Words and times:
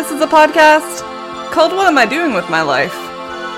This 0.00 0.12
is 0.12 0.22
a 0.22 0.26
podcast 0.26 1.02
called 1.52 1.72
What 1.72 1.86
Am 1.86 1.98
I 1.98 2.06
Doing 2.06 2.32
with 2.32 2.48
My 2.48 2.62
Life 2.62 2.94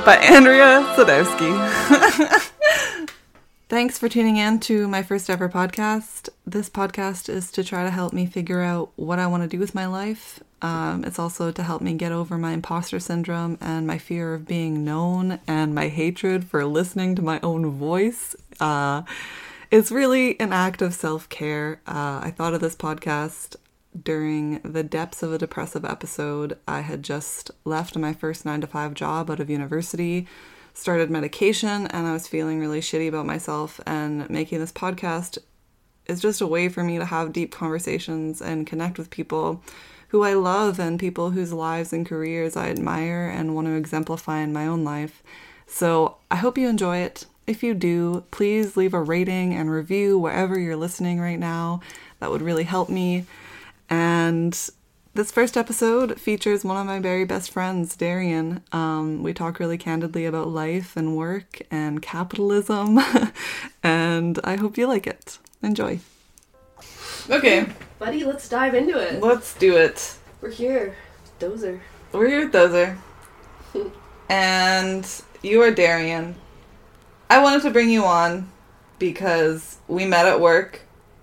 by 0.04 0.16
Andrea 0.16 0.82
Sadowski. 0.96 2.50
Thanks 3.68 3.96
for 3.96 4.08
tuning 4.08 4.38
in 4.38 4.58
to 4.60 4.88
my 4.88 5.04
first 5.04 5.30
ever 5.30 5.48
podcast. 5.48 6.30
This 6.44 6.68
podcast 6.68 7.28
is 7.28 7.52
to 7.52 7.62
try 7.62 7.84
to 7.84 7.90
help 7.90 8.12
me 8.12 8.26
figure 8.26 8.60
out 8.60 8.90
what 8.96 9.20
I 9.20 9.28
want 9.28 9.44
to 9.44 9.48
do 9.48 9.60
with 9.60 9.72
my 9.72 9.86
life. 9.86 10.42
Um, 10.62 11.04
it's 11.04 11.20
also 11.20 11.52
to 11.52 11.62
help 11.62 11.80
me 11.80 11.94
get 11.94 12.10
over 12.10 12.36
my 12.36 12.54
imposter 12.54 12.98
syndrome 12.98 13.56
and 13.60 13.86
my 13.86 13.98
fear 13.98 14.34
of 14.34 14.44
being 14.44 14.84
known 14.84 15.38
and 15.46 15.76
my 15.76 15.86
hatred 15.86 16.44
for 16.44 16.64
listening 16.64 17.14
to 17.14 17.22
my 17.22 17.38
own 17.44 17.70
voice. 17.70 18.34
Uh, 18.58 19.02
it's 19.70 19.92
really 19.92 20.40
an 20.40 20.52
act 20.52 20.82
of 20.82 20.92
self 20.92 21.28
care. 21.28 21.80
Uh, 21.86 22.18
I 22.24 22.32
thought 22.36 22.52
of 22.52 22.60
this 22.60 22.74
podcast 22.74 23.54
during 24.00 24.60
the 24.60 24.82
depths 24.82 25.22
of 25.22 25.32
a 25.32 25.38
depressive 25.38 25.84
episode. 25.84 26.58
I 26.66 26.80
had 26.80 27.02
just 27.02 27.50
left 27.64 27.96
my 27.96 28.12
first 28.12 28.44
nine 28.44 28.60
to 28.60 28.66
five 28.66 28.94
job 28.94 29.30
out 29.30 29.40
of 29.40 29.50
university, 29.50 30.26
started 30.74 31.10
medication, 31.10 31.86
and 31.88 32.06
I 32.06 32.12
was 32.12 32.28
feeling 32.28 32.60
really 32.60 32.80
shitty 32.80 33.08
about 33.08 33.26
myself. 33.26 33.80
And 33.86 34.28
making 34.30 34.60
this 34.60 34.72
podcast 34.72 35.38
is 36.06 36.20
just 36.20 36.40
a 36.40 36.46
way 36.46 36.68
for 36.68 36.82
me 36.82 36.98
to 36.98 37.04
have 37.04 37.32
deep 37.32 37.52
conversations 37.52 38.40
and 38.40 38.66
connect 38.66 38.98
with 38.98 39.10
people 39.10 39.62
who 40.08 40.22
I 40.22 40.34
love 40.34 40.78
and 40.78 41.00
people 41.00 41.30
whose 41.30 41.52
lives 41.52 41.92
and 41.92 42.06
careers 42.06 42.56
I 42.56 42.68
admire 42.68 43.32
and 43.34 43.54
want 43.54 43.66
to 43.66 43.74
exemplify 43.74 44.40
in 44.40 44.52
my 44.52 44.66
own 44.66 44.84
life. 44.84 45.22
So 45.66 46.16
I 46.30 46.36
hope 46.36 46.58
you 46.58 46.68
enjoy 46.68 46.98
it. 46.98 47.24
If 47.46 47.62
you 47.62 47.72
do, 47.72 48.24
please 48.30 48.76
leave 48.76 48.94
a 48.94 49.02
rating 49.02 49.54
and 49.54 49.70
review 49.70 50.18
wherever 50.18 50.58
you're 50.58 50.76
listening 50.76 51.18
right 51.18 51.38
now. 51.38 51.80
That 52.20 52.30
would 52.30 52.42
really 52.42 52.64
help 52.64 52.88
me. 52.88 53.24
And 53.88 54.52
this 55.14 55.30
first 55.30 55.56
episode 55.58 56.18
features 56.18 56.64
one 56.64 56.78
of 56.78 56.86
my 56.86 56.98
very 56.98 57.24
best 57.24 57.50
friends, 57.50 57.96
Darien. 57.96 58.62
Um, 58.72 59.22
we 59.22 59.34
talk 59.34 59.58
really 59.58 59.76
candidly 59.76 60.24
about 60.24 60.48
life 60.48 60.96
and 60.96 61.16
work 61.16 61.60
and 61.70 62.00
capitalism, 62.00 62.98
and 63.82 64.40
I 64.42 64.56
hope 64.56 64.78
you 64.78 64.86
like 64.86 65.06
it. 65.06 65.38
Enjoy. 65.62 66.00
Okay, 67.28 67.66
Buddy, 67.98 68.24
let's 68.24 68.48
dive 68.48 68.74
into 68.74 68.98
it. 68.98 69.20
let's 69.22 69.54
do 69.54 69.76
it. 69.76 70.16
We're 70.40 70.50
here. 70.50 70.96
Dozer. 71.38 71.80
We're 72.12 72.28
here 72.28 72.44
with 72.44 72.52
Dozer, 72.52 72.96
and 74.28 75.06
you 75.42 75.60
are 75.62 75.70
Darien. 75.70 76.36
I 77.28 77.42
wanted 77.42 77.62
to 77.62 77.70
bring 77.70 77.90
you 77.90 78.04
on 78.04 78.50
because 78.98 79.78
we 79.88 80.06
met 80.06 80.26
at 80.26 80.40
work. 80.40 80.82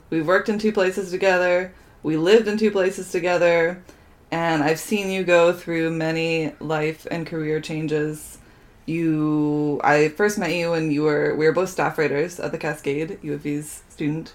we've 0.09 0.27
worked 0.27 0.49
in 0.49 0.59
two 0.59 0.71
places 0.71 1.09
together. 1.11 1.73
We 2.03 2.17
lived 2.17 2.47
in 2.47 2.57
two 2.57 2.71
places 2.71 3.11
together, 3.11 3.83
and 4.31 4.63
I've 4.63 4.79
seen 4.79 5.11
you 5.11 5.23
go 5.23 5.53
through 5.53 5.91
many 5.91 6.53
life 6.59 7.05
and 7.09 7.25
career 7.25 7.59
changes. 7.59 8.37
You, 8.85 9.79
I 9.83 10.09
first 10.09 10.37
met 10.37 10.53
you 10.53 10.71
when 10.71 10.91
you 10.91 11.03
were 11.03 11.35
we 11.35 11.45
were 11.45 11.51
both 11.51 11.69
staff 11.69 11.97
writers 11.97 12.39
at 12.39 12.51
the 12.51 12.57
Cascade, 12.57 13.19
UFV's 13.21 13.83
student 13.89 14.33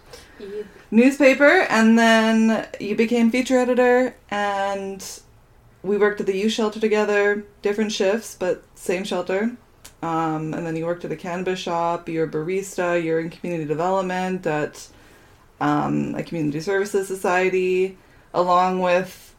newspaper, 0.90 1.66
and 1.68 1.98
then 1.98 2.66
you 2.78 2.94
became 2.94 3.30
feature 3.30 3.58
editor, 3.58 4.14
and 4.30 5.20
we 5.82 5.98
worked 5.98 6.20
at 6.20 6.26
the 6.26 6.36
U 6.36 6.48
shelter 6.48 6.80
together, 6.80 7.44
different 7.62 7.92
shifts, 7.92 8.36
but 8.38 8.62
same 8.74 9.04
shelter. 9.04 9.56
Um, 10.02 10.52
and 10.52 10.66
then 10.66 10.76
you 10.76 10.84
worked 10.84 11.04
at 11.04 11.12
a 11.12 11.16
cannabis 11.16 11.58
shop. 11.58 12.08
You're 12.08 12.26
a 12.26 12.30
barista. 12.30 13.02
You're 13.02 13.20
in 13.20 13.30
community 13.30 13.66
development 13.66 14.46
at 14.46 14.86
um, 15.64 16.14
a 16.14 16.22
community 16.22 16.60
services 16.60 17.08
society, 17.08 17.96
along 18.34 18.80
with 18.80 19.34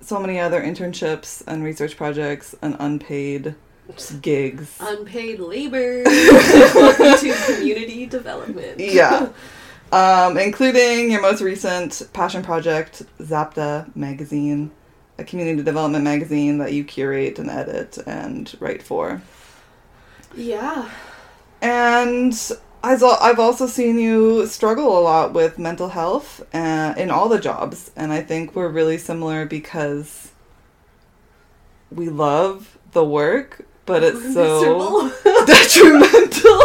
so 0.00 0.18
many 0.18 0.40
other 0.40 0.60
internships 0.60 1.42
and 1.46 1.62
research 1.62 1.96
projects 1.96 2.54
and 2.62 2.76
unpaid 2.80 3.54
gigs. 4.20 4.76
Unpaid 4.80 5.38
labor. 5.38 6.02
Welcome 6.74 7.18
to 7.18 7.34
community 7.46 8.06
development. 8.18 8.80
yeah. 8.80 9.28
Um, 9.92 10.36
including 10.36 11.12
your 11.12 11.22
most 11.22 11.40
recent 11.40 12.02
passion 12.12 12.42
project, 12.42 13.04
Zapta 13.20 13.94
magazine, 13.94 14.72
a 15.16 15.22
community 15.22 15.62
development 15.62 16.02
magazine 16.02 16.58
that 16.58 16.72
you 16.72 16.82
curate 16.82 17.38
and 17.38 17.48
edit 17.48 17.96
and 18.04 18.52
write 18.58 18.82
for. 18.82 19.22
Yeah. 20.34 20.90
And 21.62 22.34
I've 22.86 23.02
I've 23.02 23.40
also 23.40 23.66
seen 23.66 23.98
you 23.98 24.46
struggle 24.46 24.96
a 24.96 25.00
lot 25.00 25.32
with 25.32 25.58
mental 25.58 25.88
health 25.88 26.46
uh, 26.54 26.94
in 26.96 27.10
all 27.10 27.28
the 27.28 27.40
jobs, 27.40 27.90
and 27.96 28.12
I 28.12 28.22
think 28.22 28.54
we're 28.54 28.68
really 28.68 28.96
similar 28.96 29.44
because 29.44 30.30
we 31.90 32.08
love 32.08 32.78
the 32.92 33.04
work, 33.04 33.66
but 33.86 34.04
it's 34.04 34.32
so 34.32 35.10
detrimental. 35.24 36.58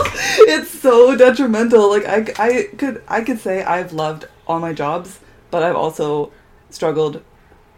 it's 0.46 0.70
so 0.70 1.16
detrimental. 1.16 1.90
Like 1.90 2.08
I, 2.08 2.26
I 2.38 2.64
could 2.78 3.02
I 3.08 3.22
could 3.24 3.40
say 3.40 3.64
I've 3.64 3.92
loved 3.92 4.26
all 4.46 4.59
my 4.59 4.74
jobs, 4.74 5.20
but 5.50 5.64
I've 5.64 5.76
also 5.76 6.32
struggled 6.70 7.24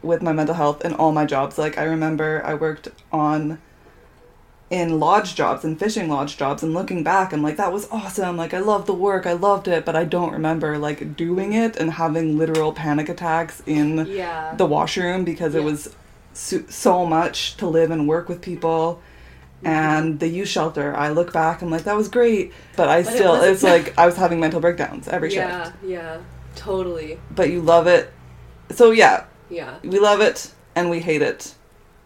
with 0.01 0.21
my 0.21 0.33
mental 0.33 0.55
health 0.55 0.83
in 0.83 0.93
all 0.93 1.13
my 1.13 1.25
jobs. 1.25 1.57
Like 1.57 1.77
I 1.77 1.83
remember 1.83 2.43
I 2.45 2.55
worked 2.55 2.89
on 3.09 3.61
in 4.79 4.99
lodge 4.99 5.35
jobs 5.35 5.63
and 5.63 5.77
fishing 5.77 6.07
lodge 6.09 6.35
jobs 6.35 6.63
and 6.63 6.73
looking 6.73 7.03
back 7.03 7.31
I'm 7.33 7.43
like 7.43 7.57
that 7.57 7.71
was 7.71 7.87
awesome 7.91 8.35
like 8.37 8.53
I 8.53 8.59
loved 8.59 8.87
the 8.87 8.93
work 8.93 9.25
I 9.27 9.33
loved 9.33 9.67
it 9.67 9.85
but 9.85 9.95
I 9.95 10.03
don't 10.03 10.31
remember 10.33 10.77
like 10.77 11.15
doing 11.15 11.53
it 11.53 11.75
and 11.77 11.91
having 11.91 12.37
literal 12.37 12.71
panic 12.73 13.07
attacks 13.09 13.61
in 13.65 14.05
yeah. 14.07 14.55
the 14.55 14.65
washroom 14.65 15.23
because 15.23 15.53
it 15.53 15.63
was 15.63 15.95
so, 16.33 16.63
so 16.69 17.05
much 17.05 17.55
to 17.57 17.67
live 17.67 17.91
and 17.91 18.07
work 18.07 18.27
with 18.29 18.41
people 18.41 19.01
Mm-hmm. 19.63 19.67
and 19.71 20.19
the 20.19 20.27
youth 20.27 20.49
shelter 20.49 20.93
i 20.93 21.07
look 21.07 21.31
back 21.31 21.61
i'm 21.61 21.69
like 21.71 21.83
that 21.85 21.95
was 21.95 22.09
great 22.09 22.51
but 22.75 22.89
i 22.89 23.01
But 23.01 23.13
still 23.13 23.31
wasn't. 23.31 23.51
it's 23.53 23.63
like 23.63 23.97
i 23.97 24.05
was 24.05 24.17
having 24.17 24.41
mental 24.41 24.59
breakdowns 24.59 25.07
every 25.07 25.33
yeah. 25.33 25.63
shift 25.65 25.75
Yeah. 25.85 26.17
Totally. 26.55 27.17
but 27.31 27.49
you 27.49 27.61
love 27.61 27.87
it 27.87 28.11
so 28.71 28.91
yeah 28.91 29.23
Yeah. 29.49 29.75
we 29.81 29.99
love 29.99 30.19
it 30.19 30.51
and 30.75 30.89
we 30.89 30.99
hate 30.99 31.21
it 31.21 31.55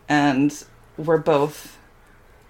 and 0.08 0.54
we're 0.98 1.18
both 1.18 1.77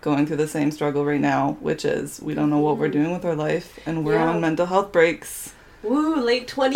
going 0.01 0.25
through 0.27 0.37
the 0.37 0.47
same 0.47 0.71
struggle 0.71 1.03
right 1.05 1.19
now 1.21 1.57
which 1.59 1.83
is 1.83 2.19
we 2.21 2.33
don't 2.33 2.49
know 2.49 2.59
what 2.59 2.77
we're 2.77 2.87
doing 2.87 3.11
with 3.11 3.25
our 3.25 3.35
life 3.35 3.79
and 3.85 4.05
we're 4.05 4.13
Yeah. 4.15 4.29
on 4.29 4.41
mental 4.41 4.65
health 4.67 4.91
breaks 4.91 5.53
Woo, 5.83 6.15
late 6.15 6.47
20s. 6.55 6.75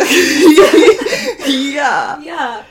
yeah 1.46 2.20
yeah. 2.20 2.64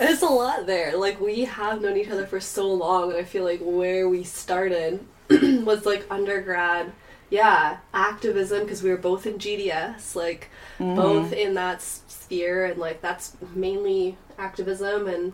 It's 0.00 0.22
a 0.22 0.26
lot 0.26 0.66
there. 0.66 0.96
Like 0.96 1.20
we 1.20 1.44
have 1.44 1.80
known 1.80 1.96
each 1.96 2.10
other 2.10 2.26
for 2.26 2.40
so 2.40 2.66
long, 2.72 3.10
and 3.10 3.18
I 3.18 3.22
feel 3.22 3.44
like 3.44 3.60
where 3.62 4.08
we 4.08 4.24
started 4.24 5.04
was 5.30 5.86
like 5.86 6.04
undergrad. 6.10 6.92
Yeah, 7.30 7.78
activism 7.92 8.62
because 8.62 8.82
we 8.82 8.90
were 8.90 8.96
both 8.96 9.24
in 9.26 9.34
GDS, 9.38 10.14
like 10.16 10.50
Mm-hmm. 10.80 10.96
both 10.96 11.32
in 11.32 11.54
that 11.54 11.80
sphere, 11.80 12.64
and 12.64 12.78
like 12.78 13.00
that's 13.00 13.36
mainly 13.54 14.16
activism 14.36 15.06
and 15.06 15.32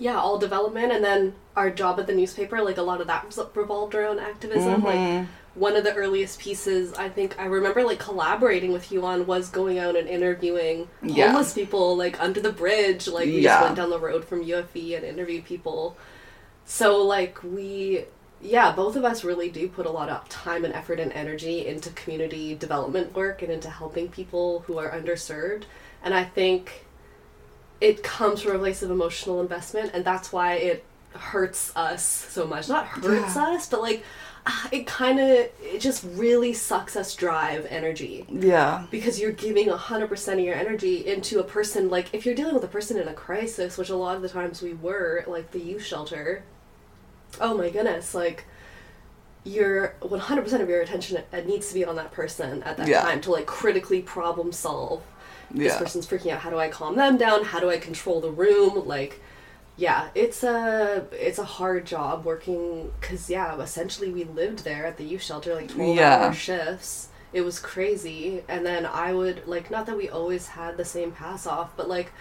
yeah, 0.00 0.18
all 0.18 0.38
development. 0.38 0.90
And 0.92 1.04
then 1.04 1.34
our 1.54 1.70
job 1.70 2.00
at 2.00 2.06
the 2.06 2.14
newspaper, 2.14 2.60
like 2.62 2.78
a 2.78 2.82
lot 2.82 3.00
of 3.00 3.06
that 3.06 3.32
revolved 3.54 3.94
around 3.94 4.18
activism. 4.18 4.82
Like 4.82 4.98
Mhm. 4.98 5.26
one 5.54 5.76
of 5.76 5.84
the 5.84 5.94
earliest 5.94 6.38
pieces 6.38 6.94
I 6.94 7.08
think 7.08 7.36
I 7.38 7.44
remember 7.46 7.82
like 7.84 7.98
collaborating 7.98 8.72
with 8.72 8.90
you 8.90 9.04
on 9.04 9.26
was 9.26 9.48
going 9.50 9.78
out 9.78 9.96
and 9.96 10.08
interviewing 10.08 10.88
Yeah. 11.02 11.26
homeless 11.26 11.52
people 11.52 11.96
like 11.96 12.20
under 12.20 12.40
the 12.40 12.52
bridge. 12.52 13.06
Like 13.08 13.26
we 13.26 13.40
Yeah. 13.40 13.50
just 13.54 13.62
went 13.64 13.76
down 13.76 13.90
the 13.90 13.98
road 13.98 14.24
from 14.24 14.42
UFV 14.42 14.94
and 14.94 15.04
interviewed 15.04 15.44
people. 15.44 15.96
So 16.64 17.02
like 17.02 17.38
we 17.42 18.04
yeah, 18.42 18.72
both 18.72 18.96
of 18.96 19.04
us 19.04 19.22
really 19.22 19.50
do 19.50 19.68
put 19.68 19.84
a 19.84 19.90
lot 19.90 20.08
of 20.08 20.26
time 20.30 20.64
and 20.64 20.72
effort 20.72 20.98
and 20.98 21.12
energy 21.12 21.66
into 21.66 21.90
community 21.90 22.54
development 22.54 23.14
work 23.14 23.42
and 23.42 23.52
into 23.52 23.68
helping 23.68 24.08
people 24.08 24.60
who 24.66 24.78
are 24.78 24.90
underserved. 24.90 25.64
And 26.02 26.14
I 26.14 26.24
think 26.24 26.86
it 27.80 28.02
comes 28.02 28.42
from 28.42 28.56
a 28.56 28.58
place 28.58 28.82
of 28.82 28.90
emotional 28.90 29.40
investment 29.40 29.90
and 29.94 30.04
that's 30.04 30.32
why 30.32 30.54
it 30.54 30.84
hurts 31.14 31.72
us 31.76 32.04
so 32.04 32.46
much. 32.46 32.68
Not 32.68 32.86
hurts 32.86 33.34
Yeah. 33.36 33.48
us, 33.48 33.68
but 33.68 33.80
like 33.82 34.04
ah, 34.46 34.68
it 34.70 34.86
kind 34.86 35.18
of 35.18 35.26
it 35.28 35.78
just 35.80 36.04
really 36.14 36.52
sucks 36.52 36.94
us 36.96 37.14
dry 37.14 37.52
of 37.52 37.66
energy 37.66 38.24
yeah 38.30 38.86
because 38.90 39.20
you're 39.20 39.32
giving 39.32 39.68
100% 39.68 40.32
of 40.32 40.38
your 40.40 40.54
energy 40.54 41.06
into 41.06 41.40
a 41.40 41.44
person 41.44 41.90
like 41.90 42.08
if 42.14 42.24
you're 42.24 42.34
dealing 42.34 42.54
with 42.54 42.64
a 42.64 42.68
person 42.68 42.96
in 42.98 43.06
a 43.08 43.12
crisis 43.12 43.76
which 43.76 43.90
a 43.90 43.96
lot 43.96 44.16
of 44.16 44.22
the 44.22 44.28
times 44.30 44.62
we 44.62 44.72
were 44.74 45.24
like 45.26 45.50
the 45.50 45.58
youth 45.60 45.84
shelter 45.84 46.42
oh 47.40 47.54
my 47.56 47.68
goodness 47.70 48.14
like 48.14 48.44
your 49.44 49.94
100% 50.02 50.60
of 50.60 50.68
your 50.68 50.80
attention 50.82 51.22
it 51.32 51.46
needs 51.46 51.68
to 51.68 51.74
be 51.74 51.84
on 51.84 51.96
that 51.96 52.12
person 52.12 52.62
at 52.62 52.76
that 52.76 52.88
Yeah. 52.88 53.02
time 53.02 53.20
to 53.22 53.30
like 53.32 53.46
critically 53.46 54.00
problem 54.02 54.52
solve 54.52 55.02
this 55.50 55.72
yeah 55.72 55.78
person's 55.78 56.06
freaking 56.06 56.30
out 56.32 56.40
how 56.40 56.50
do 56.50 56.58
i 56.58 56.68
calm 56.68 56.96
them 56.96 57.16
down 57.16 57.44
how 57.44 57.58
do 57.60 57.70
i 57.70 57.78
control 57.78 58.20
the 58.20 58.30
room 58.30 58.86
like 58.86 59.20
yeah 59.76 60.08
it's 60.14 60.42
a 60.44 61.04
it's 61.12 61.38
a 61.38 61.44
hard 61.44 61.84
job 61.86 62.24
working 62.24 62.90
because 63.00 63.28
yeah 63.30 63.58
essentially 63.60 64.10
we 64.10 64.24
lived 64.24 64.64
there 64.64 64.84
at 64.86 64.96
the 64.96 65.04
youth 65.04 65.22
shelter 65.22 65.54
like 65.54 65.68
12 65.68 65.96
Yeah. 65.96 66.16
hour 66.26 66.32
shifts 66.34 67.08
it 67.32 67.40
was 67.42 67.58
crazy 67.58 68.42
and 68.48 68.64
then 68.66 68.84
i 68.86 69.12
would 69.12 69.46
like 69.46 69.70
not 69.70 69.86
that 69.86 69.96
we 69.96 70.08
always 70.08 70.48
had 70.48 70.76
the 70.76 70.84
same 70.84 71.12
pass 71.12 71.46
off 71.46 71.70
but 71.76 71.88
like 71.88 72.12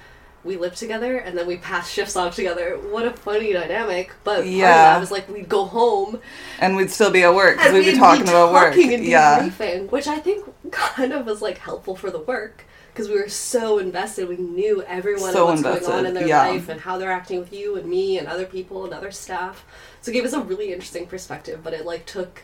we 0.41 0.55
lived 0.55 0.77
together 0.77 1.17
and 1.17 1.37
then 1.37 1.45
we 1.45 1.57
passed 1.57 1.91
shifts 1.93 2.15
off 2.15 2.33
together. 2.33 2.77
What 2.77 3.05
a 3.05 3.11
funny 3.11 3.51
dynamic. 3.51 4.13
But 4.23 4.47
Yeah. 4.47 4.95
I 4.95 4.97
was 4.97 5.11
like 5.11 5.27
we'd 5.27 5.49
go 5.49 5.65
home 5.65 6.21
And 6.61 6.77
we'd 6.77 6.89
still 6.91 7.11
be 7.11 7.23
at 7.23 7.35
work 7.35 7.57
because 7.57 7.73
and 7.73 7.77
we'd 7.85 7.91
be 7.91 7.97
talking 7.97 8.23
about 8.23 8.53
work. 8.53 8.73
and 8.77 9.03
Yeah. 9.03 9.39
debriefing, 9.49 9.91
which 9.91 10.07
I 10.07 10.17
think 10.19 10.45
kind 10.71 11.11
of 11.11 11.25
was 11.25 11.41
like 11.41 11.57
helpful 11.57 11.93
for 11.97 12.09
the 12.09 12.19
work 12.21 12.63
because 12.93 13.07
we 13.09 13.15
were 13.15 13.29
so 13.29 13.79
invested. 13.79 14.27
We 14.27 14.37
knew 14.37 14.83
everyone 14.83 15.31
So 15.33 15.49
and 15.49 15.63
what's 15.63 15.85
going 15.87 15.99
on 15.99 16.05
in 16.05 16.13
their 16.13 16.27
yeah. 16.27 16.47
life 16.47 16.69
and 16.69 16.81
how 16.81 16.97
they're 16.97 17.11
acting 17.11 17.39
with 17.39 17.53
you 17.53 17.75
and 17.77 17.87
me 17.89 18.17
and 18.17 18.27
other 18.27 18.45
people 18.45 18.83
and 18.85 18.93
other 18.93 19.11
staff. 19.11 19.65
So 20.01 20.11
it 20.11 20.13
gave 20.13 20.25
us 20.25 20.33
a 20.33 20.41
really 20.41 20.71
interesting 20.73 21.07
perspective, 21.07 21.61
but 21.63 21.73
it 21.73 21.85
like 21.85 22.05
took 22.05 22.43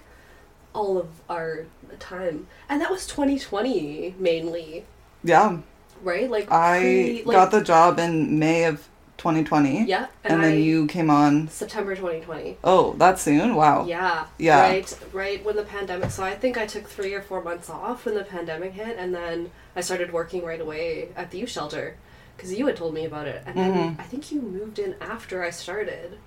all 0.74 0.98
of 0.98 1.08
our 1.30 1.66
time, 2.00 2.48
and 2.68 2.82
that 2.82 2.92
was 2.92 3.08
2020 3.08 4.16
mainly, 4.20 4.86
Yeah. 5.24 5.60
right? 6.04 6.30
Like 6.30 6.52
I 6.52 6.80
pre- 6.80 7.24
like, 7.26 7.36
got 7.36 7.52
the 7.52 7.62
job 7.62 7.98
in 8.00 8.38
May 8.40 8.66
of 8.66 8.88
2020. 9.18 9.86
yeah, 9.86 10.08
And, 10.24 10.44
then 10.44 10.54
I- 10.54 10.56
you 10.58 10.88
came 10.88 11.10
on. 11.10 11.48
September 11.48 11.96
2020. 11.96 12.58
Oh, 12.64 12.94
that 12.98 13.20
soon? 13.20 13.56
Wow. 13.56 13.86
Yeah. 13.86 14.26
Yeah. 14.38 14.62
Right. 14.62 15.00
Right 15.14 15.46
when 15.46 15.56
the 15.56 15.64
pandemic. 15.64 16.12
So 16.12 16.24
I 16.24 16.36
think 16.36 16.58
I 16.58 16.66
took 16.66 16.88
three 16.88 17.14
or 17.14 17.22
four 17.22 17.42
months 17.42 17.70
off 17.70 18.06
when 18.06 18.16
the 18.16 18.24
pandemic 18.24 18.74
hit, 18.74 18.98
and 18.98 19.14
then 19.16 19.52
I 19.76 19.82
started 19.82 20.12
working 20.14 20.44
right 20.44 20.60
away 20.62 21.10
at 21.16 21.32
the 21.32 21.38
youth 21.40 21.50
shelter 21.50 21.96
because 22.36 22.54
you 22.54 22.66
had 22.68 22.76
told 22.76 22.94
me 22.94 23.06
about 23.06 23.28
it, 23.28 23.42
and 23.46 23.56
then 23.58 23.74
Mhm. 23.74 24.00
I 24.00 24.04
think 24.04 24.32
you 24.32 24.42
moved 24.42 24.78
in 24.80 24.96
after 25.00 25.44
I 25.44 25.50
started. 25.50 26.18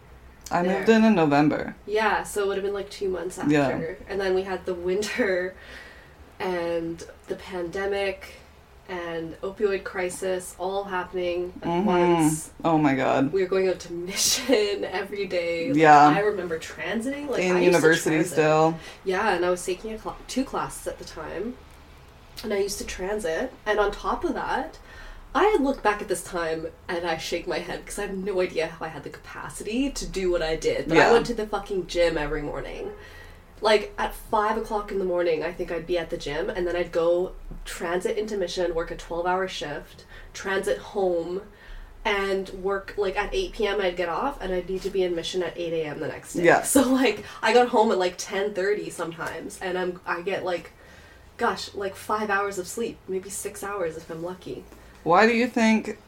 I 0.51 0.63
There. 0.63 0.79
moved 0.79 0.89
in 0.89 1.05
in 1.05 1.15
November. 1.15 1.75
Yeah. 1.87 2.23
So 2.23 2.43
it 2.45 2.47
would 2.49 2.57
have 2.57 2.65
been 2.65 2.73
like 2.75 2.89
two 2.89 3.11
months 3.11 3.39
after, 3.39 3.53
Yeah. 3.53 3.79
and 4.09 4.19
then 4.19 4.35
we 4.35 4.43
had 4.45 4.65
the 4.65 4.73
winter, 4.75 5.55
and 6.41 7.05
the 7.27 7.35
pandemic. 7.35 8.35
And 8.89 9.39
opioid 9.43 9.85
crisis 9.85 10.55
all 10.59 10.85
happening 10.85 11.53
at 11.63 11.69
Mhm. 11.69 11.85
once. 11.85 12.51
Oh 12.65 12.79
my 12.79 12.95
god. 12.95 13.33
We 13.33 13.43
were 13.43 13.49
going 13.49 13.69
out 13.69 13.79
to 13.81 13.93
mission 13.93 14.83
every 14.91 15.27
day. 15.27 15.69
Like, 15.69 15.77
Yeah. 15.77 16.09
I 16.09 16.21
remember 16.21 16.59
transiting. 16.59 17.29
Like 17.29 17.43
in 17.43 17.55
to 17.57 17.63
university 17.63 18.25
still. 18.25 18.79
Yeah, 19.05 19.29
and 19.35 19.45
I 19.45 19.51
was 19.51 19.65
taking 19.65 19.93
a 19.93 19.99
cl- 19.99 20.17
two 20.27 20.43
classes 20.45 20.87
at 20.87 20.99
the 20.99 21.05
time, 21.05 21.57
and 22.43 22.55
I 22.55 22.59
used 22.59 22.79
to 22.79 22.85
transit. 22.87 23.53
And 23.67 23.79
on 23.79 23.91
top 23.91 24.25
of 24.25 24.33
that, 24.35 24.79
I 25.35 25.59
look 25.61 25.83
back 25.83 26.01
at 26.01 26.09
this 26.09 26.23
time 26.25 26.69
and 26.89 27.07
I 27.07 27.19
shake 27.19 27.47
my 27.47 27.59
head 27.59 27.81
because 27.85 27.99
I 27.99 28.07
have 28.07 28.17
no 28.17 28.41
idea 28.41 28.69
how 28.69 28.87
I 28.87 28.89
had 28.89 29.03
the 29.05 29.11
capacity 29.11 29.91
to 29.91 30.07
do 30.07 30.31
what 30.31 30.41
I 30.41 30.57
did. 30.57 30.89
But 30.89 30.97
Yeah. 30.97 31.11
I 31.11 31.13
went 31.13 31.27
to 31.27 31.35
the 31.35 31.47
fucking 31.47 31.89
gym 31.89 32.17
every 32.17 32.41
morning. 32.41 32.91
Like 33.61 33.93
at 33.99 34.15
five 34.15 34.57
o'clock 34.57 34.93
in 34.93 34.99
the 34.99 35.05
morning, 35.05 35.43
I 35.43 35.53
think 35.53 35.73
I'd 35.73 35.87
be 35.87 35.99
at 35.99 36.11
the 36.11 36.17
gym, 36.17 36.49
and 36.51 36.67
then 36.67 36.77
I'd 36.77 36.93
go 36.93 37.33
transit 37.65 38.17
into 38.17 38.37
Mission, 38.37 38.75
work 38.75 38.91
a 38.91 38.97
twelve-hour 38.97 39.49
shift, 39.49 40.05
transit 40.33 40.79
home, 40.79 41.43
and 42.05 42.49
work 42.51 42.95
like 42.97 43.19
at 43.19 43.35
8 43.35 43.53
p.m. 43.53 43.81
I'd 43.81 43.97
get 43.97 44.09
off 44.09 44.41
and 44.41 44.53
I'd 44.53 44.69
need 44.69 44.83
to 44.83 44.91
be 44.91 45.03
in 45.03 45.15
mission 45.15 45.43
at 45.43 45.59
8 45.59 45.73
a.m. 45.75 46.01
the 46.01 46.09
next 46.09 46.35
day. 46.35 46.45
Yeah. 46.45 46.63
So 46.63 46.83
like 46.83 47.25
I 47.43 47.53
got 47.53 47.69
home 47.69 47.93
at 47.93 47.99
like 47.99 48.17
10:30 48.17 48.91
sometimes 48.91 49.59
and 49.61 49.77
I'm 49.79 50.01
I 50.07 50.23
get 50.23 50.45
like 50.45 50.73
gosh, 51.37 51.73
like 51.75 51.95
5 51.95 52.31
hours 52.31 52.59
of 52.59 52.67
sleep, 52.67 52.99
maybe 53.07 53.31
6 53.31 53.63
hours 53.63 53.97
if 53.97 54.11
I'm 54.11 54.23
lucky. 54.23 54.65
Why 55.05 55.27
do 55.27 55.33
you 55.33 55.47
think 55.47 55.99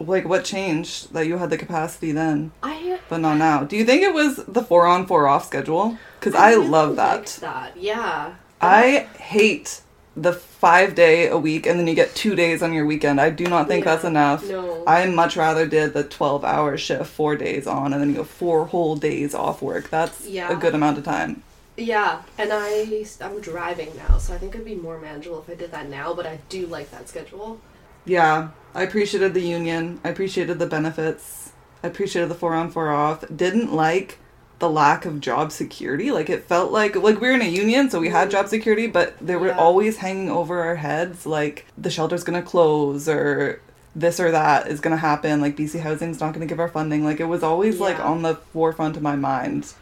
like 0.00 0.26
what 0.26 0.44
changed 0.44 1.12
that 1.12 1.26
you 1.26 1.36
had 1.38 1.50
the 1.50 1.58
capacity 1.58 2.10
then 2.12 2.52
I 2.62 2.98
but 3.08 3.18
not 3.18 3.36
now? 3.36 3.64
Do 3.64 3.76
you 3.76 3.84
think 3.84 4.02
it 4.02 4.14
was 4.14 4.36
the 4.46 4.62
4 4.62 4.86
on 4.86 5.06
4 5.06 5.28
off 5.28 5.46
schedule? 5.46 5.98
Cuz 6.20 6.34
I, 6.34 6.50
really 6.52 6.68
love 6.68 6.96
that. 6.96 7.26
that. 7.40 7.76
Yeah. 7.76 8.32
I 8.60 9.08
hate 9.18 9.80
the 10.16 10.32
5 10.32 10.94
day 10.94 11.28
a 11.28 11.38
week 11.38 11.66
and 11.66 11.78
then 11.78 11.86
you 11.86 11.94
get 11.94 12.14
2 12.14 12.34
days 12.34 12.62
on 12.62 12.72
your 12.72 12.84
weekend. 12.86 13.20
I 13.20 13.30
do 13.30 13.44
not 13.46 13.68
think 13.68 13.84
Yeah. 13.84 13.92
that's 13.92 14.04
enough. 14.04 14.44
No. 14.48 14.82
I 14.86 15.06
much 15.06 15.36
rather 15.36 15.66
did 15.66 15.92
the 15.94 16.04
12 16.04 16.44
hour 16.44 16.76
shift, 16.76 17.06
4 17.10 17.36
days 17.36 17.66
on 17.66 17.92
and 17.92 18.00
then 18.00 18.10
you 18.10 18.16
go 18.16 18.24
4 18.24 18.66
whole 18.66 18.96
days 18.96 19.34
off 19.34 19.62
work. 19.62 19.90
That's 19.90 20.26
Yeah. 20.26 20.50
a 20.50 20.56
good 20.56 20.74
amount 20.74 20.98
of 20.98 21.04
time. 21.04 21.42
Yeah, 21.76 22.18
and 22.36 22.50
I 22.52 23.04
I'm 23.22 23.40
driving 23.40 23.90
now, 23.96 24.18
so 24.18 24.34
I 24.34 24.38
think 24.38 24.54
it'd 24.54 24.66
be 24.66 24.74
more 24.74 24.98
manageable 24.98 25.42
if 25.46 25.50
I 25.50 25.54
did 25.58 25.72
that 25.72 25.88
now, 25.88 26.12
but 26.12 26.26
I 26.26 26.38
do 26.50 26.66
like 26.66 26.90
that 26.90 27.08
schedule. 27.08 27.58
Yeah, 28.04 28.48
I 28.74 28.82
appreciated 28.82 29.34
the 29.34 29.40
union. 29.40 30.00
I 30.04 30.08
appreciated 30.10 30.58
the 30.58 30.66
benefits. 30.66 31.52
I 31.82 31.88
appreciated 31.88 32.30
the 32.30 32.34
four 32.34 32.54
on 32.54 32.70
four 32.70 32.90
off. 32.90 33.24
Didn't 33.34 33.72
like 33.72 34.18
the 34.58 34.70
lack 34.70 35.06
of 35.06 35.20
job 35.20 35.50
security. 35.52 36.10
Like 36.12 36.28
it 36.30 36.44
felt 36.44 36.70
like 36.70 36.94
like 36.94 37.20
we 37.20 37.28
were 37.28 37.34
in 37.34 37.42
a 37.42 37.46
union, 37.48 37.90
so 37.90 37.98
we 38.00 38.10
had 38.10 38.30
job 38.30 38.48
security, 38.48 38.86
but 38.86 39.14
they 39.20 39.36
were 39.36 39.48
Yeah. 39.48 39.58
always 39.58 39.96
hanging 39.98 40.30
over 40.30 40.60
our 40.62 40.76
heads 40.76 41.24
like 41.26 41.66
the 41.78 41.90
shelter's 41.90 42.22
gonna 42.24 42.42
close 42.42 43.08
or 43.08 43.60
this 43.96 44.20
or 44.20 44.30
that 44.30 44.68
is 44.68 44.78
gonna 44.80 44.98
happen. 44.98 45.40
Like 45.40 45.56
BC 45.56 45.80
Housing's 45.80 46.20
not 46.20 46.34
gonna 46.34 46.46
give 46.46 46.60
our 46.60 46.68
funding. 46.68 47.04
Like 47.04 47.18
it 47.20 47.24
was 47.24 47.42
always 47.42 47.80
like 47.80 47.98
on 47.98 48.22
the 48.22 48.36
forefront 48.52 48.96
of 48.96 49.02
my 49.02 49.16
mind. 49.16 49.72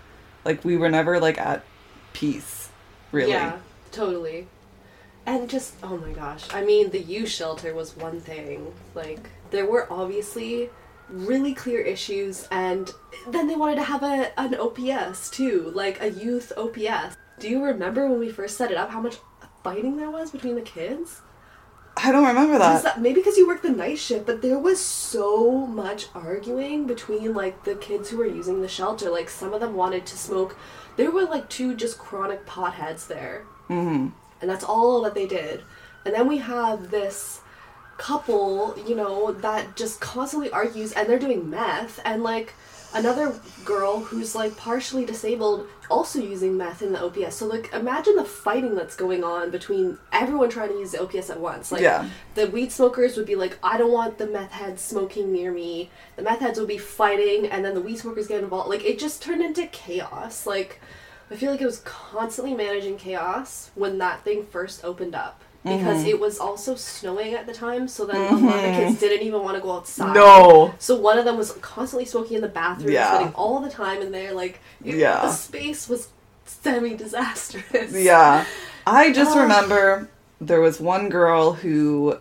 Like 0.44 0.64
we 0.64 0.76
were 0.76 0.88
never 0.88 1.19
like 1.20 1.38
at 1.38 1.64
peace, 2.12 2.69
really. 3.12 3.32
Yeah, 3.32 3.56
totally. 3.90 4.46
And 5.29 5.49
just 5.51 5.75
oh 5.83 5.99
my 5.99 6.13
gosh, 6.13 6.45
I 6.55 6.65
mean 6.65 6.89
the 6.91 7.01
youth 7.01 7.29
shelter 7.29 7.75
was 7.75 7.95
one 7.95 8.19
thing. 8.19 8.73
Like 8.95 9.29
there 9.51 9.67
were 9.67 9.87
obviously 9.93 10.71
really 11.11 11.53
clear 11.53 11.81
issues, 11.81 12.49
and 12.51 12.91
then 13.29 13.47
they 13.47 13.55
wanted 13.55 13.77
to 13.77 13.83
have 13.83 14.03
a 14.03 14.33
an 14.41 14.55
OPS 14.55 15.29
too, 15.29 15.71
like 15.75 16.01
a 16.01 16.09
youth 16.11 16.51
OPS. 16.57 17.17
Do 17.39 17.49
you 17.49 17.63
remember 17.63 18.09
when 18.09 18.19
we 18.19 18.31
first 18.31 18.57
set 18.57 18.71
it 18.71 18.79
up 18.79 18.89
how 18.91 19.01
much 19.03 19.17
fighting 19.63 19.99
there 19.99 20.11
was 20.11 20.31
between 20.31 20.55
the 20.55 20.63
kids? 20.63 21.21
I 21.99 22.11
don't 22.11 22.27
remember 22.27 22.59
that. 22.59 22.83
that- 22.85 23.01
maybe 23.03 23.21
because 23.21 23.37
you 23.37 23.47
worked 23.47 23.65
the 23.65 23.71
night 23.71 23.99
shift, 23.99 24.25
but 24.25 24.41
there 24.41 24.59
was 24.59 24.81
so 24.81 25.67
much 25.67 26.07
arguing 26.15 26.87
between 26.87 27.35
like 27.35 27.65
the 27.65 27.75
kids 27.75 28.09
who 28.09 28.17
were 28.17 28.27
using 28.27 28.63
the 28.63 28.69
shelter. 28.69 29.11
Like 29.11 29.29
some 29.29 29.53
of 29.53 29.61
them 29.61 29.75
wanted 29.75 30.07
to 30.07 30.17
smoke. 30.17 30.57
There 30.97 31.11
were 31.11 31.25
like 31.25 31.51
two 31.51 31.75
just 31.75 31.99
chronic 31.99 32.47
potheads 32.47 33.07
there, 33.09 33.45
hmm 33.67 34.09
and 34.40 34.50
that's 34.50 34.64
all 34.64 35.02
that 35.02 35.14
they 35.14 35.26
did. 35.26 35.62
And 36.05 36.14
then 36.14 36.29
we 36.29 36.38
have 36.38 36.90
this 36.90 37.40
couple, 37.99 38.76
you 38.87 38.94
know, 38.94 39.32
that 39.32 39.76
just 39.76 40.00
constantly 40.00 40.50
argues, 40.50 40.93
and 40.93 41.08
they're 41.08 41.19
doing 41.19 41.50
meth, 41.50 42.00
and 42.05 42.23
like 42.23 42.55
another 42.94 43.35
girl 43.67 44.00
who's 44.00 44.35
like 44.35 44.56
partially 44.56 45.05
disabled 45.05 45.67
also 45.90 46.19
using 46.20 46.56
meth 46.56 46.81
in 46.81 46.93
the 46.93 47.02
OPS. 47.05 47.37
So 47.37 47.46
like 47.46 47.70
imagine 47.75 48.17
the 48.17 48.25
fighting 48.25 48.75
that's 48.75 48.96
going 48.96 49.23
on 49.25 49.50
between 49.50 49.99
everyone 50.11 50.49
trying 50.49 50.70
to 50.70 50.79
use 50.79 50.93
the 50.93 51.02
OPS 51.02 51.29
at 51.29 51.38
once. 51.38 51.70
Like 51.70 51.82
Yeah. 51.82 52.08
the 52.35 52.46
weed 52.49 52.73
smokers 52.73 53.17
would 53.19 53.26
be 53.26 53.35
like, 53.35 53.58
I 53.62 53.76
don't 53.76 53.93
want 53.93 54.17
the 54.17 54.26
meth 54.26 54.52
heads 54.52 54.81
smoking 54.82 55.32
near 55.32 55.52
me. 55.52 55.90
The 56.16 56.23
meth 56.23 56.40
heads 56.40 56.59
would 56.59 56.68
be 56.68 56.78
fighting, 56.78 57.47
and 57.50 57.62
then 57.64 57.75
the 57.75 57.80
weed 57.83 57.99
smokers 57.99 58.26
get 58.26 58.42
involved. 58.42 58.71
Like 58.71 58.85
it 58.85 58.99
just 58.99 59.23
turned 59.23 59.42
into 59.42 59.66
chaos. 59.66 60.47
Like 60.47 60.80
I 61.30 61.37
feel 61.37 61.50
like 61.50 61.61
it 61.61 61.66
was 61.66 61.80
constantly 61.80 62.54
managing 62.54 62.97
chaos 62.97 63.70
when 63.75 63.99
that 63.99 64.25
thing 64.25 64.44
first 64.47 64.85
opened 64.85 65.14
up. 65.14 65.42
Because 65.64 65.99
Mm-hmm. 65.99 66.06
it 66.08 66.20
was 66.20 66.38
also 66.38 66.76
snowing 66.76 67.35
at 67.35 67.47
the 67.47 67.52
time, 67.52 67.88
so 67.88 68.06
then 68.06 68.16
a 68.32 68.37
lot 68.37 68.56
of 68.56 68.62
the 68.62 68.68
kids 68.70 69.00
didn't 69.00 69.26
even 69.26 69.42
want 69.42 69.56
to 69.56 69.61
go 69.61 69.73
outside. 69.73 70.14
No. 70.14 70.73
So 70.78 70.94
one 70.99 71.18
of 71.18 71.25
them 71.25 71.37
was 71.37 71.50
constantly 71.61 72.06
smoking 72.06 72.37
in 72.37 72.42
the 72.42 72.49
bathroom, 72.49 72.92
Yeah. 72.92 73.12
spending 73.14 73.35
all 73.35 73.58
the 73.61 73.68
time 73.68 74.00
in 74.00 74.12
there. 74.12 74.32
Like, 74.32 74.61
it, 74.85 74.94
Yeah. 74.94 75.20
the 75.23 75.32
space 75.32 75.88
was 75.88 76.08
semi-disastrous. 76.47 77.92
Yeah. 77.92 78.44
I 78.87 79.12
just 79.12 79.37
Oh. 79.37 79.40
remember 79.42 80.08
there 80.40 80.61
was 80.61 80.80
one 80.80 81.08
girl 81.08 81.54
who 81.54 82.18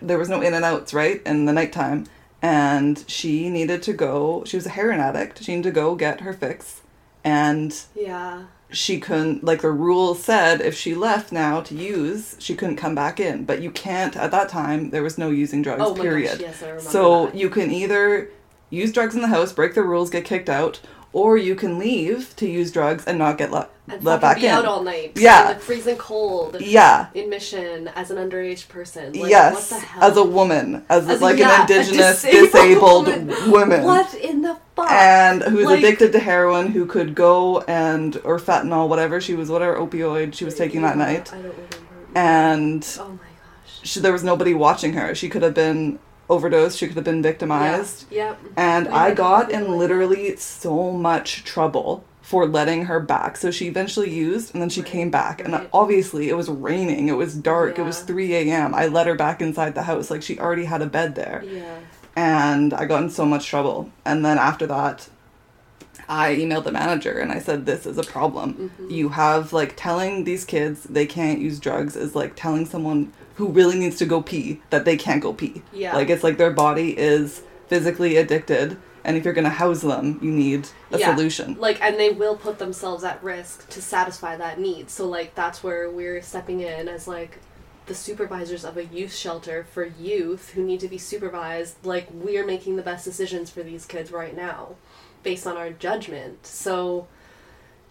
there 0.00 0.18
was 0.18 0.28
no 0.28 0.40
in 0.40 0.54
and 0.54 0.64
outs, 0.64 0.94
right? 0.94 1.20
In 1.26 1.44
the 1.46 1.52
nighttime. 1.52 2.06
And 2.40 3.04
she 3.08 3.50
needed 3.50 3.82
to 3.82 3.92
go 3.92 4.44
she 4.46 4.56
was 4.56 4.64
a 4.66 4.70
heroin 4.70 5.00
addict. 5.00 5.42
She 5.42 5.56
needed 5.56 5.68
to 5.70 5.74
go 5.74 5.94
get 5.96 6.20
her 6.20 6.32
fix. 6.32 6.80
And 7.28 7.74
Yeah. 7.94 8.42
she 8.70 8.98
couldn't 9.00 9.44
like 9.44 9.60
the 9.62 9.70
rules 9.70 10.22
said 10.22 10.60
if 10.60 10.74
she 10.74 10.94
left 10.94 11.32
now 11.32 11.60
to 11.62 11.74
use, 11.74 12.36
she 12.38 12.54
couldn't 12.54 12.76
come 12.76 12.94
back 12.94 13.20
in. 13.20 13.44
But 13.44 13.60
you 13.62 13.70
can't 13.70 14.16
at 14.16 14.30
that 14.30 14.48
time 14.48 14.90
there 14.90 15.02
was 15.02 15.18
no 15.18 15.30
using 15.30 15.62
drugs, 15.62 15.82
Oh 15.84 15.94
period. 15.94 16.38
gosh, 16.38 16.54
yes, 16.62 16.82
so 16.92 17.26
that. 17.26 17.34
you 17.34 17.48
can 17.50 17.70
either 17.70 18.30
use 18.70 18.92
drugs 18.92 19.14
in 19.14 19.22
the 19.22 19.28
house, 19.28 19.52
break 19.52 19.74
the 19.74 19.82
rules, 19.82 20.10
get 20.10 20.24
kicked 20.24 20.48
out, 20.50 20.80
or 21.18 21.36
you 21.36 21.54
can 21.56 21.78
leave 21.78 22.34
to 22.36 22.48
use 22.48 22.70
drugs 22.70 23.04
and 23.06 23.18
not 23.18 23.36
get 23.38 23.50
let, 23.50 23.68
And 23.88 24.02
let 24.04 24.20
back 24.20 24.36
be 24.38 24.46
in. 24.46 24.52
out 24.52 24.64
all 24.64 24.82
night. 24.82 25.12
Yeah. 25.16 25.50
In 25.50 25.56
the 25.58 25.62
freezing 25.64 25.96
cold. 25.96 26.56
Yeah. 26.60 27.08
In 27.14 27.28
mission 27.28 27.88
as 27.96 28.10
an 28.12 28.18
underage 28.18 28.68
person. 28.68 29.12
Like, 29.14 29.30
yes, 29.30 29.54
What 29.72 29.80
the 29.80 29.86
hell? 29.86 30.04
as 30.10 30.16
a 30.16 30.22
woman, 30.22 30.84
as, 30.88 31.08
As 31.08 31.20
a- 31.20 31.24
like 31.24 31.38
yeah, 31.38 31.54
an 31.56 31.60
indigenous 31.62 32.22
disabled 32.22 33.06
disabled, 33.06 33.06
woman. 33.08 33.50
woman, 33.50 33.82
What 33.84 34.14
in 34.14 34.42
the 34.42 34.56
fuck? 34.76 34.90
and 34.90 35.42
who's 35.42 35.66
Like- 35.66 35.78
addicted 35.78 36.12
to 36.12 36.20
heroin, 36.20 36.68
who 36.68 36.86
could 36.86 37.14
go 37.14 37.60
and 37.62 38.20
or 38.24 38.38
fentanyl, 38.38 38.88
whatever 38.88 39.20
she 39.20 39.34
was, 39.34 39.50
whatever 39.50 39.76
opioid 39.76 40.34
she 40.34 40.44
was 40.44 40.54
taking 40.54 40.82
that 40.82 40.96
night, 40.96 41.32
I 41.32 41.36
don't 41.36 41.44
remember. 41.44 41.66
and 42.14 42.86
oh 43.00 43.08
my 43.08 43.16
gosh. 43.16 43.80
she, 43.82 44.00
there 44.00 44.12
was 44.12 44.22
nobody 44.24 44.54
watching 44.54 44.92
her. 44.94 45.14
She 45.14 45.28
could 45.28 45.42
have 45.42 45.54
been 45.54 45.98
overdosed. 46.28 46.78
She 46.78 46.86
could 46.86 46.96
have 46.96 47.04
been 47.04 47.22
victimized. 47.22 48.06
Yeah. 48.10 48.28
Yep. 48.30 48.40
And 48.56 48.86
We 48.86 48.92
I 48.92 49.14
got 49.14 49.50
in 49.50 49.78
literally 49.78 50.36
so 50.36 50.92
much 50.92 51.44
trouble 51.44 52.04
for 52.20 52.46
letting 52.46 52.84
her 52.84 53.00
back. 53.00 53.38
So 53.38 53.50
she 53.50 53.68
eventually 53.68 54.10
used 54.10 54.52
and 54.52 54.60
then 54.60 54.68
she 54.68 54.82
Right, 54.82 54.90
came 54.90 55.10
back. 55.10 55.40
And 55.40 55.66
obviously 55.72 56.28
it 56.28 56.36
was 56.36 56.50
raining, 56.50 57.08
it 57.08 57.16
was 57.16 57.34
dark, 57.34 57.78
it 57.78 57.82
was 57.82 58.02
3 58.02 58.34
a.m. 58.34 58.74
I 58.74 58.86
let 58.86 59.06
her 59.06 59.14
back 59.14 59.40
inside 59.40 59.74
the 59.74 59.84
house. 59.84 60.10
Like 60.10 60.22
she 60.22 60.38
already 60.38 60.64
had 60.64 60.82
a 60.82 60.86
bed 60.86 61.14
there. 61.14 61.42
Yeah. 61.46 61.78
And 62.14 62.74
I 62.74 62.84
got 62.84 63.02
in 63.02 63.08
so 63.10 63.24
much 63.24 63.46
trouble. 63.46 63.90
And 64.04 64.24
then 64.26 64.36
after 64.36 64.66
that, 64.66 65.08
I 66.08 66.34
emailed 66.36 66.64
the 66.64 66.72
manager 66.72 67.18
and 67.18 67.32
I 67.32 67.38
said, 67.38 67.64
This 67.64 67.86
is 67.86 67.96
a 67.96 68.02
problem. 68.02 68.54
Mm-hmm. 68.54 68.90
You 68.90 69.08
have 69.10 69.52
like 69.52 69.74
telling 69.76 70.24
these 70.24 70.44
kids 70.44 70.84
they 70.84 71.06
can't 71.06 71.40
use 71.40 71.58
drugs 71.58 71.96
is 71.96 72.14
like 72.14 72.34
telling 72.36 72.66
someone 72.66 73.12
who 73.38 73.48
really 73.48 73.78
needs 73.78 73.96
to 73.96 74.04
go 74.04 74.20
pee 74.20 74.60
that 74.70 74.84
they 74.84 74.96
can't 74.96 75.22
go 75.22 75.32
pee. 75.32 75.62
Yeah. 75.72 75.94
Like 75.94 76.10
it's 76.10 76.24
like 76.24 76.38
their 76.38 76.50
body 76.50 76.98
is 76.98 77.42
physically 77.68 78.16
addicted. 78.16 78.76
And 79.04 79.16
if 79.16 79.24
you're 79.24 79.32
going 79.32 79.44
to 79.44 79.50
house 79.50 79.80
them, 79.80 80.18
you 80.20 80.30
need 80.30 80.68
a 80.90 80.98
Yeah. 80.98 81.14
solution. 81.14 81.56
Like, 81.58 81.80
and 81.80 81.96
they 81.96 82.10
will 82.10 82.36
put 82.36 82.58
themselves 82.58 83.04
at 83.04 83.22
risk 83.22 83.68
to 83.70 83.80
satisfy 83.80 84.36
that 84.36 84.58
need. 84.58 84.90
So, 84.90 85.06
like, 85.06 85.34
that's 85.34 85.62
where 85.62 85.88
we're 85.88 86.20
stepping 86.20 86.60
in 86.60 86.88
as, 86.88 87.06
like, 87.08 87.38
the 87.86 87.94
supervisors 87.94 88.64
of 88.64 88.76
a 88.76 88.84
youth 88.84 89.14
shelter 89.14 89.64
for 89.72 89.84
youth 89.84 90.50
who 90.50 90.62
need 90.62 90.80
to 90.80 90.88
be 90.88 90.98
supervised. 90.98 91.76
Like, 91.86 92.08
we're 92.12 92.44
making 92.44 92.76
the 92.76 92.82
best 92.82 93.04
decisions 93.04 93.48
for 93.50 93.62
these 93.62 93.86
kids 93.86 94.10
right 94.10 94.36
now 94.36 94.74
based 95.22 95.46
on 95.46 95.56
our 95.56 95.70
judgment. 95.70 96.44
So, 96.44 97.06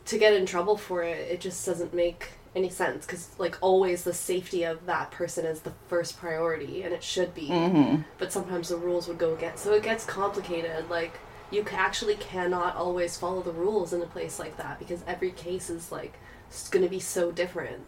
to 0.06 0.18
get 0.20 0.34
in 0.34 0.46
trouble 0.46 0.78
for 0.78 1.02
it, 1.04 1.32
it 1.32 1.40
just 1.40 1.66
doesn't 1.66 1.94
make 1.94 2.32
any 2.56 2.70
sense 2.70 3.06
because, 3.06 3.30
like, 3.38 3.58
always 3.62 4.04
the 4.04 4.14
safety 4.14 4.64
of 4.64 4.86
that 4.86 5.12
person 5.12 5.46
is 5.46 5.62
the 5.62 5.74
first 5.88 6.18
priority, 6.18 6.84
and 6.84 6.94
it 6.94 7.04
should 7.04 7.34
be 7.36 7.48
hmm 7.48 7.98
but 8.18 8.32
sometimes 8.32 8.70
the 8.70 8.78
rules 8.78 9.08
would 9.08 9.18
go 9.18 9.34
against. 9.34 9.64
So 9.64 9.74
it 9.74 9.84
gets 9.84 10.06
complicated. 10.06 10.90
Like 10.90 11.20
you 11.52 11.66
actually 11.72 12.16
cannot 12.16 12.76
always 12.76 13.18
follow 13.18 13.42
the 13.42 13.52
rules 13.52 13.94
in 13.94 14.02
a 14.02 14.06
place 14.06 14.38
like 14.40 14.58
that 14.58 14.80
because 14.80 15.02
every 15.08 15.32
case 15.32 15.70
is 15.70 15.92
like 15.92 16.14
it's 16.50 16.68
going 16.70 16.84
to 16.84 16.90
be 16.90 17.00
so 17.00 17.32
different. 17.32 17.84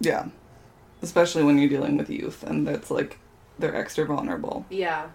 Yeah. 0.00 0.26
Especially 1.02 1.42
when 1.42 1.58
you're 1.58 1.68
dealing 1.68 1.96
with 1.96 2.10
youth 2.10 2.42
and 2.42 2.66
that's 2.66 2.90
like 2.90 3.18
they're 3.58 3.74
extra 3.76 4.04
vulnerable. 4.06 4.64
Yeah. 4.70 5.08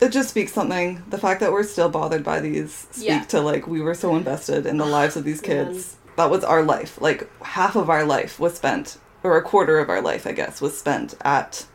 It 0.00 0.10
just 0.10 0.30
speaks 0.30 0.52
something. 0.52 1.02
The 1.08 1.18
fact 1.18 1.40
that 1.40 1.52
we're 1.52 1.62
still 1.62 1.88
bothered 1.88 2.24
by 2.24 2.40
these 2.40 2.88
speak 2.90 3.06
Yeah. 3.08 3.24
to 3.24 3.40
like 3.40 3.66
we 3.66 3.80
were 3.80 3.94
so 3.94 4.16
invested 4.16 4.66
in 4.66 4.78
the 4.78 4.86
lives 4.86 5.16
of 5.16 5.24
these 5.24 5.40
kids. 5.40 5.96
That 6.16 6.30
was 6.30 6.44
our 6.44 6.62
life. 6.62 7.00
Like 7.00 7.28
half 7.42 7.76
of 7.76 7.90
our 7.90 8.04
life 8.04 8.38
was 8.38 8.54
spent, 8.54 8.98
or 9.22 9.36
a 9.36 9.42
quarter 9.42 9.78
of 9.78 9.88
our 9.88 10.00
life, 10.00 10.26
I 10.26 10.32
guess, 10.32 10.60
was 10.60 10.76
spent 10.78 11.14
at 11.22 11.66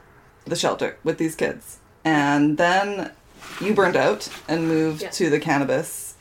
the 0.46 0.56
shelter 0.56 0.98
with 1.04 1.18
these 1.18 1.36
kids. 1.36 1.80
And 2.06 2.58
then 2.58 3.12
you 3.62 3.74
burned 3.74 3.96
out 3.98 4.30
and 4.48 4.68
moved 4.68 5.02
Yeah. 5.02 5.10
to 5.10 5.30
the 5.30 5.40
cannabis 5.40 6.16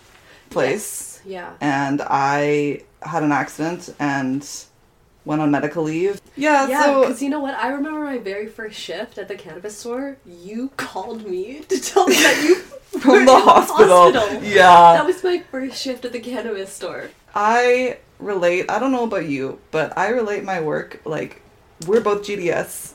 place. 0.51 1.21
Yes. 1.25 1.33
Yeah. 1.33 1.53
And 1.61 2.03
I 2.03 2.83
had 3.03 3.23
an 3.23 3.33
accident 3.33 3.95
and 4.01 4.47
went 5.25 5.41
on 5.43 5.51
medical 5.51 5.83
leave. 5.85 6.21
Yeah, 6.37 6.67
Yeah, 6.69 6.83
so 6.85 7.01
because 7.03 7.23
you 7.23 7.29
know 7.29 7.41
what? 7.41 7.55
I 7.55 7.69
remember 7.69 8.01
my 8.01 8.19
very 8.19 8.47
first 8.47 8.79
shift 8.79 9.19
at 9.19 9.29
the 9.29 9.35
cannabis 9.37 9.77
store. 9.79 10.17
You 10.27 10.71
called 10.77 11.27
me 11.27 11.61
to 11.69 11.81
tell 11.81 12.07
me 12.09 12.15
that 12.15 12.43
you 12.43 12.55
from 13.01 13.27
the 13.27 13.39
hospital. 13.39 14.11
That 14.13 14.43
Yeah. 14.43 14.95
That 14.95 15.07
was 15.07 15.23
my 15.23 15.43
first 15.51 15.81
shift 15.81 16.05
at 16.05 16.13
the 16.13 16.21
cannabis 16.21 16.73
store. 16.73 17.11
I 17.35 17.99
relate, 18.19 18.71
I 18.71 18.79
don't 18.79 18.93
know 18.93 19.05
about 19.05 19.27
you, 19.27 19.59
but 19.71 19.97
I 19.97 20.09
relate 20.09 20.45
my 20.45 20.61
work 20.61 21.01
like 21.05 21.43
we're 21.87 22.01
both 22.01 22.23
GDS, 22.27 22.93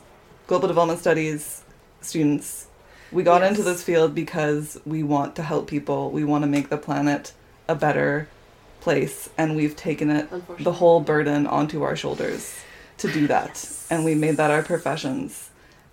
Global 0.48 0.68
Development 0.68 1.00
Studies 1.00 1.64
students. 2.02 2.68
We 3.12 3.24
got 3.24 3.42
Yes. 3.42 3.52
into 3.52 3.64
this 3.64 3.84
field 3.84 4.14
because 4.16 4.80
we 4.86 5.04
want 5.04 5.36
to 5.36 5.44
help 5.44 5.68
people. 5.68 6.10
We 6.12 6.24
want 6.24 6.44
to 6.44 6.48
make 6.50 6.70
the 6.70 6.78
planet 6.78 7.34
a 7.68 7.76
better 7.76 8.28
place 8.82 9.30
and 9.38 9.56
we've 9.56 9.76
taken 9.76 10.10
it 10.10 10.28
the 10.60 10.74
whole 10.74 11.00
burden 11.00 11.48
onto 11.48 11.84
our 11.84 11.96
shoulders 11.96 12.54
to 12.98 13.10
do 13.12 13.28
that. 13.28 13.66
And 13.90 14.04
we 14.04 14.16
made 14.16 14.38
that 14.38 14.52
our 14.52 14.64
professions. 14.64 15.50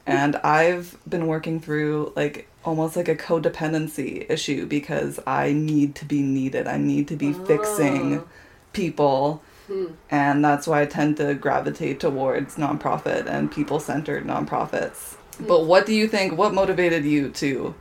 And 0.06 0.34
I've 0.36 0.96
been 1.08 1.26
working 1.28 1.60
through 1.60 2.12
like 2.16 2.48
almost 2.64 2.96
like 2.96 3.08
a 3.08 3.14
codependency 3.14 4.28
issue 4.28 4.66
because 4.66 5.20
I 5.26 5.52
need 5.52 5.94
to 5.96 6.04
be 6.04 6.20
needed. 6.22 6.66
I 6.66 6.78
need 6.78 7.06
to 7.08 7.16
be 7.16 7.32
fixing 7.32 8.18
Oh. 8.20 8.24
People. 8.72 9.42
Hmm. 9.66 9.86
And 10.10 10.44
that's 10.44 10.66
why 10.66 10.82
I 10.82 10.86
tend 10.86 11.16
to 11.18 11.34
gravitate 11.34 12.00
towards 12.00 12.56
nonprofit 12.56 13.26
and 13.26 13.50
people 13.52 13.78
centered 13.80 14.24
nonprofits. 14.26 15.16
But 15.38 15.66
what 15.66 15.86
do 15.86 15.94
you 15.94 16.08
think? 16.08 16.36
What 16.36 16.52
motivated 16.54 17.04
you 17.04 17.30
to 17.30 17.74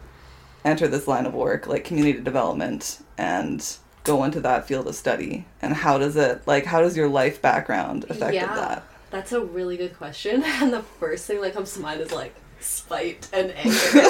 enter 0.64 0.88
this 0.88 1.08
line 1.08 1.26
of 1.26 1.34
work, 1.34 1.68
like 1.68 1.84
community 1.84 2.20
development, 2.22 3.04
and 3.18 3.66
go 4.04 4.24
into 4.24 4.40
that 4.42 4.68
field 4.68 4.88
of 4.88 4.96
study? 4.96 5.46
And 5.62 5.74
how 5.74 5.98
does 5.98 6.16
it, 6.16 6.46
like, 6.48 6.66
how 6.66 6.82
does 6.82 6.96
your 6.96 7.10
life 7.10 7.42
background 7.42 8.06
affect 8.10 8.34
Yeah. 8.36 8.54
that? 8.56 8.84
That's 9.12 9.32
a 9.32 9.42
really 9.42 9.76
good 9.78 9.98
question. 9.98 10.44
And 10.62 10.72
the 10.72 10.84
first 10.84 11.26
thing 11.26 11.42
that 11.42 11.54
comes 11.54 11.74
to 11.74 11.80
mind 11.80 12.02
is 12.02 12.12
like 12.12 12.36
spite 12.60 13.28
and 13.34 13.52
anger. 13.58 14.06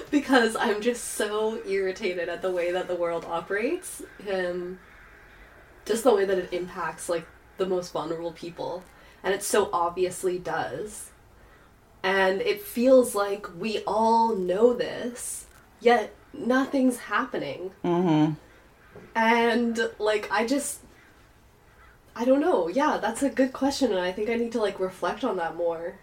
because 0.10 0.56
I'm 0.56 0.80
just 0.80 1.02
so 1.14 1.60
irritated 1.66 2.28
at 2.28 2.42
the 2.42 2.50
way 2.50 2.72
that 2.72 2.88
the 2.88 2.94
world 2.94 3.24
operates. 3.28 4.02
Um, 4.32 4.78
just 5.86 6.04
the 6.04 6.14
way 6.14 6.24
that 6.24 6.38
it 6.38 6.52
impacts 6.52 7.08
like 7.08 7.26
the 7.56 7.66
most 7.66 7.92
vulnerable 7.92 8.32
people. 8.32 8.82
And 9.22 9.32
it 9.34 9.42
so 9.42 9.70
obviously 9.72 10.38
does. 10.38 11.10
And 12.02 12.40
it 12.42 12.60
feels 12.62 13.14
like 13.14 13.46
we 13.58 13.82
all 13.86 14.36
know 14.36 14.72
this, 14.72 15.46
yet 15.80 16.14
nothing's 16.32 16.98
happening. 16.98 17.72
Mm-hmm. 17.84 18.34
And 19.14 19.90
like 19.98 20.28
I 20.30 20.46
just 20.46 20.80
I 22.14 22.24
don't 22.24 22.40
know. 22.40 22.68
Yeah, 22.68 22.98
that's 23.00 23.22
a 23.22 23.30
good 23.30 23.52
question 23.52 23.90
and 23.90 24.00
I 24.00 24.12
think 24.12 24.28
I 24.30 24.36
need 24.36 24.52
to 24.52 24.60
like 24.60 24.78
reflect 24.80 25.24
on 25.24 25.36
that 25.38 25.56
more. 25.56 25.96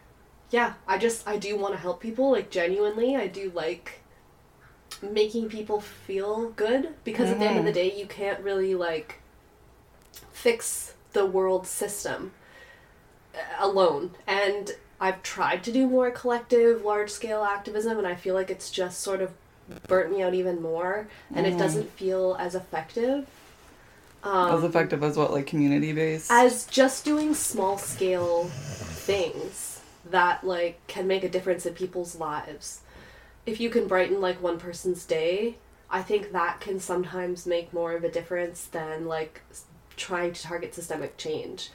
Yeah, 0.49 0.73
I 0.87 0.97
just 0.97 1.27
I 1.27 1.37
do 1.37 1.57
want 1.57 1.73
to 1.73 1.79
help 1.79 2.01
people 2.01 2.31
like 2.31 2.49
genuinely. 2.49 3.15
I 3.15 3.27
do 3.27 3.51
like 3.55 4.01
making 5.01 5.49
people 5.49 5.81
feel 5.81 6.51
good 6.51 6.89
because 7.03 7.29
at 7.29 7.39
the 7.39 7.45
end 7.45 7.59
of 7.59 7.65
the 7.65 7.71
Mhm. 7.71 7.75
day 7.75 7.99
you 7.99 8.05
can't 8.05 8.39
really 8.41 8.75
like 8.75 9.21
fix 10.33 10.93
the 11.13 11.25
world 11.25 11.65
system 11.67 12.33
uh, 13.33 13.37
alone. 13.59 14.11
And 14.27 14.71
I've 14.99 15.23
tried 15.23 15.63
to 15.65 15.71
do 15.71 15.87
more 15.87 16.11
collective, 16.11 16.83
large 16.83 17.09
scale 17.09 17.43
activism, 17.43 17.97
and 17.97 18.07
I 18.07 18.15
feel 18.15 18.35
like 18.35 18.49
it's 18.49 18.69
just 18.71 18.99
sort 19.01 19.21
of 19.21 19.31
burnt 19.87 20.11
me 20.11 20.21
out 20.21 20.33
even 20.33 20.61
more, 20.61 21.07
and 21.33 21.45
it 21.45 21.53
Mhm. 21.53 21.59
doesn't 21.59 21.91
feel 21.91 22.35
as 22.39 22.55
effective. 22.55 23.25
Um, 24.23 24.55
as 24.57 24.63
effective 24.63 25.03
as 25.03 25.17
what, 25.17 25.31
like 25.31 25.47
community 25.47 25.91
based? 25.93 26.31
as 26.31 26.65
just 26.65 27.03
doing 27.03 27.33
small 27.33 27.77
scale 27.77 28.49
things 28.91 29.81
that 30.09 30.45
like 30.45 30.85
can 30.87 31.07
make 31.07 31.23
a 31.23 31.29
difference 31.29 31.65
in 31.65 31.73
people's 31.73 32.15
lives. 32.15 32.81
If 33.45 33.59
you 33.59 33.69
can 33.69 33.87
brighten 33.87 34.21
like 34.21 34.41
one 34.41 34.59
person's 34.59 35.03
day, 35.05 35.55
I 35.89 36.01
think 36.01 36.31
that 36.31 36.61
can 36.61 36.79
sometimes 36.79 37.45
make 37.45 37.73
more 37.73 37.93
of 37.93 38.03
a 38.03 38.09
difference 38.09 38.63
than 38.65 39.05
like 39.05 39.41
trying 39.95 40.33
to 40.33 40.41
target 40.41 40.73
systemic 40.75 41.17
change. 41.17 41.69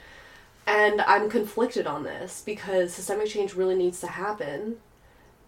And 0.67 1.01
I'm 1.01 1.29
conflicted 1.29 1.87
on 1.87 2.03
this 2.03 2.43
because 2.45 2.93
systemic 2.93 3.27
change 3.27 3.55
really 3.55 3.75
needs 3.75 3.99
to 4.01 4.07
happen. 4.07 4.77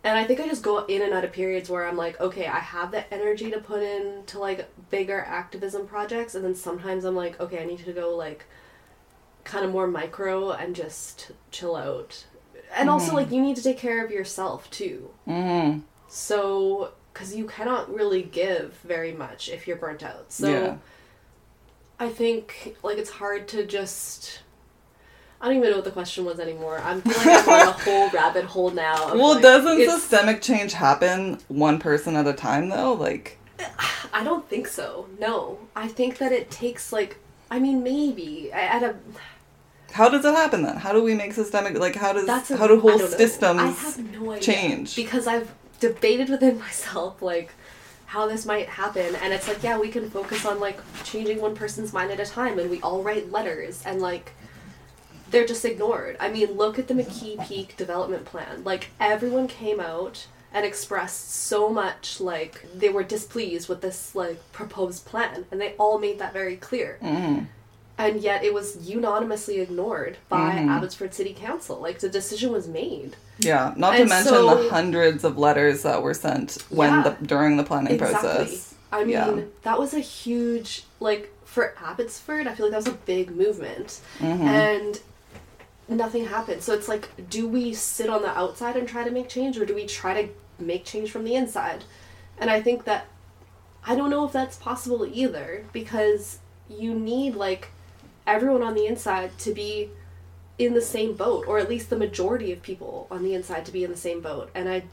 And 0.03 0.17
I 0.17 0.23
think 0.23 0.39
I 0.39 0.47
just 0.47 0.63
go 0.63 0.83
in 0.85 1.03
and 1.03 1.13
out 1.13 1.23
of 1.23 1.31
periods 1.31 1.69
where 1.69 1.85
I'm 1.87 1.95
like, 1.97 2.19
okay, 2.19 2.47
I 2.47 2.57
have 2.59 2.89
the 2.91 3.11
energy 3.13 3.51
to 3.51 3.59
put 3.59 3.83
into 3.83 4.39
like 4.39 4.67
bigger 4.89 5.19
activism 5.21 5.85
projects, 5.85 6.33
and 6.33 6.43
then 6.43 6.55
sometimes 6.55 7.05
I'm 7.05 7.15
like, 7.15 7.39
okay, 7.39 7.61
I 7.61 7.65
need 7.65 7.79
to 7.85 7.93
go 7.93 8.15
like 8.15 8.45
kind 9.43 9.63
of 9.65 9.71
more 9.71 9.87
micro 9.87 10.51
and 10.51 10.75
just 10.75 11.31
chill 11.51 11.75
out. 11.75 12.25
And 12.73 12.89
also, 12.89 13.11
Mhm. 13.11 13.15
like, 13.15 13.31
you 13.31 13.41
need 13.41 13.57
to 13.57 13.63
take 13.63 13.77
care 13.77 14.03
of 14.03 14.11
yourself 14.11 14.69
too. 14.71 15.11
mm-hmm. 15.27 15.79
So, 16.07 16.91
because 17.13 17.35
you 17.35 17.45
cannot 17.45 17.93
really 17.93 18.23
give 18.23 18.75
very 18.83 19.11
much 19.11 19.49
if 19.49 19.67
you're 19.67 19.77
burnt 19.77 20.03
out. 20.03 20.31
So, 20.31 20.47
Yeah. 20.47 20.75
I 22.01 22.09
think 22.09 22.75
like 22.81 22.97
it's 22.97 23.11
hard 23.11 23.47
to 23.49 23.63
just. 23.63 24.39
I 25.39 25.45
don't 25.47 25.57
even 25.57 25.69
know 25.69 25.75
what 25.77 25.85
the 25.85 25.91
question 25.91 26.25
was 26.25 26.39
anymore. 26.39 26.81
I'm 26.83 27.01
feeling 27.01 27.27
like 27.27 27.47
I'm 27.47 27.67
on 27.67 27.67
a 27.67 27.71
whole 27.83 28.09
rabbit 28.09 28.45
hole 28.45 28.71
now. 28.71 29.11
of, 29.11 29.19
Well, 29.19 29.33
like, 29.35 29.43
doesn't 29.43 29.85
systemic 29.87 30.41
change 30.41 30.73
happen 30.73 31.37
one 31.47 31.77
person 31.77 32.15
at 32.15 32.25
a 32.25 32.33
time 32.33 32.69
though? 32.69 32.93
Like, 32.93 33.37
I 34.13 34.23
don't 34.23 34.49
think 34.49 34.67
so. 34.67 35.07
No, 35.19 35.59
I 35.75 35.87
think 35.87 36.17
that 36.17 36.31
it 36.31 36.49
takes 36.49 36.91
like. 36.91 37.17
I 37.51 37.59
mean, 37.59 37.83
maybe 37.83 38.51
at 38.51 38.81
a. 38.81 38.95
how 39.91 40.09
does 40.09 40.25
it 40.25 40.33
happen 40.33 40.63
then? 40.63 40.77
How 40.77 40.93
do 40.93 41.03
we 41.03 41.13
make 41.13 41.33
systemic? 41.33 41.77
Like, 41.77 41.95
how 41.95 42.13
does 42.13 42.25
That's 42.25 42.49
a, 42.49 42.57
how 42.57 42.65
do 42.65 42.79
whole 42.79 42.97
systems? 42.97 43.59
I 43.61 43.67
have 43.67 43.99
no 44.11 44.31
idea 44.31 44.41
change? 44.41 44.95
because 44.95 45.27
I've 45.27 45.53
debated 45.79 46.29
within 46.29 46.57
myself 46.67 47.21
like 47.21 47.53
how 48.11 48.27
this 48.27 48.45
might 48.45 48.67
happen, 48.67 49.15
and 49.15 49.31
it's 49.31 49.47
like 49.47 49.63
yeah, 49.63 49.79
we 49.79 49.87
can 49.87 50.09
focus 50.09 50.45
on 50.45 50.59
like 50.59 50.79
changing 51.05 51.39
one 51.39 51.55
person's 51.55 51.93
mind 51.93 52.11
at 52.11 52.19
a 52.19 52.25
time, 52.25 52.59
and 52.59 52.69
we 52.69 52.81
all 52.81 53.01
write 53.01 53.31
letters, 53.31 53.83
and 53.85 54.01
like 54.01 54.33
they're 55.29 55.45
just 55.45 55.63
ignored. 55.63 56.17
I 56.19 56.29
mean, 56.29 56.51
look 56.57 56.77
at 56.77 56.89
the 56.89 56.93
McKee 56.93 57.47
Peak 57.47 57.77
development 57.77 58.25
plan. 58.25 58.65
Like 58.65 58.89
everyone 58.99 59.47
came 59.47 59.79
out 59.79 60.27
and 60.53 60.65
expressed 60.65 61.31
so 61.31 61.69
much 61.69 62.19
like 62.19 62.65
they 62.75 62.89
were 62.89 63.03
displeased 63.03 63.69
with 63.69 63.79
this 63.79 64.13
like 64.13 64.39
proposed 64.51 65.05
plan 65.05 65.45
and 65.49 65.61
they 65.61 65.73
all 65.77 65.97
made 65.97 66.19
that 66.19 66.33
very 66.33 66.57
clear 66.57 66.99
Mm-hmm. 67.01 67.45
And 68.01 68.21
yet 68.21 68.43
it 68.43 68.53
was 68.53 68.77
unanimously 68.89 69.59
ignored 69.59 70.17
by 70.27 70.51
Mhm. 70.55 70.69
abbotsford 70.69 71.13
city 71.13 71.33
council 71.33 71.79
like 71.79 71.99
the 71.99 72.09
decision 72.09 72.51
was 72.51 72.67
made 72.67 73.15
Yeah, 73.39 73.73
not 73.77 73.95
to 73.97 74.05
mention 74.05 74.33
so- 74.33 74.63
the 74.63 74.69
hundreds 74.69 75.23
of 75.23 75.37
letters 75.37 75.83
that 75.83 76.01
were 76.01 76.13
sent 76.13 76.57
when 76.69 76.89
Yeah. 76.91 77.03
the 77.03 77.25
during 77.25 77.57
the 77.57 77.63
planning 77.63 77.97
process. 77.97 78.73
I 78.91 78.99
mean, 79.03 79.09
Yeah. 79.11 79.39
that 79.63 79.79
was 79.79 79.93
a 79.93 79.99
huge 79.99 80.83
like 80.99 81.31
for 81.45 81.73
Abbotsford. 81.83 82.45
I 82.47 82.53
feel 82.55 82.65
like 82.67 82.71
that 82.71 82.77
was 82.85 82.87
a 82.87 83.05
big 83.05 83.35
movement, 83.35 83.99
Mhm. 84.19 84.39
and 84.41 84.99
nothing 85.87 86.25
happened. 86.25 86.61
So 86.63 86.73
it's 86.73 86.87
like, 86.87 87.09
do 87.29 87.47
we 87.47 87.73
sit 87.73 88.09
on 88.09 88.21
the 88.21 88.29
outside 88.37 88.75
and 88.77 88.87
try 88.87 89.03
to 89.03 89.11
make 89.11 89.27
change, 89.27 89.57
or 89.57 89.65
do 89.65 89.73
we 89.75 89.85
try 89.85 90.21
to 90.21 90.29
make 90.59 90.85
change 90.85 91.11
from 91.11 91.23
the 91.23 91.35
inside? 91.35 91.83
And 92.39 92.49
I 92.49 92.61
think 92.61 92.83
that 92.85 93.05
I 93.85 93.95
don't 93.95 94.09
know 94.11 94.25
if 94.25 94.31
that's 94.31 94.57
possible 94.57 95.05
either 95.11 95.65
because 95.73 96.37
you 96.69 96.93
need 96.93 97.35
like 97.35 97.69
everyone 98.27 98.61
on 98.61 98.73
the 98.75 98.85
inside 98.85 99.37
to 99.39 99.53
be 99.53 99.89
in 100.57 100.73
the 100.73 100.81
same 100.81 101.13
boat 101.13 101.45
or 101.47 101.57
at 101.57 101.69
least 101.69 101.89
the 101.89 101.97
majority 101.97 102.51
of 102.51 102.61
people 102.61 103.07
on 103.09 103.23
the 103.23 103.33
inside 103.33 103.65
to 103.65 103.71
be 103.71 103.83
in 103.83 103.91
the 103.91 103.97
same 103.97 104.21
boat. 104.21 104.49
And 104.53 104.69
i 104.69 104.83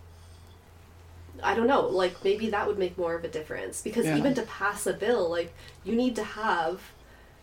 i 1.42 1.54
don't 1.54 1.68
know 1.68 1.86
like 1.86 2.16
maybe 2.24 2.50
that 2.50 2.66
would 2.66 2.78
make 2.78 2.98
more 2.98 3.14
of 3.14 3.24
a 3.24 3.28
difference. 3.28 3.82
Because 3.82 4.06
Yeah. 4.06 4.16
even 4.16 4.34
to 4.34 4.42
pass 4.42 4.86
a 4.86 4.92
bill 4.92 5.28
like 5.30 5.52
you 5.84 5.94
need 5.94 6.16
to 6.16 6.24
have 6.24 6.80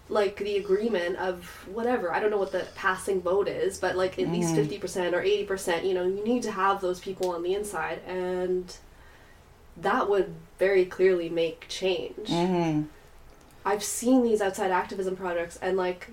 like 0.10 0.38
the 0.38 0.58
agreement 0.58 1.18
of 1.18 1.46
whatever. 1.68 2.14
I 2.14 2.20
don't 2.20 2.30
know 2.30 2.38
what 2.38 2.52
the 2.52 2.68
passing 2.76 3.22
vote 3.22 3.48
is 3.48 3.78
but 3.78 3.96
like 3.96 4.20
at 4.20 4.32
least 4.32 4.54
Mhm. 4.54 4.56
50% 4.56 5.14
or 5.16 5.22
80% 5.22 5.86
you 5.86 5.94
know 5.94 6.04
you 6.04 6.24
need 6.24 6.44
to 6.44 6.52
have 6.52 6.82
those 6.82 7.00
people 7.00 7.30
on 7.32 7.44
the 7.44 7.54
inside. 7.54 8.00
And 8.08 8.76
that 9.78 10.10
would 10.10 10.34
very 10.58 10.86
clearly 10.86 11.30
make 11.30 11.68
change. 11.68 12.30
Hmm 12.30 12.84
I've 13.66 13.84
seen 13.84 14.24
these 14.24 14.42
outside 14.42 14.70
activism 14.70 15.16
projects 15.16 15.58
and 15.58 15.76
like 15.76 16.12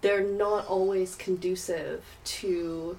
they're 0.00 0.22
not 0.22 0.66
always 0.66 1.16
conducive 1.16 2.04
to 2.24 2.96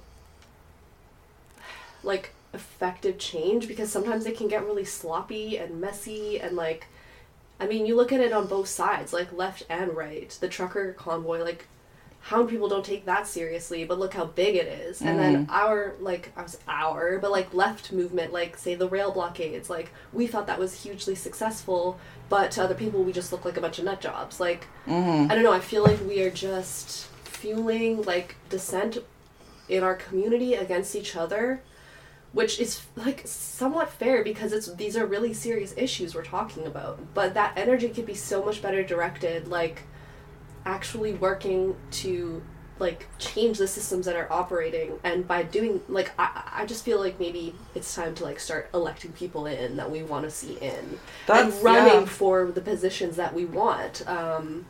like 2.02 2.32
effective 2.52 3.18
change 3.18 3.66
because 3.66 3.90
sometimes 3.90 4.24
they 4.24 4.32
can 4.32 4.48
get 4.48 4.64
really 4.64 4.84
sloppy 4.84 5.56
and 5.56 5.80
messy 5.80 6.38
and 6.38 6.56
like 6.56 6.86
I 7.58 7.66
mean 7.66 7.86
you 7.86 7.96
look 7.96 8.12
at 8.12 8.20
it 8.20 8.32
on 8.32 8.46
both 8.46 8.68
sides 8.68 9.14
like 9.14 9.32
left 9.32 9.64
and 9.70 9.96
right. 9.96 10.30
The 10.40 10.48
trucker 10.48 10.92
convoy 10.92 11.42
like 11.42 11.66
how 12.20 12.44
people 12.44 12.68
don't 12.68 12.84
take 12.84 13.04
that 13.04 13.26
seriously 13.26 13.84
but 13.84 13.98
look 13.98 14.14
how 14.14 14.24
big 14.24 14.56
it 14.56 14.66
is 14.66 15.00
and 15.00 15.18
then 15.18 15.46
our 15.48 15.94
like 16.00 16.32
I 16.36 16.42
was 16.42 16.58
our 16.66 17.18
but 17.18 17.30
like 17.30 17.54
left 17.54 17.92
movement 17.92 18.32
like 18.32 18.56
say 18.56 18.74
the 18.74 18.88
rail 18.88 19.12
blockades 19.12 19.70
like 19.70 19.92
we 20.12 20.26
thought 20.26 20.46
that 20.48 20.58
was 20.58 20.82
hugely 20.82 21.14
successful 21.14 21.98
but 22.28 22.50
to 22.52 22.64
other 22.64 22.74
people 22.74 23.04
we 23.04 23.12
just 23.12 23.30
look 23.30 23.44
like 23.44 23.56
a 23.56 23.60
bunch 23.60 23.78
of 23.78 23.84
nut 23.84 24.00
jobs 24.00 24.40
like 24.40 24.64
hmm 24.86 25.26
I 25.30 25.34
don't 25.34 25.44
know. 25.44 25.52
I 25.52 25.60
feel 25.60 25.82
like 25.84 26.00
we 26.06 26.22
are 26.22 26.30
just 26.30 27.06
fueling 27.24 28.02
like 28.02 28.36
dissent 28.48 28.98
in 29.68 29.82
our 29.82 29.94
community 29.94 30.54
against 30.54 30.94
each 30.94 31.16
other, 31.16 31.60
which 32.32 32.58
is 32.60 32.82
like 32.96 33.22
somewhat 33.24 33.90
fair 33.90 34.22
because 34.22 34.52
it's 34.52 34.72
these 34.74 34.96
are 34.96 35.06
really 35.06 35.32
serious 35.32 35.74
issues 35.76 36.14
we're 36.14 36.24
talking 36.24 36.66
about. 36.66 36.98
But 37.14 37.34
that 37.34 37.56
energy 37.56 37.88
could 37.88 38.06
be 38.06 38.14
so 38.14 38.44
much 38.44 38.62
better 38.62 38.82
directed, 38.84 39.48
like 39.48 39.82
actually 40.66 41.14
working 41.14 41.74
to 41.90 42.42
like 42.78 43.06
change 43.18 43.56
the 43.56 43.66
systems 43.66 44.04
that 44.04 44.16
are 44.16 44.30
operating 44.30 44.98
and 45.02 45.26
by 45.26 45.42
doing 45.42 45.80
like 45.88 46.10
I, 46.18 46.42
I 46.58 46.66
just 46.66 46.84
feel 46.84 47.00
like 47.00 47.18
maybe 47.18 47.54
it's 47.74 47.94
time 47.94 48.14
to 48.16 48.24
like 48.24 48.38
start 48.38 48.68
electing 48.74 49.12
people 49.12 49.46
in 49.46 49.76
that 49.78 49.90
we 49.90 50.02
want 50.02 50.26
to 50.26 50.30
see 50.30 50.58
in 50.60 50.98
That's 51.26 51.54
and 51.54 51.64
running 51.64 52.00
yeah. 52.02 52.04
for 52.06 52.50
the 52.50 52.60
positions 52.60 53.16
that 53.16 53.32
we 53.32 53.46
want 53.46 54.06
um 54.06 54.66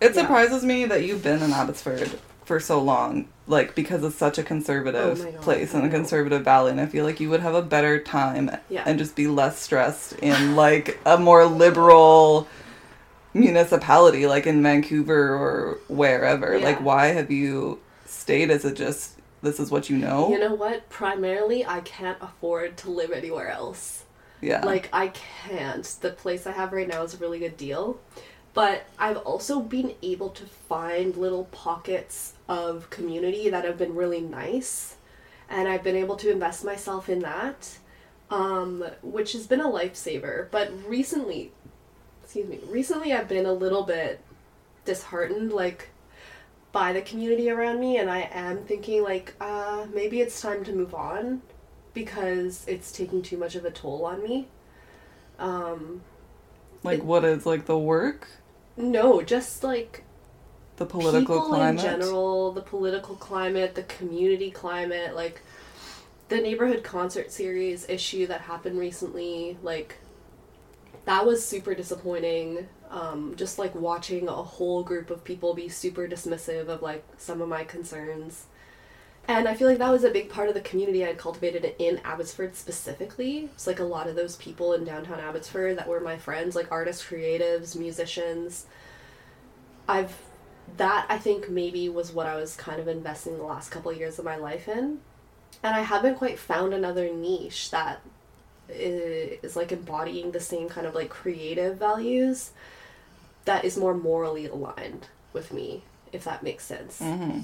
It 0.00 0.16
Yeah. 0.16 0.22
surprises 0.22 0.64
me 0.64 0.84
that 0.86 1.04
you've 1.04 1.22
been 1.22 1.40
in 1.42 1.52
Abbotsford 1.52 2.18
for 2.44 2.58
so 2.58 2.82
long, 2.82 3.28
like 3.46 3.76
because 3.76 4.02
it's 4.02 4.16
such 4.16 4.36
a 4.36 4.42
conservative 4.42 5.20
Oh 5.24 5.30
God, 5.30 5.40
place 5.42 5.72
and 5.72 5.86
a 5.86 5.88
conservative 5.88 6.42
valley, 6.42 6.72
and 6.72 6.80
I 6.80 6.86
feel 6.86 7.04
like 7.04 7.20
you 7.20 7.30
would 7.30 7.38
have 7.40 7.54
a 7.54 7.62
better 7.62 8.02
time 8.02 8.50
Yeah. 8.68 8.82
and 8.84 8.98
just 8.98 9.14
be 9.14 9.28
less 9.28 9.60
stressed 9.60 10.14
in 10.14 10.56
like 10.64 10.98
a 11.06 11.16
more 11.18 11.44
liberal 11.44 12.48
municipality, 13.34 14.26
like 14.26 14.46
in 14.46 14.62
Vancouver 14.62 15.34
or 15.34 15.78
wherever. 15.88 16.56
Yeah. 16.56 16.64
Like, 16.64 16.80
why 16.82 17.06
have 17.08 17.30
you 17.30 17.80
stayed? 18.06 18.50
Is 18.50 18.64
it 18.64 18.74
just 18.74 19.20
this 19.42 19.58
is 19.58 19.70
what 19.70 19.88
you 19.88 19.96
know? 19.96 20.30
You 20.30 20.38
know 20.38 20.54
what? 20.54 20.88
Primarily, 20.90 21.64
I 21.64 21.80
can't 21.80 22.18
afford 22.20 22.76
to 22.78 22.90
live 22.90 23.10
anywhere 23.10 23.48
else. 23.48 24.04
yeah. 24.40 24.64
Like, 24.64 24.88
I 24.92 25.08
can't. 25.08 25.84
The 26.00 26.10
place 26.10 26.46
I 26.46 26.52
have 26.52 26.72
right 26.72 26.88
now 26.88 27.02
is 27.02 27.14
a 27.14 27.18
really 27.18 27.38
good 27.38 27.56
deal. 27.56 28.00
But 28.52 28.84
I've 28.98 29.18
also 29.18 29.60
been 29.60 29.94
able 30.02 30.30
to 30.30 30.44
find 30.44 31.16
little 31.16 31.44
pockets 31.44 32.34
of 32.48 32.90
community 32.90 33.48
that 33.48 33.64
have 33.64 33.78
been 33.78 33.94
really 33.94 34.20
nice. 34.20 34.96
And 35.48 35.68
I've 35.68 35.82
been 35.84 35.96
able 35.96 36.16
to 36.16 36.30
invest 36.30 36.64
myself 36.64 37.08
in 37.08 37.20
that, 37.20 37.78
um, 38.30 38.84
which 39.02 39.32
has 39.32 39.46
been 39.46 39.60
a 39.60 39.68
lifesaver. 39.68 40.48
But 40.50 40.70
recently, 40.86 41.52
excuse 42.30 42.46
me, 42.48 42.60
recently 42.68 43.12
I've 43.12 43.26
been 43.28 43.44
a 43.44 43.52
little 43.52 43.82
bit 43.82 44.20
disheartened, 44.84 45.52
like, 45.52 45.88
by 46.72 46.92
the 46.92 47.02
community 47.02 47.50
around 47.50 47.80
me, 47.80 47.98
and 47.98 48.08
I 48.08 48.28
am 48.32 48.58
thinking, 48.64 49.02
like, 49.02 49.34
uh, 49.40 49.86
maybe 49.92 50.20
it's 50.20 50.40
time 50.40 50.62
to 50.64 50.72
move 50.72 50.94
on 50.94 51.42
because 51.92 52.64
it's 52.68 52.92
taking 52.92 53.22
too 53.22 53.36
much 53.36 53.56
of 53.56 53.64
a 53.64 53.70
toll 53.72 54.04
on 54.06 54.22
me. 54.22 54.46
Um, 55.40 56.02
like 56.84 56.98
it- 57.00 57.04
what 57.04 57.24
is 57.24 57.46
like 57.46 57.66
the 57.66 57.78
work, 57.78 58.28
no, 58.76 59.22
just 59.22 59.62
like 59.64 60.04
the 60.76 60.86
political 60.86 61.36
people 61.36 61.48
climate. 61.48 61.84
in 61.84 61.90
general, 61.90 62.52
the 62.52 62.62
political 62.62 63.16
climate, 63.16 63.74
the 63.74 63.82
community 63.84 64.50
climate, 64.50 65.14
like 65.14 65.42
the 66.28 66.38
neighborhood 66.38 66.84
concert 66.84 67.32
series 67.32 67.88
issue 67.88 68.26
that 68.26 68.42
happened 68.42 68.78
recently, 68.78 69.58
like 69.62 69.96
that 71.04 71.26
was 71.26 71.44
super 71.44 71.74
disappointing. 71.74 72.68
Um, 72.90 73.34
just 73.36 73.58
like 73.58 73.74
watching 73.74 74.26
a 74.26 74.32
whole 74.32 74.82
group 74.82 75.10
of 75.10 75.22
people 75.22 75.54
be 75.54 75.68
super 75.68 76.08
dismissive 76.08 76.68
of 76.68 76.82
like 76.82 77.04
some 77.18 77.40
of 77.40 77.48
my 77.48 77.62
concerns. 77.64 78.46
And 79.28 79.46
I 79.46 79.54
feel 79.54 79.68
like 79.68 79.78
that 79.78 79.92
was 79.92 80.02
a 80.02 80.10
big 80.10 80.28
part 80.28 80.48
of 80.48 80.54
the 80.54 80.60
community 80.60 81.04
I 81.04 81.08
had 81.08 81.18
cultivated 81.18 81.74
in 81.78 82.00
Abbotsford 82.04 82.56
specifically. 82.56 83.48
It's 83.54 83.66
like 83.66 83.78
a 83.78 83.84
lot 83.84 84.08
of 84.08 84.16
those 84.16 84.34
people 84.36 84.72
in 84.72 84.84
downtown 84.84 85.20
Abbotsford 85.20 85.78
that 85.78 85.86
were 85.86 86.00
my 86.00 86.16
friends, 86.16 86.56
like 86.56 86.72
artists, 86.72 87.04
creatives, 87.04 87.76
musicians. 87.76 88.66
I've 89.86 90.16
that 90.76 91.06
I 91.08 91.18
think 91.18 91.48
maybe 91.48 91.88
was 91.88 92.12
what 92.12 92.26
I 92.26 92.36
was 92.36 92.56
kind 92.56 92.80
of 92.80 92.88
investing 92.88 93.36
the 93.36 93.44
last 93.44 93.70
couple 93.70 93.90
of 93.90 93.98
years 93.98 94.18
of 94.18 94.24
my 94.24 94.36
life 94.36 94.68
in. 94.68 94.98
And 95.62 95.76
I 95.76 95.80
haven't 95.80 96.16
quite 96.16 96.38
found 96.38 96.72
another 96.72 97.12
niche 97.12 97.70
that 97.70 98.00
is 98.72 99.56
like 99.56 99.72
embodying 99.72 100.32
the 100.32 100.40
same 100.40 100.68
kind 100.68 100.86
of 100.86 100.94
like 100.94 101.08
creative 101.08 101.76
values 101.78 102.50
that 103.44 103.64
is 103.64 103.76
more 103.76 103.94
morally 103.94 104.46
aligned 104.46 105.08
with 105.32 105.52
me, 105.52 105.82
if 106.12 106.24
that 106.24 106.42
makes 106.42 106.64
sense. 106.64 106.98
hmm 106.98 107.40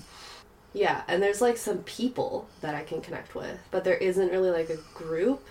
Yeah, 0.73 1.03
and 1.09 1.23
there's 1.23 1.41
like 1.41 1.57
some 1.57 1.79
people 1.79 2.49
that 2.61 2.75
I 2.75 2.83
can 2.83 3.01
connect 3.01 3.35
with, 3.35 3.59
but 3.71 3.85
there 3.85 3.97
isn't 3.97 4.31
really 4.31 4.51
like 4.51 4.71
a 4.71 4.79
group. 4.95 5.47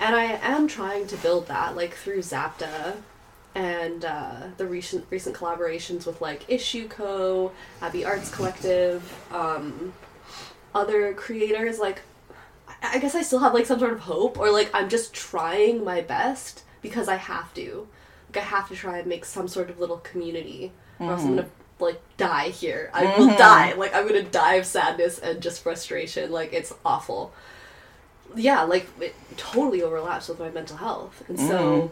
And 0.00 0.16
I 0.16 0.24
am 0.42 0.66
trying 0.66 1.06
to 1.08 1.16
build 1.18 1.46
that 1.48 1.76
like 1.76 1.94
through 1.94 2.20
Zapta 2.20 2.96
and 3.54 4.04
uh, 4.04 4.36
the 4.56 4.66
recent 4.66 5.04
recent 5.10 5.36
collaborations 5.36 6.06
with 6.06 6.20
like 6.20 6.44
Issue 6.48 6.88
Co, 6.88 7.52
Abbey 7.82 8.04
Arts 8.04 8.30
Collective, 8.30 9.02
um, 9.32 9.92
other 10.74 11.12
creators. 11.14 11.78
Like, 11.78 12.02
I 12.82 12.98
guess 12.98 13.14
I 13.14 13.22
still 13.22 13.40
have 13.40 13.54
like 13.54 13.66
some 13.66 13.78
sort 13.78 13.92
of 13.92 14.00
hope, 14.00 14.38
or 14.38 14.50
like 14.50 14.70
I'm 14.74 14.88
just 14.88 15.12
trying 15.12 15.84
my 15.84 16.00
best 16.00 16.62
because 16.82 17.08
I 17.08 17.16
have 17.16 17.52
to. 17.54 17.86
Like 18.28 18.44
I 18.44 18.46
have 18.46 18.68
to 18.68 18.76
try 18.76 18.98
and 18.98 19.06
make 19.06 19.24
some 19.24 19.48
sort 19.48 19.70
of 19.70 19.78
little 19.80 19.98
community, 19.98 20.72
or 20.98 21.12
else 21.12 21.22
I'm 21.22 21.36
gonna 21.36 21.48
like 21.78 22.00
die 22.16 22.48
here. 22.50 22.90
I 22.94 23.04
will 23.18 23.28
Mhm. 23.28 23.38
die. 23.38 23.72
Like 23.74 23.94
I'm 23.94 24.06
gonna 24.06 24.22
die 24.22 24.54
of 24.54 24.66
sadness 24.66 25.18
and 25.18 25.40
just 25.40 25.62
frustration. 25.62 26.30
Like 26.32 26.52
it's 26.52 26.72
awful. 26.84 27.32
Yeah, 28.36 28.62
like 28.62 28.86
it 29.00 29.14
totally 29.36 29.82
overlaps 29.82 30.28
with 30.28 30.38
my 30.38 30.50
mental 30.50 30.76
health, 30.76 31.22
and 31.28 31.38
so 31.38 31.90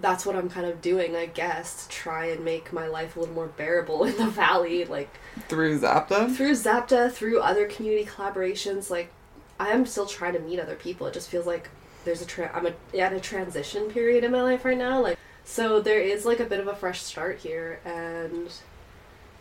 that's 0.00 0.26
what 0.26 0.36
I'm 0.36 0.50
kind 0.50 0.66
of 0.66 0.82
doing, 0.82 1.16
I 1.16 1.24
guess, 1.26 1.86
to 1.86 1.88
try 1.88 2.26
and 2.26 2.44
make 2.44 2.72
my 2.74 2.86
life 2.86 3.16
a 3.16 3.20
little 3.20 3.34
more 3.34 3.46
bearable 3.46 4.04
in 4.10 4.16
the 4.18 4.26
valley. 4.26 4.84
Like 4.84 5.08
Through 5.48 5.80
Zapta. 5.80 6.30
through 6.34 6.52
Zapta, 6.52 7.10
through 7.10 7.40
other 7.40 7.66
community 7.66 8.04
collaborations, 8.04 8.90
like 8.90 9.10
I 9.60 9.68
am 9.70 9.86
still 9.86 10.06
trying 10.06 10.34
to 10.34 10.38
meet 10.40 10.60
other 10.60 10.74
people. 10.76 11.06
It 11.06 11.14
just 11.14 11.28
feels 11.30 11.46
like 11.46 11.68
there's 12.04 12.22
a 12.22 12.26
tra- 12.26 12.50
I'm 12.54 12.66
a, 12.66 12.98
at 12.98 13.12
a 13.12 13.20
transition 13.20 13.90
period 13.90 14.24
in 14.24 14.30
my 14.32 14.42
life 14.42 14.64
right 14.64 14.78
now. 14.78 15.00
Like 15.00 15.18
so, 15.44 15.80
there 15.80 16.00
is 16.00 16.24
like 16.24 16.40
a 16.40 16.44
bit 16.44 16.60
of 16.60 16.68
a 16.68 16.74
fresh 16.76 17.02
start 17.02 17.38
here, 17.38 17.80
and 17.84 18.50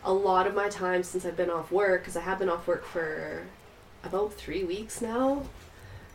a 0.04 0.14
lot 0.14 0.48
of 0.48 0.56
my 0.56 0.70
time 0.70 1.04
since 1.04 1.26
I've 1.26 1.36
been 1.38 1.50
off 1.50 1.72
work, 1.72 2.02
because 2.02 2.16
I 2.16 2.22
have 2.22 2.40
been 2.40 2.50
off 2.50 2.66
work 2.68 2.86
for 2.86 3.44
about 4.04 4.34
three 4.34 4.64
weeks 4.64 5.02
now. 5.02 5.44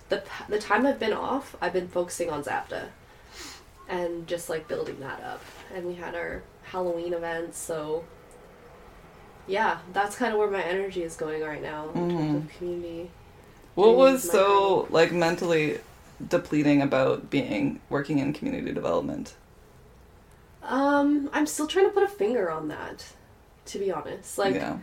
the 0.08 0.22
the 0.48 0.58
time 0.58 0.86
I've 0.86 0.98
been 0.98 1.12
off, 1.12 1.54
I've 1.60 1.72
been 1.72 1.88
focusing 1.88 2.28
on 2.30 2.42
Zapta, 2.42 2.88
and 3.88 4.26
just 4.26 4.48
like 4.48 4.66
building 4.68 4.98
that 5.00 5.22
up. 5.22 5.42
And 5.74 5.86
we 5.86 5.94
had 5.94 6.14
our 6.14 6.42
Halloween 6.64 7.12
events, 7.12 7.58
so 7.58 8.04
yeah, 9.46 9.78
that's 9.92 10.16
kind 10.16 10.32
of 10.32 10.38
where 10.38 10.50
my 10.50 10.62
energy 10.62 11.02
is 11.02 11.16
going 11.16 11.42
right 11.42 11.62
now 11.62 11.88
in 11.90 11.94
terms 12.10 12.12
Mhm. 12.14 12.36
of 12.44 12.56
community. 12.56 13.10
What 13.74 13.96
was 13.96 14.28
so 14.28 14.87
like 14.90 15.12
mentally 15.12 15.80
depleting 16.26 16.82
about 16.82 17.30
being 17.30 17.80
working 17.90 18.18
in 18.18 18.32
community 18.32 18.72
development? 18.72 19.35
Um, 20.62 21.28
I'm 21.32 21.46
still 21.46 21.66
trying 21.66 21.87
to 21.87 21.90
put 21.90 22.02
a 22.04 22.08
finger 22.08 22.50
on 22.50 22.68
that, 22.68 23.04
to 23.66 23.78
be 23.78 23.90
honest. 23.90 24.38
Like, 24.38 24.54
yeah. 24.54 24.78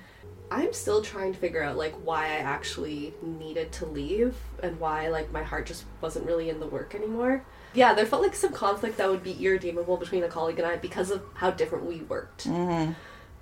I'm 0.52 0.74
still 0.74 1.02
trying 1.02 1.34
to 1.34 1.40
figure 1.40 1.64
out 1.64 1.78
like 1.78 1.94
why 2.04 2.26
I 2.26 2.38
actually 2.38 3.14
needed 3.22 3.72
to 3.74 3.86
leave 3.86 4.36
and 4.64 4.80
why 4.80 5.08
like 5.10 5.32
my 5.32 5.44
heart 5.44 5.68
just 5.68 5.86
wasn't 6.02 6.26
really 6.26 6.50
in 6.50 6.60
the 6.60 6.68
work 6.68 6.96
anymore. 6.96 7.46
Yeah, 7.74 7.94
there 7.94 8.06
felt 8.06 8.24
like 8.24 8.36
some 8.36 8.52
conflict 8.52 8.98
that 8.98 9.10
would 9.10 9.24
be 9.24 9.46
irredeemable 9.46 9.98
between 9.98 10.24
a 10.24 10.28
colleague 10.28 10.58
and 10.58 10.68
I 10.68 10.76
because 10.78 11.12
of 11.12 11.22
how 11.36 11.52
different 11.52 11.86
we 11.86 11.98
worked. 12.02 12.44
hmm 12.44 12.92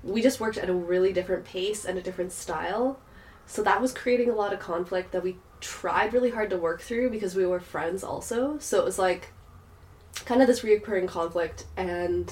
We 0.04 0.22
just 0.22 0.40
worked 0.40 0.58
at 0.58 0.70
a 0.70 0.74
really 0.74 1.14
different 1.14 1.46
pace 1.46 1.86
and 1.86 1.98
a 1.98 2.02
different 2.02 2.34
style. 2.34 3.00
So 3.48 3.64
that 3.64 3.82
was 3.82 3.94
creating 3.94 4.30
a 4.30 4.36
lot 4.36 4.54
of 4.54 4.60
conflict 4.60 5.12
that 5.14 5.24
we 5.24 5.38
tried 5.62 6.14
really 6.14 6.30
hard 6.30 6.50
to 6.52 6.58
work 6.58 6.82
through 6.82 7.10
because 7.10 7.34
we 7.36 7.46
were 7.46 7.60
friends 7.60 8.04
also. 8.04 8.58
So 8.60 8.78
it 8.80 8.86
was 8.86 9.00
like 9.00 9.30
kind 10.26 10.42
of 10.42 10.48
this 10.48 10.62
reoccurring 10.62 11.08
conflict 11.08 11.66
and 11.76 12.32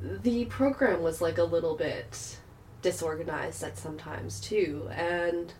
the 0.00 0.44
program 0.46 1.02
was 1.02 1.20
like 1.20 1.38
a 1.38 1.44
little 1.44 1.76
bit 1.76 2.38
disorganized 2.82 3.62
at 3.64 3.76
sometimes 3.76 4.40
too 4.40 4.88
and 4.92 5.52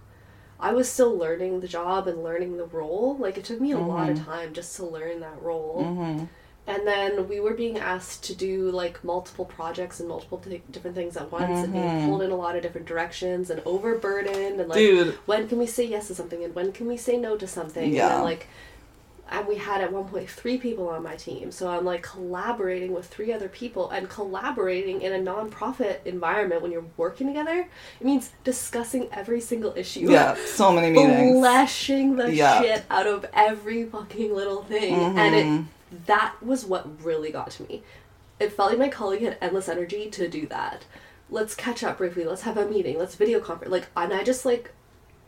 I 0.60 0.72
was 0.72 0.88
still 0.90 1.16
learning 1.16 1.60
the 1.60 1.68
job 1.68 2.06
and 2.08 2.22
learning 2.22 2.56
the 2.56 2.64
role. 2.66 3.16
Like 3.18 3.36
it 3.38 3.44
took 3.44 3.60
me 3.60 3.72
a 3.72 3.78
lot 3.78 4.08
of 4.08 4.18
Mhm. 4.18 4.24
time 4.24 4.52
just 4.54 4.74
to 4.76 4.84
learn 4.86 5.20
that 5.20 5.40
role. 5.42 5.84
hmm 5.84 6.24
And 6.68 6.86
then 6.86 7.28
we 7.28 7.40
were 7.40 7.54
being 7.54 7.78
asked 7.78 8.22
to 8.24 8.34
do 8.34 8.70
like 8.70 9.02
multiple 9.02 9.46
projects 9.46 10.00
and 10.00 10.08
multiple 10.08 10.38
th- 10.38 10.60
different 10.70 10.94
things 10.94 11.16
at 11.16 11.32
once 11.32 11.64
and 11.64 11.72
being 11.72 12.04
pulled 12.06 12.22
in 12.22 12.30
a 12.30 12.36
lot 12.36 12.56
of 12.56 12.62
different 12.62 12.86
directions 12.86 13.48
and 13.50 13.60
overburdened 13.64 14.60
and 14.60 14.68
like 14.68 14.78
Dude, 14.78 15.14
when 15.26 15.48
can 15.48 15.58
we 15.58 15.66
say 15.66 15.84
yes 15.84 16.08
to 16.08 16.14
something 16.14 16.44
and 16.44 16.54
when 16.54 16.72
can 16.72 16.86
we 16.86 16.96
say 16.98 17.16
no 17.16 17.36
to 17.38 17.46
something 17.46 17.84
and 17.84 17.92
Yeah. 17.94 18.08
then 18.10 18.22
like 18.22 18.46
and 19.30 19.46
we 19.46 19.56
had 19.56 19.80
at 19.82 19.92
one 19.92 20.04
point 20.06 20.28
three 20.28 20.56
people 20.56 20.88
on 20.88 21.02
my 21.02 21.14
team 21.16 21.50
so 21.52 21.68
i'm 21.68 21.84
like 21.84 22.02
collaborating 22.02 22.94
with 22.94 23.06
three 23.06 23.30
other 23.30 23.46
people 23.48 23.90
and 23.90 24.08
collaborating 24.08 25.02
in 25.02 25.12
a 25.12 25.20
non-profit 25.20 26.00
environment 26.06 26.62
when 26.62 26.72
you're 26.72 26.86
working 26.96 27.26
together 27.26 27.66
it 28.00 28.04
means 28.06 28.30
discussing 28.42 29.06
every 29.12 29.40
single 29.40 29.72
issue 29.76 30.10
yeah, 30.10 30.34
so 30.46 30.72
many 30.72 30.90
meetings. 30.90 31.36
lashing 31.42 32.16
the 32.16 32.34
Yeah. 32.34 32.60
shit 32.62 32.84
out 32.90 33.06
of 33.06 33.26
every 33.34 33.84
fucking 33.84 34.34
little 34.34 34.62
thing 34.64 34.94
and 34.94 35.34
it 35.34 35.46
Mhm. 35.46 35.64
That 36.06 36.34
was 36.42 36.64
what 36.64 37.02
really 37.02 37.30
got 37.30 37.50
to 37.52 37.62
me. 37.64 37.82
It 38.40 38.52
felt 38.52 38.70
like 38.70 38.78
my 38.78 38.88
colleague 38.88 39.22
had 39.22 39.38
endless 39.40 39.68
energy 39.68 40.08
to 40.10 40.28
do 40.28 40.46
that. 40.48 40.84
Let's 41.30 41.54
catch 41.54 41.82
up 41.82 41.98
briefly. 41.98 42.24
Let's 42.24 42.42
have 42.42 42.56
a 42.56 42.66
meeting. 42.66 42.98
Let's 42.98 43.14
video 43.14 43.40
conference. 43.40 43.72
Like, 43.72 43.88
and 43.96 44.12
I 44.12 44.22
just 44.22 44.44
like, 44.44 44.72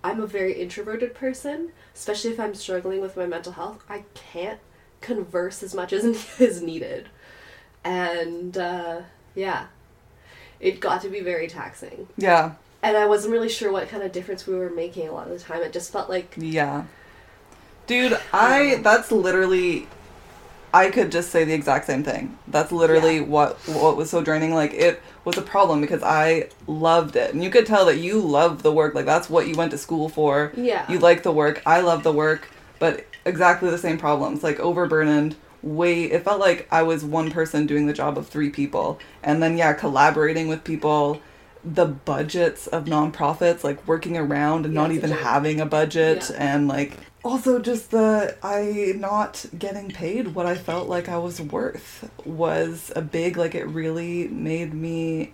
I'm 0.02 0.20
a 0.20 0.26
very 0.26 0.54
introverted 0.54 1.14
person, 1.14 1.72
especially 1.94 2.30
if 2.30 2.40
I'm 2.40 2.54
struggling 2.54 3.00
with 3.00 3.16
my 3.16 3.26
mental 3.26 3.52
health. 3.52 3.84
I 3.88 4.04
can't 4.14 4.60
converse 5.00 5.62
as 5.62 5.74
much 5.74 5.92
as 5.92 6.04
is 6.40 6.62
needed, 6.62 7.08
and 7.84 8.56
uh, 8.56 9.02
yeah, 9.34 9.66
it 10.58 10.80
got 10.80 11.02
to 11.02 11.08
be 11.08 11.20
very 11.20 11.48
taxing. 11.48 12.08
Yeah, 12.16 12.52
And 12.82 12.96
I 12.96 13.06
wasn't 13.06 13.32
really 13.32 13.48
sure 13.48 13.72
what 13.72 13.88
kind 13.88 14.02
of 14.02 14.12
difference 14.12 14.46
we 14.46 14.54
were 14.54 14.70
making 14.70 15.08
a 15.08 15.12
lot 15.12 15.26
of 15.26 15.38
the 15.38 15.44
time. 15.44 15.62
It 15.62 15.72
just 15.72 15.92
felt 15.92 16.08
like 16.08 16.34
yeah. 16.36 16.84
Dude, 17.86 18.18
I 18.32 18.80
that's 18.82 19.10
literally 19.10 19.88
I 20.72 20.90
could 20.90 21.10
just 21.10 21.30
say 21.30 21.44
the 21.44 21.52
exact 21.52 21.86
same 21.86 22.04
thing. 22.04 22.38
That's 22.46 22.70
literally 22.72 23.16
Yeah. 23.16 23.22
what 23.24 23.58
what 23.66 23.96
was 23.96 24.08
so 24.10 24.22
draining. 24.22 24.54
Like 24.54 24.72
it 24.72 25.02
was 25.24 25.36
a 25.36 25.42
problem 25.42 25.80
because 25.80 26.02
I 26.02 26.48
loved 26.66 27.16
it, 27.16 27.34
and 27.34 27.42
you 27.42 27.50
could 27.50 27.66
tell 27.66 27.84
that 27.86 27.98
you 27.98 28.20
love 28.20 28.62
the 28.62 28.72
work. 28.72 28.94
Like 28.94 29.06
that's 29.06 29.28
what 29.28 29.48
you 29.48 29.54
went 29.56 29.70
to 29.72 29.78
school 29.78 30.08
for. 30.08 30.52
yeah, 30.56 30.90
You 30.90 30.98
like 30.98 31.22
the 31.22 31.32
work. 31.32 31.62
I 31.66 31.80
love 31.80 32.02
the 32.04 32.12
work, 32.12 32.48
but 32.78 33.04
exactly 33.24 33.68
the 33.70 33.78
same 33.78 33.98
problems. 33.98 34.42
Like 34.42 34.60
overburdened. 34.60 35.36
Way 35.62 36.04
it 36.04 36.24
felt 36.24 36.40
like 36.40 36.66
I 36.70 36.82
was 36.84 37.04
one 37.04 37.30
person 37.30 37.66
doing 37.66 37.86
the 37.86 37.92
job 37.92 38.16
of 38.16 38.26
three 38.28 38.48
people, 38.48 38.98
and 39.22 39.42
then 39.42 39.58
yeah, 39.58 39.72
collaborating 39.74 40.48
with 40.48 40.64
people. 40.64 41.20
The 41.62 41.84
budgets 41.84 42.66
of 42.68 42.86
nonprofits, 42.86 43.62
like 43.62 43.86
working 43.86 44.16
around 44.16 44.64
and 44.64 44.72
Yeah, 44.72 44.80
not 44.80 44.92
even 44.92 45.10
having 45.10 45.60
a 45.60 45.66
budget, 45.66 46.30
Yeah. 46.30 46.36
and 46.38 46.66
like 46.66 46.92
also 47.24 47.58
just 47.58 47.90
the 47.90 48.36
I 48.42 48.94
not 48.96 49.44
getting 49.58 49.90
paid 49.90 50.34
what 50.34 50.46
I 50.46 50.54
felt 50.54 50.88
like 50.88 51.08
I 51.08 51.18
was 51.18 51.40
worth 51.40 52.10
was 52.24 52.92
a 52.96 53.02
big 53.02 53.36
like 53.36 53.54
it 53.54 53.66
really 53.66 54.28
made 54.28 54.72
me 54.72 55.32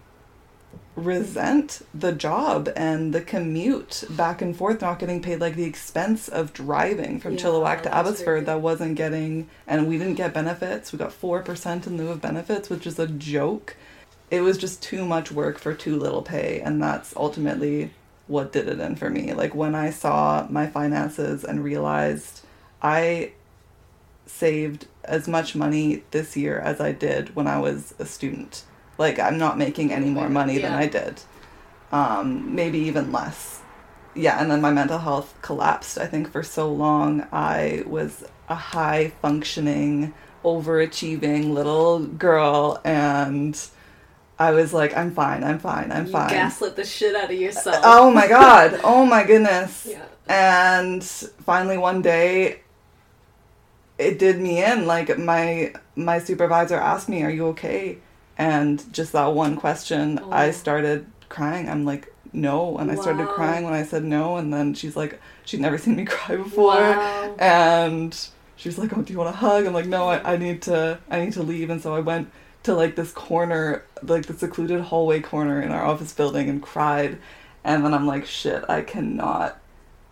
resent 0.96 1.82
the 1.94 2.12
job 2.12 2.70
and 2.74 3.12
the 3.12 3.20
commute 3.20 4.04
back 4.10 4.40
and 4.40 4.56
forth 4.56 4.80
not 4.80 4.98
getting 4.98 5.20
paid 5.20 5.40
like 5.40 5.54
the 5.54 5.64
expense 5.64 6.26
of 6.26 6.52
driving 6.54 7.20
from 7.20 7.34
Yeah, 7.34 7.40
Chilliwack 7.40 7.82
to 7.82 7.94
Abbotsford 7.94 8.46
that 8.46 8.60
wasn't 8.62 8.96
getting 8.96 9.48
and 9.66 9.86
we 9.86 9.98
didn't 9.98 10.14
get 10.14 10.32
benefits. 10.32 10.92
We 10.92 10.98
got 10.98 11.10
4% 11.10 11.86
in 11.86 11.96
lieu 11.98 12.08
of 12.08 12.20
benefits 12.20 12.70
which 12.70 12.86
is 12.86 12.98
a 12.98 13.06
joke. 13.06 13.76
It 14.30 14.40
was 14.40 14.58
just 14.58 14.82
too 14.82 15.04
much 15.04 15.30
work 15.30 15.58
for 15.58 15.74
too 15.74 15.96
little 15.96 16.22
pay 16.22 16.60
and 16.60 16.82
that's 16.82 17.14
ultimately 17.14 17.92
what 18.26 18.52
did 18.52 18.68
it 18.68 18.80
in 18.80 18.96
for 18.96 19.10
me. 19.10 19.32
Like 19.32 19.54
when 19.54 19.74
i 19.74 19.90
saw 19.90 20.46
my 20.50 20.66
finances 20.66 21.44
and 21.44 21.62
realized 21.62 22.44
i 22.82 23.32
saved 24.26 24.86
as 25.04 25.28
much 25.28 25.54
money 25.54 26.02
this 26.10 26.36
year 26.36 26.58
as 26.58 26.80
i 26.80 26.92
did 26.92 27.34
when 27.36 27.46
i 27.46 27.58
was 27.58 27.94
a 27.98 28.06
student. 28.06 28.64
Like 28.98 29.18
i'm 29.18 29.38
not 29.38 29.58
making 29.58 29.92
any 29.92 30.10
more 30.10 30.28
money 30.28 30.58
than 30.58 30.72
i 30.72 30.86
did. 30.86 31.20
Um 31.92 32.54
maybe 32.54 32.78
even 32.78 33.12
less. 33.12 33.60
Yeah 34.14 34.40
and 34.40 34.50
then 34.50 34.60
my 34.60 34.72
mental 34.72 34.98
health 34.98 35.34
collapsed 35.42 35.98
i 35.98 36.06
think 36.06 36.30
for 36.30 36.42
so 36.42 36.72
long. 36.72 37.26
I 37.32 37.84
was 37.86 38.24
a 38.48 38.54
high 38.54 39.12
functioning 39.22 40.14
overachieving 40.44 41.52
little 41.52 41.98
girl 42.06 42.80
and 42.84 43.60
i 44.38 44.50
was 44.50 44.72
like 44.74 44.96
i'm 44.96 45.10
fine 45.12 45.42
i'm 45.44 45.58
fine 45.58 45.90
i'm 45.92 46.06
fine. 46.06 46.06
you 46.06 46.12
fine 46.12 46.28
gaslit 46.30 46.76
the 46.76 46.84
shit 46.84 47.14
out 47.16 47.30
of 47.30 47.36
yourself. 47.38 47.76
Uh, 47.76 47.80
oh 47.84 48.10
my 48.10 48.26
god 48.38 48.80
oh 48.84 49.04
my 49.06 49.24
goodness 49.24 49.86
Yeah. 49.90 50.04
and 50.28 51.02
finally 51.04 51.78
one 51.78 52.02
day 52.02 52.60
it 53.98 54.18
did 54.18 54.38
me 54.40 54.62
in 54.62 54.86
like 54.86 55.16
my 55.18 55.72
my 55.94 56.18
supervisor 56.18 56.76
asked 56.76 57.08
me 57.08 57.22
are 57.22 57.30
you 57.30 57.46
okay 57.48 57.98
and 58.36 58.84
just 58.92 59.12
that 59.12 59.26
one 59.32 59.56
question 59.56 60.18
oh. 60.22 60.30
i 60.30 60.48
Oh. 60.48 60.52
started 60.52 61.06
crying 61.28 61.68
i'm 61.68 61.84
like 61.84 62.12
no 62.32 62.76
and 62.76 62.90
i 62.90 62.94
started 62.94 63.26
crying 63.28 63.64
when 63.64 63.72
i 63.72 63.82
said 63.82 64.04
no 64.04 64.36
and 64.36 64.52
then 64.52 64.74
she's 64.74 64.94
like 64.96 65.18
she'd 65.46 65.60
never 65.60 65.78
seen 65.78 65.96
me 65.96 66.04
cry 66.14 66.36
before 66.36 66.74
Wow. 66.74 67.34
and 67.38 68.14
she's 68.56 68.76
like 68.76 68.96
oh 68.96 69.00
do 69.02 69.12
you 69.12 69.18
want 69.18 69.30
a 69.34 69.38
hug 69.38 69.64
i'm 69.64 69.72
like 69.72 69.86
no 69.86 70.08
I, 70.08 70.34
I 70.34 70.36
need 70.36 70.60
to 70.62 70.98
i 71.10 71.20
need 71.24 71.32
to 71.34 71.42
leave 71.42 71.70
and 71.70 71.80
so 71.80 71.94
i 71.94 72.00
went 72.00 72.30
to 72.66 72.74
like 72.74 72.96
this 72.96 73.12
corner 73.12 73.84
like 74.02 74.26
the 74.26 74.34
secluded 74.34 74.80
hallway 74.80 75.20
corner 75.20 75.62
in 75.62 75.70
our 75.70 75.84
office 75.84 76.12
building 76.12 76.48
and 76.48 76.60
cried. 76.60 77.16
And 77.62 77.84
then 77.84 77.94
i'm 77.94 78.06
like 78.06 78.26
shit 78.26 78.64
i 78.68 78.82
cannot 78.82 79.58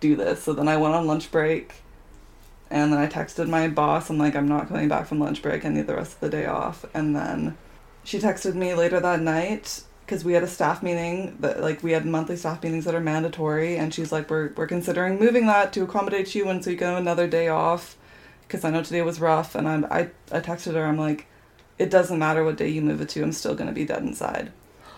do 0.00 0.16
this. 0.16 0.42
So 0.44 0.52
then 0.52 0.68
i 0.68 0.76
went 0.76 0.94
on 0.94 1.06
lunch 1.06 1.30
break 1.30 1.74
and 2.70 2.92
then 2.92 3.00
i 3.00 3.06
texted 3.08 3.48
my 3.48 3.68
boss. 3.68 4.08
I'm 4.08 4.18
like 4.18 4.36
i'm 4.36 4.48
not 4.48 4.68
coming 4.68 4.88
back 4.88 5.06
from 5.06 5.18
lunch 5.18 5.42
break. 5.42 5.64
I 5.64 5.68
need 5.68 5.88
the 5.88 5.96
rest 5.96 6.14
of 6.14 6.20
the 6.20 6.30
day 6.30 6.46
off. 6.46 6.84
And 6.94 7.14
then 7.14 7.56
she 8.04 8.18
texted 8.20 8.54
me 8.54 8.72
later 8.74 9.00
that 9.00 9.20
night 9.20 9.82
because 10.06 10.24
we 10.24 10.34
had 10.34 10.44
a 10.44 10.48
staff 10.48 10.80
meeting 10.80 11.36
that 11.40 11.60
like 11.60 11.82
we 11.82 11.90
had 11.90 12.06
monthly 12.06 12.36
staff 12.36 12.62
meetings 12.62 12.84
that 12.84 12.94
are 12.94 13.00
mandatory. 13.00 13.76
And 13.76 13.92
she's 13.92 14.12
like 14.12 14.30
we're, 14.30 14.52
we're 14.54 14.68
considering 14.68 15.18
moving 15.18 15.46
that 15.48 15.72
to 15.72 15.82
accommodate 15.82 16.36
you 16.36 16.48
and 16.48 16.62
so 16.62 16.70
you 16.70 16.76
can 16.76 16.86
have 16.86 16.98
another 16.98 17.26
day 17.26 17.48
off 17.48 17.96
because 18.42 18.64
i 18.64 18.70
know 18.70 18.82
today 18.84 19.02
was 19.02 19.20
rough. 19.20 19.56
And 19.56 19.66
I'm, 19.66 19.86
I, 19.86 20.10
I 20.30 20.38
texted 20.38 20.74
her. 20.74 20.84
I'm 20.84 20.98
like 20.98 21.26
it 21.78 21.90
doesn't 21.90 22.18
matter 22.18 22.44
what 22.44 22.56
day 22.56 22.68
you 22.68 22.80
move 22.82 23.00
it 23.00 23.08
to 23.08 23.22
i'm 23.22 23.32
still 23.32 23.54
going 23.54 23.66
to 23.68 23.72
be 23.74 23.84
dead 23.84 24.02
inside 24.02 24.50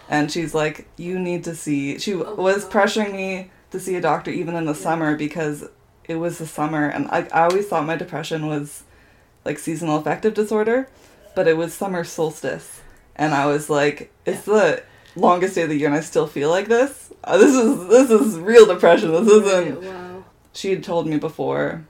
and 0.09 0.31
she's 0.31 0.55
like 0.55 0.89
you 0.97 1.19
need 1.19 1.43
to 1.45 1.55
see 1.55 1.99
she 1.99 2.15
Oh, 2.15 2.35
was 2.35 2.65
God. 2.65 2.73
pressuring 2.73 3.13
me 3.15 3.51
to 3.71 3.81
see 3.81 3.95
a 3.97 4.01
doctor 4.01 4.31
even 4.31 4.55
in 4.55 4.65
the 4.67 4.73
Yeah. 4.73 4.79
summer 4.79 5.17
because 5.17 5.65
it 6.05 6.17
was 6.17 6.39
the 6.39 6.47
summer 6.47 6.87
and 6.87 7.09
I, 7.09 7.27
I 7.33 7.43
always 7.49 7.67
thought 7.67 7.85
my 7.87 7.97
depression 7.97 8.47
was 8.47 8.85
like 9.45 9.59
seasonal 9.59 9.99
affective 9.99 10.35
disorder 10.35 10.89
but 11.35 11.49
it 11.49 11.57
was 11.57 11.73
summer 11.75 12.05
solstice 12.05 12.81
and 13.17 13.35
i 13.35 13.47
was 13.47 13.69
like 13.71 14.13
it's 14.25 14.43
the 14.43 14.83
longest 15.17 15.55
day 15.55 15.63
of 15.63 15.69
the 15.71 15.77
year 15.77 15.89
and 15.89 15.97
i 15.97 16.01
still 16.01 16.27
feel 16.27 16.51
like 16.51 16.69
this 16.69 17.13
uh, 17.25 17.37
this 17.39 17.55
is 17.55 17.89
this 17.89 18.11
is 18.11 18.39
real 18.39 18.67
depression 18.67 19.11
this 19.13 19.27
isn't 19.29 19.75
Right, 19.77 19.83
Wow. 19.83 20.25
she 20.53 20.71
had 20.71 20.85
told 20.85 21.07
me 21.07 21.17
before 21.17 21.85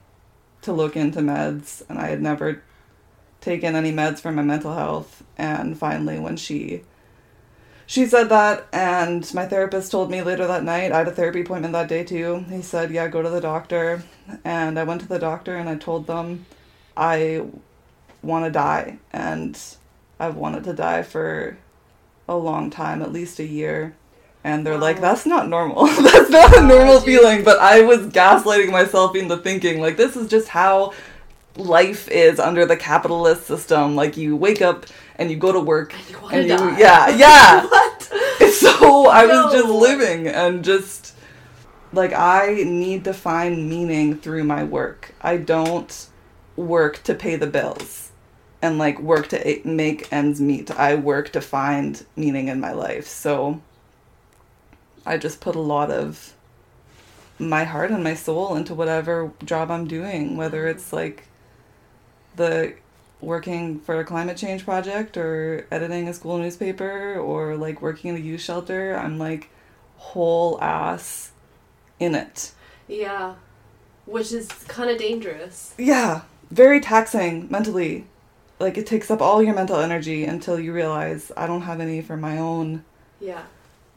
to 0.62 0.72
look 0.72 0.96
into 0.96 1.20
meds 1.20 1.82
and 1.88 1.98
I 1.98 2.06
had 2.08 2.20
never 2.22 2.62
taken 3.46 3.76
any 3.76 3.92
meds 3.92 4.18
for 4.18 4.32
my 4.32 4.42
mental 4.42 4.74
health 4.74 5.22
and 5.38 5.78
finally 5.78 6.18
when 6.18 6.36
she 6.36 6.82
she 7.88 8.06
said 8.06 8.30
that, 8.30 8.66
and 8.72 9.32
my 9.32 9.46
therapist 9.46 9.92
told 9.92 10.10
me 10.10 10.20
later 10.20 10.44
that 10.48 10.64
night. 10.64 10.90
I 10.90 10.98
had 10.98 11.08
a 11.08 11.12
therapy 11.12 11.42
appointment 11.42 11.72
that 11.72 11.88
day 11.88 12.02
too. 12.02 12.44
He 12.50 12.60
said, 12.60 12.90
"Yeah, 12.90 13.06
go 13.06 13.22
to 13.22 13.30
the 13.30 13.40
doctor," 13.40 14.02
and 14.44 14.76
I 14.76 14.82
went 14.82 15.02
to 15.02 15.08
the 15.08 15.20
doctor 15.20 15.54
and 15.54 15.68
I 15.68 15.76
told 15.76 16.08
them 16.08 16.46
I 16.96 17.42
want 18.22 18.44
to 18.44 18.50
die, 18.50 18.98
and 19.12 19.56
I've 20.18 20.34
wanted 20.34 20.64
to 20.64 20.72
die 20.72 21.04
for 21.04 21.58
a 22.28 22.36
long 22.36 22.70
time, 22.70 23.02
at 23.02 23.12
least 23.12 23.38
a 23.38 23.46
year. 23.46 23.94
And 24.42 24.66
they're 24.66 24.78
like, 24.78 25.00
"That's 25.00 25.24
not 25.24 25.48
normal. 25.48 25.86
That's 26.08 26.30
not 26.30 26.58
a 26.58 26.62
normal 26.62 26.96
geez. 26.96 27.04
feeling." 27.04 27.44
But 27.44 27.60
I 27.60 27.82
was 27.82 28.08
gaslighting 28.08 28.72
myself 28.72 29.14
into 29.14 29.36
thinking 29.36 29.80
like 29.80 29.96
this 29.96 30.16
is 30.16 30.28
just 30.28 30.48
how 30.48 30.92
life 31.56 32.08
is 32.08 32.38
under 32.38 32.66
the 32.66 32.76
capitalist 32.76 33.46
system. 33.46 33.96
Like 33.96 34.16
you 34.16 34.36
wake 34.36 34.62
up 34.62 34.86
and 35.16 35.30
you 35.30 35.36
go 35.36 35.52
to 35.52 35.60
work 35.60 35.94
And 36.30 36.48
you 36.48 36.58
and 36.58 36.60
you 36.60 36.78
yeah 36.78 37.08
yeah 37.08 37.66
what? 37.68 38.02
so 38.52 39.06
I 39.08 39.26
was 39.26 39.52
just 39.52 39.68
living 39.68 40.28
and 40.28 40.64
just 40.64 41.14
like 41.92 42.12
I 42.12 42.62
need 42.64 43.04
to 43.04 43.14
find 43.14 43.68
meaning 43.68 44.16
through 44.16 44.44
my 44.44 44.64
work. 44.64 45.14
I 45.20 45.36
don't 45.38 46.08
work 46.56 47.02
to 47.04 47.14
pay 47.14 47.36
the 47.36 47.46
bills 47.46 48.10
and 48.62 48.78
like 48.78 48.98
work 49.00 49.28
to 49.28 49.60
make 49.64 50.12
ends 50.12 50.40
meet. 50.40 50.70
I 50.70 50.94
work 50.94 51.32
to 51.32 51.40
find 51.40 52.04
meaning 52.16 52.48
in 52.48 52.60
my 52.60 52.72
life. 52.72 53.06
So 53.06 53.60
I 55.04 55.18
just 55.18 55.40
put 55.40 55.54
a 55.54 55.60
lot 55.60 55.90
of 55.90 56.34
my 57.38 57.64
heart 57.64 57.90
and 57.90 58.02
my 58.02 58.14
soul 58.14 58.56
into 58.56 58.74
whatever 58.74 59.32
job 59.44 59.70
I'm 59.70 59.86
doing, 59.86 60.36
whether 60.36 60.62
mm-hmm. 60.62 60.76
it's 60.76 60.92
like 60.92 61.28
the 62.36 62.74
working 63.20 63.80
for 63.80 63.98
a 63.98 64.04
climate 64.04 64.36
change 64.36 64.64
project 64.64 65.16
or 65.16 65.66
editing 65.70 66.06
a 66.08 66.14
school 66.14 66.38
newspaper 66.38 67.16
or 67.18 67.56
like 67.56 67.80
working 67.82 68.10
in 68.10 68.16
a 68.16 68.24
youth 68.24 68.40
shelter. 68.40 68.94
I'm 68.94 69.18
like 69.18 69.50
whole 69.96 70.60
ass 70.60 71.32
in 71.98 72.14
it. 72.14 72.52
Yeah. 72.88 73.34
Which 74.04 74.32
is 74.32 74.48
kind 74.68 74.90
of 74.90 74.98
dangerous. 74.98 75.74
Yeah, 75.78 76.22
very 76.50 76.80
taxing 76.80 77.48
mentally. 77.50 78.06
Like 78.58 78.78
it 78.78 78.86
takes 78.86 79.10
up 79.10 79.20
all 79.20 79.42
your 79.42 79.54
mental 79.54 79.76
energy 79.80 80.24
until 80.24 80.60
you 80.60 80.72
realize 80.72 81.32
I 81.36 81.46
don't 81.46 81.62
have 81.62 81.80
any 81.80 82.00
for 82.02 82.16
my 82.16 82.38
own 82.38 82.84
Yeah. 83.20 83.42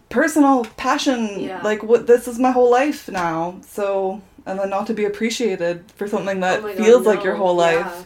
personal 0.10 0.65
passion. 0.78 1.39
Yeah. 1.39 1.62
Like 1.62 1.84
what 1.84 2.08
this 2.08 2.28
is 2.28 2.39
my 2.39 2.52
whole 2.52 2.71
life 2.71 3.08
now. 3.10 3.60
So 3.67 4.21
and 4.45 4.58
then 4.58 4.69
not 4.69 4.88
to 4.88 4.93
be 4.93 5.06
appreciated 5.06 5.84
for 5.95 6.08
something 6.08 6.39
that 6.39 6.60
Oh 6.63 6.67
God, 6.67 6.78
feels 6.78 7.06
like 7.06 7.23
your 7.23 7.36
whole 7.36 7.56
life. 7.56 7.86
Yeah. 7.86 8.04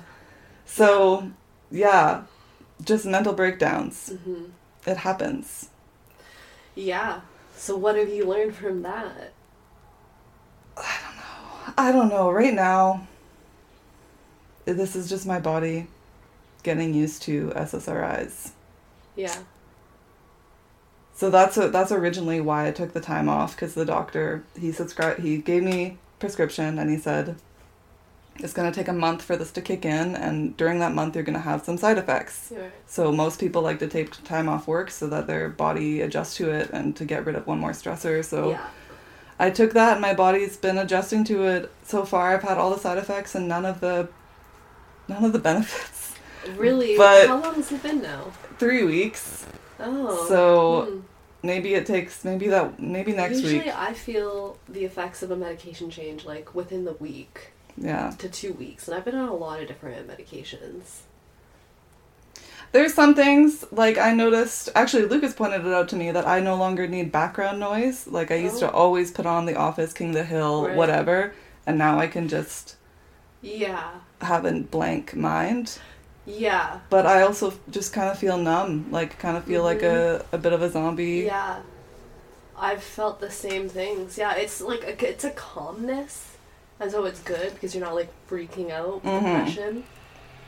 So 0.66 1.32
yeah, 1.72 2.24
just 2.84 3.06
mental 3.06 3.34
breakdowns. 3.34 4.14
hmm 4.24 4.46
It 4.86 4.98
happens. 4.98 5.70
Yeah. 6.76 7.22
So 7.56 7.76
what 7.78 7.96
have 7.96 8.10
you 8.10 8.26
learned 8.26 8.56
from 8.56 8.82
that? 8.84 9.34
I 10.76 10.98
don't 11.06 11.16
know. 11.16 11.74
I 11.78 11.92
don't 11.92 12.10
know. 12.10 12.32
Right 12.32 12.54
now, 12.54 13.08
this 14.66 14.96
is 14.96 15.08
just 15.08 15.26
my 15.26 15.40
body 15.40 15.88
getting 16.64 16.94
used 16.94 17.22
to 17.24 17.52
SSRIs. 17.56 18.52
Yeah. 19.16 19.36
So 21.14 21.30
that's 21.30 21.58
a, 21.58 21.70
that's 21.70 21.92
originally 21.92 22.42
why 22.42 22.68
I 22.68 22.72
took 22.72 22.94
the 22.94 23.00
time 23.02 23.30
off 23.30 23.56
because 23.56 23.76
the 23.76 23.86
doctor 23.86 24.44
he 24.60 24.72
subscribed 24.72 25.20
he 25.20 25.38
gave 25.38 25.64
me 25.64 25.98
prescription 26.20 26.80
and 26.80 26.90
he 26.90 26.98
said 26.98 27.36
it's 28.40 28.54
gonna 28.54 28.72
take 28.72 28.88
a 28.88 28.94
month 28.94 29.22
for 29.22 29.36
this 29.36 29.52
to 29.52 29.62
kick 29.62 29.86
in 29.86 30.16
and 30.16 30.58
during 30.58 30.80
that 30.80 30.94
month 30.94 31.16
you're 31.16 31.24
gonna 31.24 31.40
have 31.40 31.64
some 31.64 31.78
side 31.78 31.98
effects. 31.98 32.50
You're- 32.52 32.72
So 32.88 33.12
most 33.12 33.40
people 33.40 33.62
like 33.62 33.80
to 33.80 33.88
take 33.88 34.12
time 34.24 34.50
off 34.50 34.68
work 34.68 34.90
so 34.90 35.08
that 35.08 35.28
their 35.28 35.50
body 35.50 36.02
adjusts 36.02 36.36
to 36.38 36.50
it 36.50 36.70
and 36.72 36.96
to 36.96 37.06
get 37.06 37.26
rid 37.26 37.36
of 37.36 37.46
one 37.46 37.60
more 37.60 37.72
stressor. 37.72 38.26
So 38.26 38.52
Yeah. 38.52 38.66
I 39.40 39.50
took 39.50 39.74
that 39.74 39.94
and 39.94 40.02
my 40.02 40.14
body's 40.14 40.58
been 40.58 40.78
adjusting 40.78 41.24
to 41.26 41.44
it 41.44 41.72
so 41.84 42.06
far. 42.06 42.34
I've 42.34 42.44
had 42.44 42.58
all 42.58 42.72
the 42.72 42.80
side 42.80 42.98
effects 42.98 43.36
and 43.36 43.48
none 43.48 43.66
of 43.66 43.82
the 43.82 44.10
none 45.08 45.24
of 45.24 45.34
the 45.34 45.40
benefits. 45.40 46.16
Really? 46.58 46.98
But- 46.98 47.28
How 47.28 47.40
long 47.40 47.56
has 47.56 47.72
it 47.72 47.84
been 47.84 48.02
now? 48.02 48.32
Three 48.58 48.84
weeks. 48.84 49.46
Oh. 49.80 50.26
So 50.28 50.86
hmm. 50.86 51.00
maybe 51.44 51.76
it 51.76 51.86
takes 51.86 52.24
maybe 52.26 52.48
that 52.48 52.80
maybe 52.80 53.14
next 53.14 53.36
Usually 53.38 53.54
week. 53.54 53.66
Usually, 53.66 53.88
I 53.90 53.94
feel 53.94 54.58
the 54.68 54.86
effects 54.86 55.22
of 55.24 55.32
a 55.32 55.36
medication 55.36 55.90
change 55.90 56.26
like 56.26 56.56
within 56.56 56.86
the 56.86 56.94
week 56.94 57.53
Yeah. 57.78 58.12
to 58.20 58.30
two 58.30 58.54
weeks, 58.54 58.88
and 58.88 58.96
I've 58.96 59.06
been 59.06 59.16
on 59.16 59.30
a 59.30 59.36
lot 59.36 59.62
of 59.62 59.68
different 59.68 60.08
medications. 60.08 61.02
There's 62.72 62.94
some 62.94 63.14
things 63.14 63.64
like 63.72 63.98
I 64.00 64.14
noticed 64.14 64.70
actually 64.74 65.06
Lucas 65.06 65.34
pointed 65.34 65.66
it 65.66 65.72
out 65.74 65.90
to 65.90 65.96
me 65.96 66.10
that 66.12 66.28
I 66.28 66.40
no 66.40 66.56
longer 66.56 66.88
need 66.88 67.12
background 67.12 67.60
noise. 67.60 68.08
Like 68.08 68.32
I 68.32 68.36
used 68.36 68.60
to 68.60 68.72
Oh. 68.72 68.76
always 68.76 69.12
put 69.12 69.26
on 69.28 69.46
The 69.46 69.56
Office, 69.56 69.94
King 69.94 70.10
of 70.10 70.16
the 70.16 70.24
Hill, 70.24 70.68
Right. 70.68 70.76
whatever, 70.76 71.34
and 71.68 71.78
now 71.78 72.00
I 72.00 72.08
can 72.08 72.28
just 72.28 72.76
Yeah. 73.44 73.92
have 74.22 74.46
a 74.46 74.52
blank 74.54 75.16
mind. 75.16 75.78
Yeah. 76.26 76.80
But 76.90 77.06
I 77.06 77.22
also 77.22 77.54
just 77.70 77.94
kind 77.94 78.10
of 78.10 78.18
feel 78.18 78.38
numb, 78.38 78.88
like 78.92 79.20
kind 79.20 79.38
of 79.38 79.44
feel 79.44 79.62
like 79.62 79.82
mm-hmm. 79.82 80.26
a, 80.32 80.36
a 80.36 80.40
bit 80.40 80.54
of 80.54 80.62
a 80.64 80.70
zombie. 80.72 81.24
Yeah. 81.28 81.58
I've 82.58 82.84
felt 82.84 83.20
the 83.20 83.32
same 83.32 83.68
things. 83.70 84.18
Yeah, 84.18 84.34
it's 84.36 84.62
like 84.62 84.84
a, 84.84 85.10
it's 85.10 85.24
a 85.24 85.32
calmness, 85.32 86.33
and 86.84 86.92
so 86.92 87.06
it's 87.06 87.20
good 87.22 87.54
because 87.54 87.74
you're 87.74 87.84
not 87.84 87.96
like 87.96 88.10
freaking 88.30 88.70
out 88.72 89.04
with 89.04 89.04
Mhm. 89.06 89.22
depression. 89.24 89.84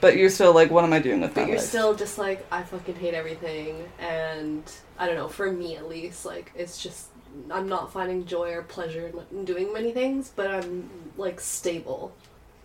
But 0.02 0.17
you're 0.17 0.30
still 0.30 0.54
like, 0.54 0.69
what 0.69 0.84
am 0.84 0.93
I 0.93 1.00
doing 1.00 1.21
with 1.21 1.34
But 1.34 1.41
my 1.43 1.48
you're 1.48 1.58
life? 1.58 1.65
still 1.65 1.95
just 1.95 2.17
like, 2.17 2.45
I 2.52 2.63
fucking 2.63 2.95
hate 2.95 3.13
everything, 3.13 3.89
and 3.98 4.63
I 5.00 5.08
don't 5.08 5.15
know. 5.15 5.30
For 5.30 5.52
me, 5.52 5.76
at 5.78 5.88
least, 5.89 6.26
like 6.26 6.52
it's 6.56 6.82
just 6.82 7.08
I'm 7.52 7.67
not 7.67 7.91
finding 7.91 8.26
joy 8.26 8.52
or 8.54 8.62
pleasure 8.62 9.12
in 9.32 9.45
doing 9.45 9.74
many 9.74 9.91
things, 9.91 10.32
but 10.36 10.50
I'm 10.52 10.89
like 11.17 11.39
stable. 11.39 12.13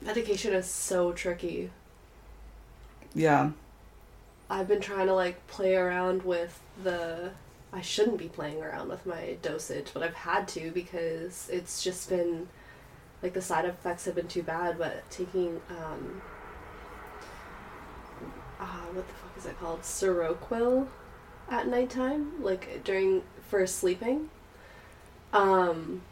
Medication 0.03 0.53
is 0.55 0.67
so 0.67 1.13
tricky. 1.13 1.71
yeah. 3.15 3.51
I've 4.49 4.67
been 4.67 4.81
trying 4.81 5.07
to 5.07 5.15
like 5.15 5.47
play 5.47 5.77
around 5.77 6.23
with 6.25 6.61
the. 6.83 7.31
I 7.73 7.83
shouldn't 7.83 8.19
be 8.19 8.29
playing 8.29 8.61
around 8.63 8.89
with 8.89 9.07
my 9.07 9.37
dosage, 9.43 9.91
but 9.95 10.03
I've 10.03 10.15
had 10.15 10.49
to 10.49 10.73
because 10.73 11.49
it's 11.53 11.85
just 11.85 12.09
been 12.09 12.49
like 13.23 13.35
the 13.35 13.43
side 13.43 13.65
effects 13.65 14.05
have 14.07 14.15
been 14.15 14.29
too 14.29 14.43
bad. 14.43 14.79
But 14.79 15.09
taking 15.11 15.61
um, 15.71 16.23
ah, 18.61 18.85
what 18.93 19.07
the 19.07 19.15
fuck 19.15 19.37
is 19.37 19.47
it 19.47 19.59
called? 19.59 19.83
Seroquel 19.83 20.87
at 21.51 21.67
nighttime, 21.69 22.43
like 22.43 22.83
during 22.85 23.23
for 23.49 23.67
sleeping. 23.67 24.31
Um, 25.33 26.03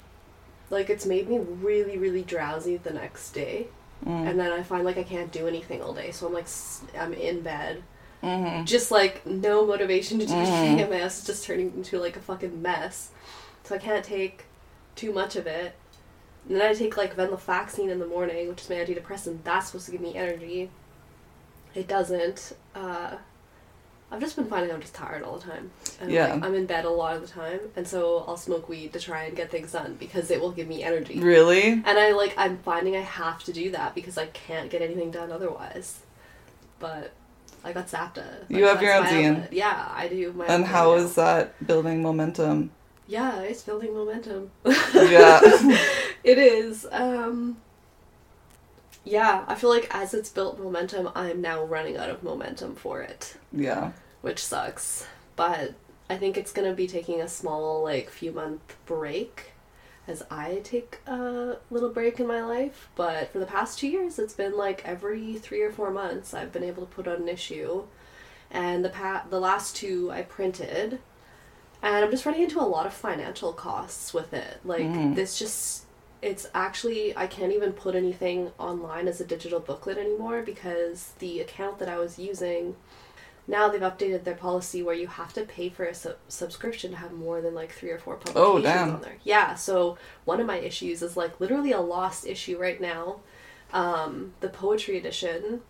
like 0.71 0.91
it's 0.91 1.07
made 1.07 1.29
me 1.29 1.39
really, 1.39 1.99
really 1.99 2.23
drowsy 2.23 2.77
the 2.77 2.93
next 2.93 3.33
day 3.33 3.69
Mm. 4.07 4.29
and 4.31 4.39
then 4.39 4.53
I 4.53 4.63
find 4.63 4.85
like 4.85 4.97
I 4.99 5.03
can't 5.03 5.33
do 5.33 5.49
anything 5.49 5.83
all 5.83 5.93
day. 5.93 6.13
So 6.13 6.27
I'm 6.29 6.33
like 6.33 6.47
I'm 6.99 7.13
in 7.15 7.43
bed, 7.43 7.83
hmm 8.23 8.65
just 8.65 8.91
like 8.93 9.27
no 9.27 9.67
motivation 9.67 10.19
to 10.21 10.27
do 10.27 10.35
Mm. 10.35 10.43
anything. 10.43 10.81
And 10.81 10.91
my 10.93 11.01
ass 11.01 11.21
is 11.21 11.27
just 11.27 11.45
turning 11.45 11.73
into 11.77 11.99
like 11.99 12.17
a 12.17 12.21
fucking 12.21 12.63
mess. 12.63 13.11
So 13.65 13.75
I 13.75 13.79
can't 13.79 14.05
take 14.05 14.45
too 14.97 15.13
much 15.13 15.37
of 15.37 15.47
it. 15.49 15.75
And 16.49 16.57
then 16.61 16.71
I 16.71 16.75
take 16.75 16.97
like 16.97 17.15
venlafaxine 17.17 17.91
in 17.91 17.99
the 17.99 18.07
morning, 18.07 18.49
which 18.49 18.63
is 18.63 18.71
my 18.71 18.77
antidepressant. 18.77 19.45
That's 19.45 19.67
supposed 19.67 19.87
to 19.87 19.93
give 19.93 20.01
me 20.01 20.17
energy. 20.17 20.71
It 21.75 21.87
doesn't. 21.87 22.55
Uh, 22.75 23.17
I've 24.11 24.21
just 24.21 24.37
been 24.37 24.47
finding 24.47 24.73
I'm 24.73 24.81
just 24.81 24.95
tired 24.95 25.23
all 25.23 25.39
the 25.39 25.45
time. 25.51 25.71
And 26.01 26.11
Yeah. 26.11 26.33
like, 26.33 26.43
I'm 26.43 26.55
in 26.55 26.65
bed 26.65 26.87
a 26.87 26.91
lot 26.91 27.15
of 27.17 27.21
the 27.21 27.29
time, 27.29 27.61
and 27.77 27.87
so 27.87 28.25
I'll 28.27 28.39
smoke 28.39 28.69
weed 28.69 28.95
to 28.95 29.01
try 29.01 29.25
and 29.25 29.37
get 29.37 29.51
things 29.51 29.73
done 29.73 29.97
because 30.01 30.31
it 30.31 30.41
will 30.41 30.53
give 30.53 30.67
me 30.67 30.83
energy. 30.83 31.21
Really? 31.21 31.73
And 31.73 31.87
I 31.87 32.13
like 32.13 32.33
I'm 32.39 32.59
finding 32.59 32.97
I 32.97 33.01
have 33.01 33.45
to 33.45 33.53
do 33.53 33.71
that 33.73 33.95
because 33.95 34.17
I 34.17 34.27
can't 34.27 34.71
get 34.71 34.81
anything 34.81 35.11
done 35.11 35.31
otherwise. 35.31 36.01
But 36.79 37.13
I 37.63 37.73
got 37.73 37.89
Zapta. 37.89 38.25
You 38.49 38.65
have 38.67 38.81
your 38.81 38.95
own 38.95 39.05
zine. 39.05 39.49
Yeah, 39.51 39.89
I 39.95 40.09
do 40.09 40.33
my 40.33 40.47
And 40.47 40.65
how 40.65 40.95
is 40.95 41.15
that 41.17 41.67
building 41.67 42.03
momentum? 42.03 42.71
Yeah, 43.07 43.41
it's 43.41 43.63
building 43.63 43.95
momentum. 43.95 44.51
Yeah. 44.95 45.41
it 46.29 46.39
is. 46.39 46.87
Um 46.91 47.59
Yeah, 49.05 49.45
I 49.47 49.55
feel 49.55 49.71
like 49.71 49.89
as 49.95 50.13
it's 50.15 50.29
built 50.29 50.59
momentum, 50.61 51.09
I'm 51.15 51.41
now 51.41 51.65
running 51.65 51.97
out 51.97 52.11
of 52.11 52.23
momentum 52.23 52.75
for 52.75 53.01
it, 53.01 53.37
yeah. 53.53 53.93
which 54.21 54.45
sucks. 54.45 55.07
But 55.37 55.75
I 56.11 56.17
think 56.17 56.37
it's 56.37 56.53
gonna 56.53 56.75
be 56.75 56.87
taking 56.87 57.21
a 57.21 57.29
small 57.29 57.83
like 57.83 58.11
few 58.11 58.33
month 58.33 58.77
break 58.87 59.53
as 60.07 60.23
I 60.31 60.61
take 60.65 60.99
a 61.07 61.57
little 61.71 61.91
break 61.91 62.19
in 62.21 62.27
my 62.27 62.43
life. 62.43 62.89
But 62.97 63.33
for 63.33 63.39
the 63.39 63.47
past 63.47 63.79
two 63.79 63.89
years, 63.89 64.19
it's 64.19 64.35
been 64.35 64.57
like 64.57 64.83
every 64.85 65.35
three 65.37 65.63
or 65.63 65.71
four 65.73 65.91
months 65.91 66.35
I've 66.35 66.53
been 66.53 66.65
able 66.65 66.85
to 66.87 66.95
put 66.95 67.07
out 67.09 67.19
an 67.19 67.29
issue, 67.29 67.85
and 68.51 68.85
the 68.85 68.89
pa- 68.91 69.25
the 69.31 69.41
last 69.41 69.77
two 69.77 70.11
I 70.11 70.23
printed, 70.23 70.99
and 71.83 72.05
I'm 72.05 72.11
just 72.11 72.25
running 72.27 72.43
into 72.43 72.61
a 72.61 72.63
lot 72.77 72.87
of 72.87 72.93
financial 72.95 73.53
costs 73.53 74.13
with 74.15 74.33
it. 74.35 74.61
Like 74.65 74.87
Mhm. 74.87 75.15
this 75.15 75.39
just. 75.39 75.85
It's 76.21 76.49
actually 76.55 77.17
I 77.17 77.27
can't 77.27 77.53
even 77.53 77.73
put 77.73 77.95
anything 77.95 78.51
online 78.59 79.07
as 79.09 79.21
a 79.21 79.25
digital 79.25 79.61
booklet 79.61 79.99
anymore 79.99 80.43
because 80.43 81.13
the 81.19 81.41
account 81.41 81.79
that 81.79 81.89
I 81.89 81.99
was 81.99 82.19
using 82.19 82.75
now 83.47 83.69
they've 83.69 83.81
updated 83.81 84.25
their 84.25 84.35
policy 84.35 84.83
where 84.83 84.95
you 84.95 85.07
have 85.07 85.33
to 85.33 85.43
pay 85.43 85.71
for 85.71 85.85
a 85.85 85.95
su- 85.95 86.15
subscription 86.29 86.91
to 86.91 86.97
have 86.99 87.13
more 87.13 87.41
than 87.41 87.55
like 87.55 87.73
three 87.73 87.91
or 87.91 87.99
four 87.99 88.17
publications 88.17 88.91
Oh, 88.91 88.95
on 88.95 89.01
there. 89.01 89.17
Yeah, 89.25 89.55
so 89.55 89.97
one 90.27 90.39
of 90.41 90.47
my 90.47 90.59
issues 90.59 91.01
is 91.03 91.17
like 91.17 91.41
literally 91.41 91.73
a 91.73 91.81
lost 91.81 92.27
issue 92.27 92.59
right 92.59 92.79
now. 92.81 93.21
Um, 93.73 94.35
the 94.41 94.49
poetry 94.49 94.99
edition. 94.99 95.63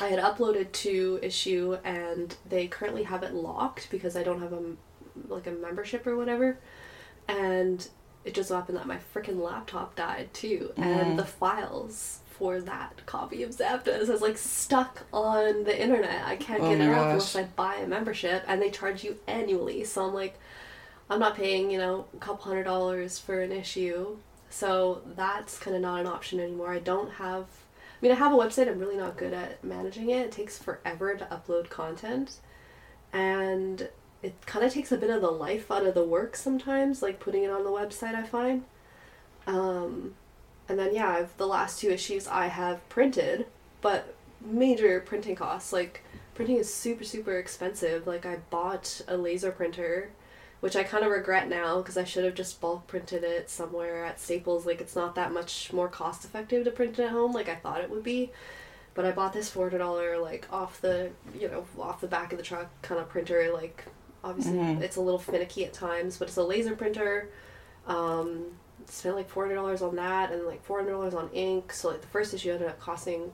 I 0.00 0.08
had 0.08 0.18
uploaded 0.18 0.72
to 0.72 1.18
Issuu 1.22 1.78
and 1.82 2.36
they 2.48 2.66
currently 2.66 3.04
have 3.04 3.22
it 3.22 3.32
locked 3.34 3.90
because 3.90 4.14
I 4.16 4.22
don't 4.22 4.42
have 4.42 4.52
a 4.52 4.62
like 5.28 5.46
a 5.46 5.50
membership 5.50 6.06
or 6.06 6.16
whatever. 6.16 6.58
And 7.28 7.88
it 8.26 8.34
just 8.34 8.48
so 8.48 8.56
happened 8.56 8.76
that 8.76 8.86
my 8.86 8.98
freaking 9.14 9.40
laptop 9.42 9.94
died 9.96 10.34
too, 10.34 10.72
Mm. 10.76 10.82
and 10.82 11.18
the 11.18 11.24
files 11.24 12.20
for 12.38 12.60
that 12.60 13.06
copy 13.06 13.42
of 13.42 13.50
Zapta 13.50 13.98
is 13.98 14.20
like 14.20 14.36
stuck 14.36 15.04
on 15.12 15.64
the 15.64 15.80
internet. 15.80 16.26
I 16.26 16.36
can't 16.36 16.62
Oh 16.62 16.68
get 16.70 16.80
it 16.82 16.90
up 16.92 17.06
unless 17.06 17.34
I 17.34 17.44
buy 17.44 17.76
a 17.76 17.86
membership, 17.86 18.44
and 18.46 18.60
they 18.60 18.70
charge 18.70 19.02
you 19.04 19.16
annually. 19.26 19.84
So 19.84 20.04
I'm 20.06 20.12
like, 20.12 20.38
I'm 21.08 21.20
not 21.20 21.34
paying 21.36 21.70
you 21.70 21.78
know 21.78 22.06
a 22.14 22.18
couple 22.18 22.44
hundred 22.44 22.64
dollars 22.64 23.18
for 23.18 23.40
an 23.40 23.52
issue, 23.52 24.16
so 24.50 25.00
that's 25.16 25.58
kind 25.58 25.74
of 25.76 25.82
not 25.82 26.00
an 26.00 26.06
option 26.06 26.40
anymore. 26.40 26.70
I 26.72 26.78
don't 26.80 27.12
have. 27.12 27.44
I 27.44 27.98
mean, 28.02 28.12
I 28.12 28.16
have 28.16 28.32
a 28.32 28.36
website. 28.36 28.68
I'm 28.68 28.78
really 28.78 28.98
not 28.98 29.16
good 29.16 29.32
at 29.32 29.64
managing 29.64 30.10
it. 30.10 30.26
It 30.26 30.32
takes 30.32 30.58
forever 30.58 31.14
to 31.14 31.24
upload 31.26 31.70
content, 31.70 32.40
and 33.12 33.88
it 34.22 34.34
kind 34.46 34.64
of 34.64 34.72
takes 34.72 34.92
a 34.92 34.96
bit 34.96 35.10
of 35.10 35.20
the 35.20 35.30
life 35.30 35.70
out 35.70 35.86
of 35.86 35.94
the 35.94 36.04
work 36.04 36.36
sometimes, 36.36 37.02
like 37.02 37.20
putting 37.20 37.44
it 37.44 37.50
on 37.50 37.64
the 37.64 37.70
website. 37.70 38.14
I 38.14 38.22
find. 38.24 38.64
Um, 39.46 40.14
and 40.68 40.78
then 40.78 40.94
yeah, 40.94 41.08
I've, 41.10 41.36
the 41.36 41.46
last 41.46 41.80
two 41.80 41.90
issues 41.90 42.26
I 42.26 42.46
have 42.48 42.86
printed, 42.88 43.46
but 43.80 44.14
major 44.44 45.00
printing 45.00 45.36
costs. 45.36 45.72
Like 45.72 46.02
printing 46.34 46.56
is 46.56 46.72
super 46.72 47.04
super 47.04 47.38
expensive. 47.38 48.06
Like 48.06 48.26
I 48.26 48.36
bought 48.50 49.00
a 49.08 49.16
laser 49.16 49.52
printer, 49.52 50.10
which 50.60 50.76
I 50.76 50.82
kind 50.82 51.04
of 51.04 51.10
regret 51.10 51.48
now 51.48 51.78
because 51.78 51.96
I 51.96 52.04
should 52.04 52.24
have 52.24 52.34
just 52.34 52.60
bulk 52.60 52.86
printed 52.86 53.22
it 53.22 53.50
somewhere 53.50 54.04
at 54.04 54.20
Staples. 54.20 54.66
Like 54.66 54.80
it's 54.80 54.96
not 54.96 55.14
that 55.14 55.32
much 55.32 55.72
more 55.72 55.88
cost 55.88 56.24
effective 56.24 56.64
to 56.64 56.70
print 56.70 56.98
it 56.98 57.04
at 57.04 57.10
home 57.10 57.32
like 57.32 57.48
I 57.48 57.56
thought 57.56 57.80
it 57.80 57.90
would 57.90 58.02
be. 58.02 58.32
But 58.94 59.04
I 59.04 59.12
bought 59.12 59.34
this 59.34 59.50
four 59.50 59.66
hundred 59.68 59.78
dollar 59.78 60.18
like 60.18 60.46
off 60.50 60.80
the 60.80 61.10
you 61.38 61.48
know 61.48 61.66
off 61.78 62.00
the 62.00 62.06
back 62.08 62.32
of 62.32 62.38
the 62.38 62.44
truck 62.44 62.70
kind 62.82 63.00
of 63.00 63.08
printer. 63.08 63.50
Like 63.52 63.84
obviously 64.26 64.54
Mhm. 64.58 64.80
it's 64.82 64.96
a 64.96 65.00
little 65.00 65.18
finicky 65.18 65.64
at 65.64 65.72
times, 65.72 66.16
but 66.18 66.28
it's 66.28 66.36
a 66.36 66.42
laser 66.42 66.74
printer. 66.74 67.28
Um, 67.86 68.46
spent 68.86 69.16
like 69.16 69.28
four 69.28 69.44
hundred 69.44 69.56
dollars 69.56 69.82
on 69.82 69.96
that 69.96 70.32
and 70.32 70.44
like 70.46 70.62
four 70.64 70.78
hundred 70.78 70.92
dollars 70.92 71.14
on 71.14 71.30
ink. 71.32 71.72
So 71.72 71.88
like 71.90 72.00
the 72.00 72.06
first 72.08 72.34
issue 72.34 72.52
ended 72.52 72.68
up 72.68 72.78
costing 72.80 73.32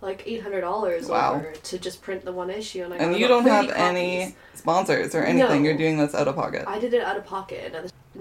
like 0.00 0.22
eight 0.26 0.42
hundred 0.42 0.60
dollars 0.62 1.08
Wow. 1.08 1.42
to 1.62 1.78
just 1.78 2.02
print 2.02 2.24
the 2.24 2.32
one 2.32 2.50
issue, 2.50 2.84
and 2.84 2.94
I 2.94 2.98
And 2.98 3.16
you 3.16 3.28
don't 3.28 3.46
have 3.46 3.66
30 3.66 3.78
any 3.78 4.36
sponsors 4.54 5.14
or 5.14 5.22
anything. 5.22 5.62
No. 5.62 5.68
You're 5.68 5.76
doing 5.78 5.98
this 5.98 6.14
out 6.14 6.28
of 6.28 6.36
pocket. 6.36 6.64
I 6.66 6.78
did 6.78 6.94
it 6.94 7.02
out 7.02 7.16
of 7.16 7.24
pocket. 7.26 7.74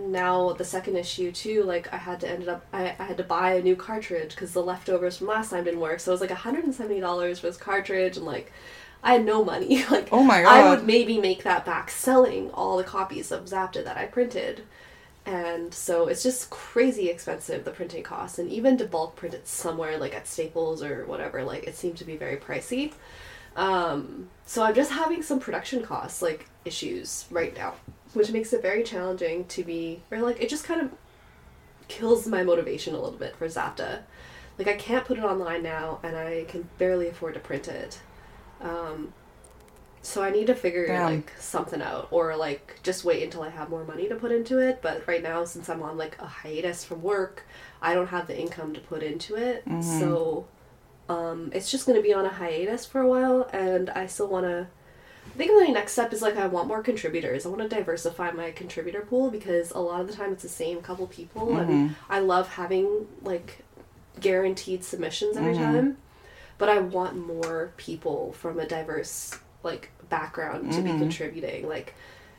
Now 0.08 0.54
the 0.54 0.66
second 0.66 0.96
issue 0.96 1.32
too, 1.32 1.64
like 1.64 1.92
I 1.94 1.98
had 1.98 2.22
to 2.22 2.30
ended 2.30 2.50
up 2.50 2.66
I, 2.72 2.96
I 2.98 3.04
had 3.04 3.18
to 3.18 3.24
buy 3.24 3.54
a 3.54 3.62
new 3.62 3.76
cartridge 3.76 4.32
because 4.32 4.54
the 4.54 4.64
leftovers 4.64 5.18
from 5.18 5.28
last 5.28 5.52
time 5.52 5.64
didn't 5.64 5.80
work. 5.80 6.00
So 6.00 6.12
it 6.12 6.14
was 6.14 6.22
like 6.22 6.32
hundred 6.32 6.64
and 6.64 6.74
seventy 6.74 7.00
dollars 7.00 7.40
for 7.40 7.48
this 7.48 7.58
cartridge, 7.58 8.18
and 8.18 8.26
like 8.26 8.52
I 9.04 9.14
had 9.14 9.26
no 9.26 9.44
money. 9.44 9.86
like 9.92 10.10
oh 10.12 10.24
my 10.24 10.42
god 10.42 10.52
I 10.52 10.70
would 10.70 10.86
maybe 10.86 11.20
make 11.20 11.44
that 11.44 11.66
back 11.66 11.90
selling 11.92 12.52
all 12.52 12.78
the 12.78 12.84
copies 12.84 13.32
of 13.32 13.46
Zapta 13.46 13.84
that 13.84 13.98
I 13.98 14.06
printed. 14.06 14.64
And 15.26 15.74
so 15.74 16.08
it's 16.08 16.24
just 16.24 16.50
crazy 16.50 17.10
expensive, 17.10 17.64
the 17.64 17.72
printing 17.72 18.02
costs. 18.02 18.40
And 18.40 18.50
even 18.50 18.78
to 18.78 18.86
bulk 18.86 19.16
print 19.16 19.36
it 19.36 19.48
somewhere 19.48 19.98
like 19.98 20.16
at 20.16 20.28
Staples 20.28 20.82
or 20.82 21.06
whatever, 21.06 21.44
like 21.44 21.66
it 21.66 21.76
seemed 21.76 21.98
to 21.98 22.06
be 22.06 22.18
very 22.18 22.38
pricey. 22.38 22.94
Um, 23.56 24.30
so 24.46 24.64
I'm 24.64 24.74
just 24.74 24.92
having 24.92 25.22
some 25.22 25.40
production 25.40 25.84
costs, 25.84 26.22
like 26.22 26.48
issues 26.66 27.26
right 27.30 27.56
now, 27.56 27.76
which 28.14 28.32
makes 28.32 28.54
it 28.54 28.62
very 28.62 28.84
challenging 28.84 29.46
to 29.46 29.64
be, 29.64 30.02
or 30.12 30.20
like 30.20 30.42
it 30.42 30.50
just 30.50 30.64
kind 30.64 30.82
of 30.82 30.92
kills 31.88 32.28
my 32.28 32.44
motivation 32.44 32.94
a 32.94 33.00
little 33.00 33.18
bit 33.20 33.36
for 33.36 33.48
Zapta. 33.48 34.02
Like 34.58 34.68
I 34.68 34.76
can't 34.76 35.06
put 35.06 35.18
it 35.18 35.24
online 35.24 35.64
now, 35.64 36.00
and 36.04 36.16
I 36.18 36.46
can 36.48 36.68
barely 36.78 37.08
afford 37.08 37.34
to 37.36 37.40
print 37.40 37.68
it. 37.68 38.00
Um, 38.62 39.14
so 40.02 40.24
I 40.24 40.30
need 40.30 40.48
to 40.48 40.56
figure 40.56 40.88
Damn. 40.88 41.06
like 41.06 41.32
something 41.40 41.82
out, 41.82 42.08
or 42.12 42.36
like 42.36 42.80
just 42.84 43.04
wait 43.04 43.24
until 43.24 43.42
I 43.44 43.50
have 43.50 43.70
more 43.70 43.84
money 43.84 44.08
to 44.10 44.16
put 44.16 44.32
into 44.32 44.60
it. 44.60 44.82
But 44.82 45.08
right 45.08 45.22
now, 45.24 45.44
since 45.46 45.70
I'm 45.70 45.82
on 45.84 45.98
like 45.98 46.18
a 46.20 46.26
hiatus 46.26 46.84
from 46.84 47.02
work, 47.02 47.46
I 47.82 47.94
don't 47.94 48.08
have 48.08 48.28
the 48.28 48.38
income 48.40 48.74
to 48.74 48.80
put 48.80 49.04
into 49.04 49.36
it. 49.36 49.66
Mhm. 49.68 50.00
So 50.00 50.48
um, 51.10 51.52
it's 51.54 51.72
just 51.72 51.86
gonna 51.86 52.02
be 52.02 52.14
on 52.14 52.26
a 52.26 52.30
hiatus 52.30 52.86
for 52.86 53.02
a 53.02 53.08
while, 53.08 53.50
and 53.52 53.90
I 53.90 54.08
still 54.08 54.28
wanna. 54.28 54.70
I 54.70 54.79
think 55.40 55.68
the 55.68 55.74
next 55.74 55.94
step 55.94 56.14
is 56.14 56.22
like 56.22 56.38
I 56.38 56.46
want 56.48 56.68
more 56.68 56.84
contributors. 56.84 57.46
I 57.46 57.50
want 57.50 57.62
to 57.62 57.68
diversify 57.68 58.32
my 58.32 58.52
contributor 58.52 59.02
pool 59.02 59.32
because 59.32 59.72
a 59.72 59.80
lot 59.80 60.02
of 60.02 60.08
the 60.08 60.14
time 60.14 60.32
it's 60.34 60.44
the 60.44 60.50
same 60.50 60.82
couple 60.82 61.08
people, 61.08 61.58
and 61.58 61.70
Mhm. 61.70 61.96
I 62.10 62.20
love 62.20 62.48
having 62.50 63.08
like 63.24 63.60
guaranteed 64.20 64.84
submissions 64.84 65.38
every 65.38 65.54
Mhm. 65.54 65.58
time. 65.58 65.98
But 66.58 66.70
I 66.70 66.80
want 66.80 67.16
more 67.16 67.72
people 67.78 68.34
from 68.34 68.60
a 68.60 68.68
diverse 68.68 69.34
like 69.64 69.90
background 70.10 70.72
to 70.74 70.82
be 70.82 70.90
Mhm. 70.92 71.00
contributing. 71.00 71.68
Like 71.68 71.94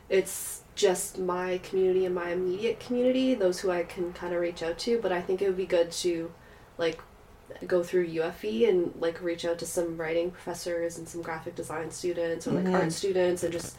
it's 0.09 0.61
just 0.75 1.19
my 1.19 1.59
community 1.63 2.05
and 2.07 2.15
my 2.15 2.31
immediate 2.31 2.81
community, 2.81 3.35
those 3.35 3.61
who 3.61 3.71
I 3.71 3.83
can 3.83 4.13
kind 4.13 4.35
of 4.35 4.41
reach 4.41 4.63
out 4.63 4.79
to. 4.81 4.99
But 5.01 5.13
I 5.13 5.21
think 5.21 5.41
it 5.43 5.47
would 5.47 5.57
be 5.57 5.67
good 5.67 5.91
to 5.93 6.31
like 6.79 6.99
go 7.67 7.83
through 7.83 8.09
UFV 8.09 8.69
and 8.69 8.93
like 9.01 9.21
reach 9.23 9.45
out 9.45 9.59
to 9.59 9.67
some 9.67 9.97
writing 9.97 10.31
professors 10.31 10.99
and 10.99 11.09
some 11.09 11.23
graphic 11.23 11.55
design 11.55 11.91
students 11.91 12.47
or 12.47 12.53
like 12.53 12.65
Mhm. 12.67 12.75
art 12.75 12.93
students 12.93 13.43
and 13.43 13.53
just 13.53 13.77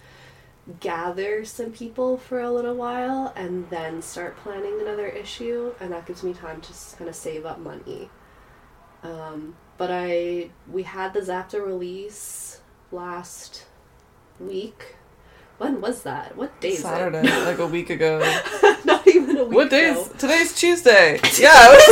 gather 0.79 1.43
some 1.43 1.71
people 1.71 2.17
for 2.17 2.39
a 2.39 2.51
little 2.51 2.75
while 2.75 3.33
and 3.35 3.69
then 3.69 4.01
start 4.01 4.37
planning 4.37 4.79
another 4.79 5.07
issue 5.07 5.73
and 5.79 5.91
that 5.91 6.05
gives 6.05 6.23
me 6.23 6.33
time 6.33 6.61
to 6.61 6.71
kind 6.97 7.09
of 7.09 7.15
save 7.15 7.45
up 7.45 7.59
money 7.59 8.09
um, 9.03 9.55
but 9.77 9.89
i 9.91 10.49
we 10.71 10.83
had 10.83 11.13
the 11.13 11.19
zapta 11.21 11.65
release 11.65 12.61
last 12.91 13.65
week 14.39 14.95
when 15.61 15.79
was 15.79 16.01
that 16.01 16.35
what 16.35 16.59
day 16.59 16.69
is 16.69 16.79
Saturday, 16.79 17.21
like 17.45 17.59
a 17.59 17.67
week 17.67 17.91
ago. 17.91 18.17
not 18.83 19.07
even 19.07 19.37
a 19.37 19.43
week 19.43 19.51
ago. 19.51 19.55
What 19.55 19.69
day 19.69 19.89
is 19.91 20.07
ago. 20.07 20.15
today's 20.17 20.55
Tuesday? 20.55 21.19
Yeah. 21.37 21.67
It 21.67 21.87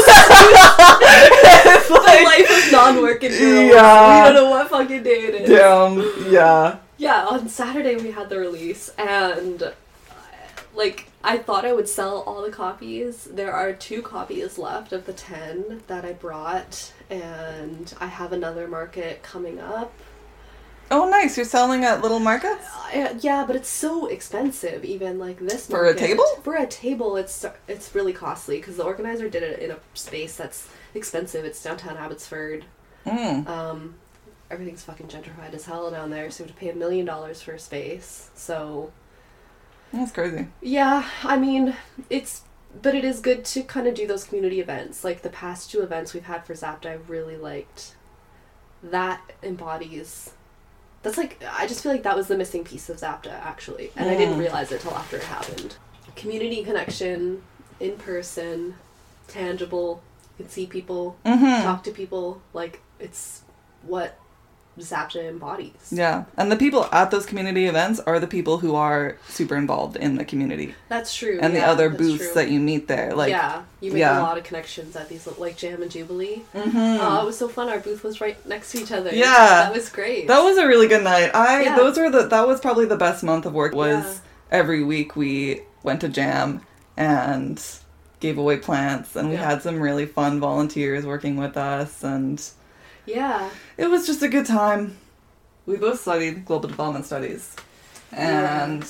was, 1.79 1.87
the 1.87 2.23
life 2.25 2.65
of 2.65 2.71
non-working 2.71 3.29
girls 3.29 3.71
Yeah. 3.71 4.29
we 4.29 4.33
don't 4.33 4.33
know 4.33 4.49
what 4.49 4.69
fucking 4.69 5.03
day 5.03 5.21
it 5.27 5.35
is 5.41 5.49
Damn. 5.49 6.33
Yeah. 6.33 6.77
Yeah, 6.97 7.27
on 7.27 7.47
Saturday 7.47 7.95
we 7.95 8.09
had 8.11 8.29
the 8.29 8.39
release, 8.39 8.89
and 8.97 9.71
like 10.75 11.07
I 11.23 11.37
thought 11.37 11.63
I 11.63 11.71
would 11.71 11.87
sell 11.87 12.21
all 12.21 12.41
the 12.41 12.51
copies. 12.51 13.25
There 13.25 13.53
are 13.53 13.71
two 13.71 14.01
copies 14.01 14.57
left 14.57 14.91
of 14.93 15.05
the 15.05 15.13
ten 15.13 15.83
that 15.87 16.03
I 16.03 16.13
brought, 16.13 16.91
and 17.09 17.93
I 18.01 18.07
have 18.07 18.33
another 18.33 18.67
market 18.67 19.21
coming 19.21 19.59
up. 19.59 19.93
Oh, 20.91 21.07
nice. 21.09 21.37
You're 21.37 21.45
selling 21.45 21.83
at 21.85 22.01
little 22.01 22.19
markets. 22.19 22.65
Uh, 22.93 23.13
yeah, 23.19 23.45
but 23.45 23.55
it's 23.55 23.69
so 23.69 24.07
expensive. 24.07 24.83
Even 24.83 25.19
like 25.19 25.39
this 25.39 25.67
For 25.67 25.85
a 25.85 25.95
table? 25.95 26.25
For 26.43 26.55
a 26.55 26.65
table, 26.67 27.15
it's 27.17 27.45
it's 27.67 27.93
really 27.93 28.13
costly 28.13 28.57
because 28.57 28.77
the 28.77 28.83
organizer 28.83 29.29
did 29.29 29.43
it 29.43 29.59
in 29.59 29.71
a 29.71 29.77
space 29.93 30.35
that's 30.35 30.67
expensive. 30.95 31.45
It's 31.45 31.61
downtown 31.61 31.97
Abbotsford. 31.97 32.65
Mm. 33.05 33.47
Um, 33.47 33.95
everything's 34.49 34.83
fucking 34.83 35.07
gentrified 35.07 35.53
as 35.53 35.65
hell 35.65 35.91
down 35.91 36.09
there, 36.09 36.31
so 36.31 36.43
we 36.43 36.47
have 36.49 36.55
to 36.55 36.59
pay 36.59 36.69
a 36.69 36.75
million 36.75 37.05
dollars 37.05 37.41
for 37.41 37.53
a 37.53 37.59
space. 37.59 38.29
So 38.35 38.91
That's 39.91 40.11
crazy. 40.11 40.47
Yeah, 40.61 41.07
I 41.23 41.37
mean, 41.37 41.75
it's 42.09 42.43
but 42.81 42.93
it 42.95 43.03
is 43.03 43.19
good 43.19 43.45
to 43.45 43.63
kind 43.63 43.87
of 43.87 43.95
do 43.95 44.05
those 44.07 44.23
community 44.23 44.59
events. 44.59 45.03
Like 45.03 45.21
the 45.21 45.29
past 45.29 45.71
two 45.71 45.81
events 45.81 46.13
we've 46.13 46.23
had 46.25 46.45
for 46.45 46.53
Zapta, 46.53 46.87
I 46.87 46.93
really 47.07 47.37
liked. 47.37 47.95
That 48.83 49.21
embodies. 49.43 50.33
That's 51.01 51.17
like 51.17 51.41
I 51.51 51.65
just 51.67 51.81
feel 51.81 51.91
like 51.91 52.03
that 52.03 52.15
was 52.15 52.27
the 52.27 52.37
missing 52.37 52.63
piece 52.63 52.89
of 52.89 52.97
Zapta 52.97 53.31
actually, 53.31 53.91
and 53.95 54.09
I 54.09 54.15
didn't 54.15 54.37
realize 54.37 54.71
it 54.71 54.81
till 54.81 54.91
after 54.93 55.17
it 55.17 55.23
happened. 55.23 55.77
Community 56.15 56.63
connection, 56.63 57.41
in 57.79 57.95
person, 57.97 58.75
tangible. 59.27 60.01
You 60.37 60.45
can 60.45 60.51
see 60.51 60.65
people, 60.65 61.17
Mm-hmm. 61.25 61.63
talk 61.63 61.83
to 61.83 61.91
people. 61.91 62.41
Like 62.53 62.81
it's 62.99 63.43
what 63.83 64.19
Zapta 64.81 65.27
embodies. 65.27 65.71
Yeah, 65.91 66.25
and 66.37 66.51
the 66.51 66.55
people 66.55 66.87
at 66.91 67.11
those 67.11 67.25
community 67.25 67.65
events 67.65 67.99
are 68.01 68.19
the 68.19 68.27
people 68.27 68.57
who 68.59 68.75
are 68.75 69.17
super 69.27 69.55
involved 69.55 69.95
in 69.97 70.15
the 70.15 70.25
community, 70.25 70.75
That's 70.89 71.15
true. 71.15 71.39
and 71.41 71.55
the 71.55 71.61
other 71.61 71.89
booths 71.89 72.25
true. 72.25 72.33
that 72.35 72.49
you 72.49 72.59
meet 72.59 72.87
there. 72.87 73.13
Like, 73.13 73.29
yeah, 73.29 73.63
you 73.81 73.91
make 73.91 73.99
yeah. 73.99 74.19
a 74.19 74.23
lot 74.23 74.37
of 74.37 74.43
connections 74.43 74.95
at 74.95 75.09
these 75.09 75.27
like 75.37 75.57
Jam 75.57 75.81
and 75.81 75.91
Jubilee. 75.91 76.43
Mhm. 76.55 76.97
Oh, 77.01 77.21
it 77.21 77.25
was 77.25 77.37
so 77.37 77.47
fun. 77.47 77.69
Our 77.69 77.79
booth 77.79 78.03
was 78.03 78.19
right 78.21 78.37
next 78.47 78.71
to 78.71 78.79
each 78.81 78.91
other. 78.91 79.11
Yeah. 79.13 79.25
that 79.63 79.73
was 79.73 79.89
great. 79.89 80.27
that 80.27 80.41
was 80.43 80.57
a 80.57 80.67
really 80.67 80.87
good 80.87 81.03
night. 81.03 81.35
I 81.35 81.63
Yeah. 81.63 81.75
those 81.77 81.97
were 81.97 82.09
the 82.09 82.23
that 82.27 82.47
was 82.47 82.59
probably 82.59 82.85
the 82.85 82.97
best 82.97 83.23
month 83.23 83.45
of 83.45 83.53
work. 83.53 83.73
Was 83.73 84.03
Yeah. 84.03 84.13
every 84.59 84.83
week 84.83 85.15
we 85.15 85.61
went 85.83 86.01
to 86.01 86.09
jam 86.09 86.61
and 86.97 87.61
gave 88.19 88.37
away 88.37 88.57
plants, 88.57 89.15
and 89.15 89.29
we 89.29 89.35
had 89.37 89.61
some 89.61 89.79
really 89.79 90.05
fun 90.05 90.41
volunteers 90.41 91.05
working 91.05 91.37
with 91.37 91.55
us, 91.55 92.03
and 92.03 92.43
yeah, 93.09 93.49
it 93.77 93.87
was 93.87 94.05
just 94.05 94.21
a 94.21 94.27
good 94.27 94.45
time. 94.45 94.97
we 95.65 95.77
both 95.77 96.01
studied 96.01 96.45
global 96.45 96.69
development 96.69 97.05
studies, 97.05 97.55
and 98.11 98.85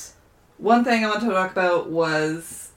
one 0.58 0.84
thing 0.84 1.06
I 1.06 1.10
wanted 1.10 1.28
to 1.28 1.32
talk 1.32 1.52
about 1.52 1.90
was 1.90 2.72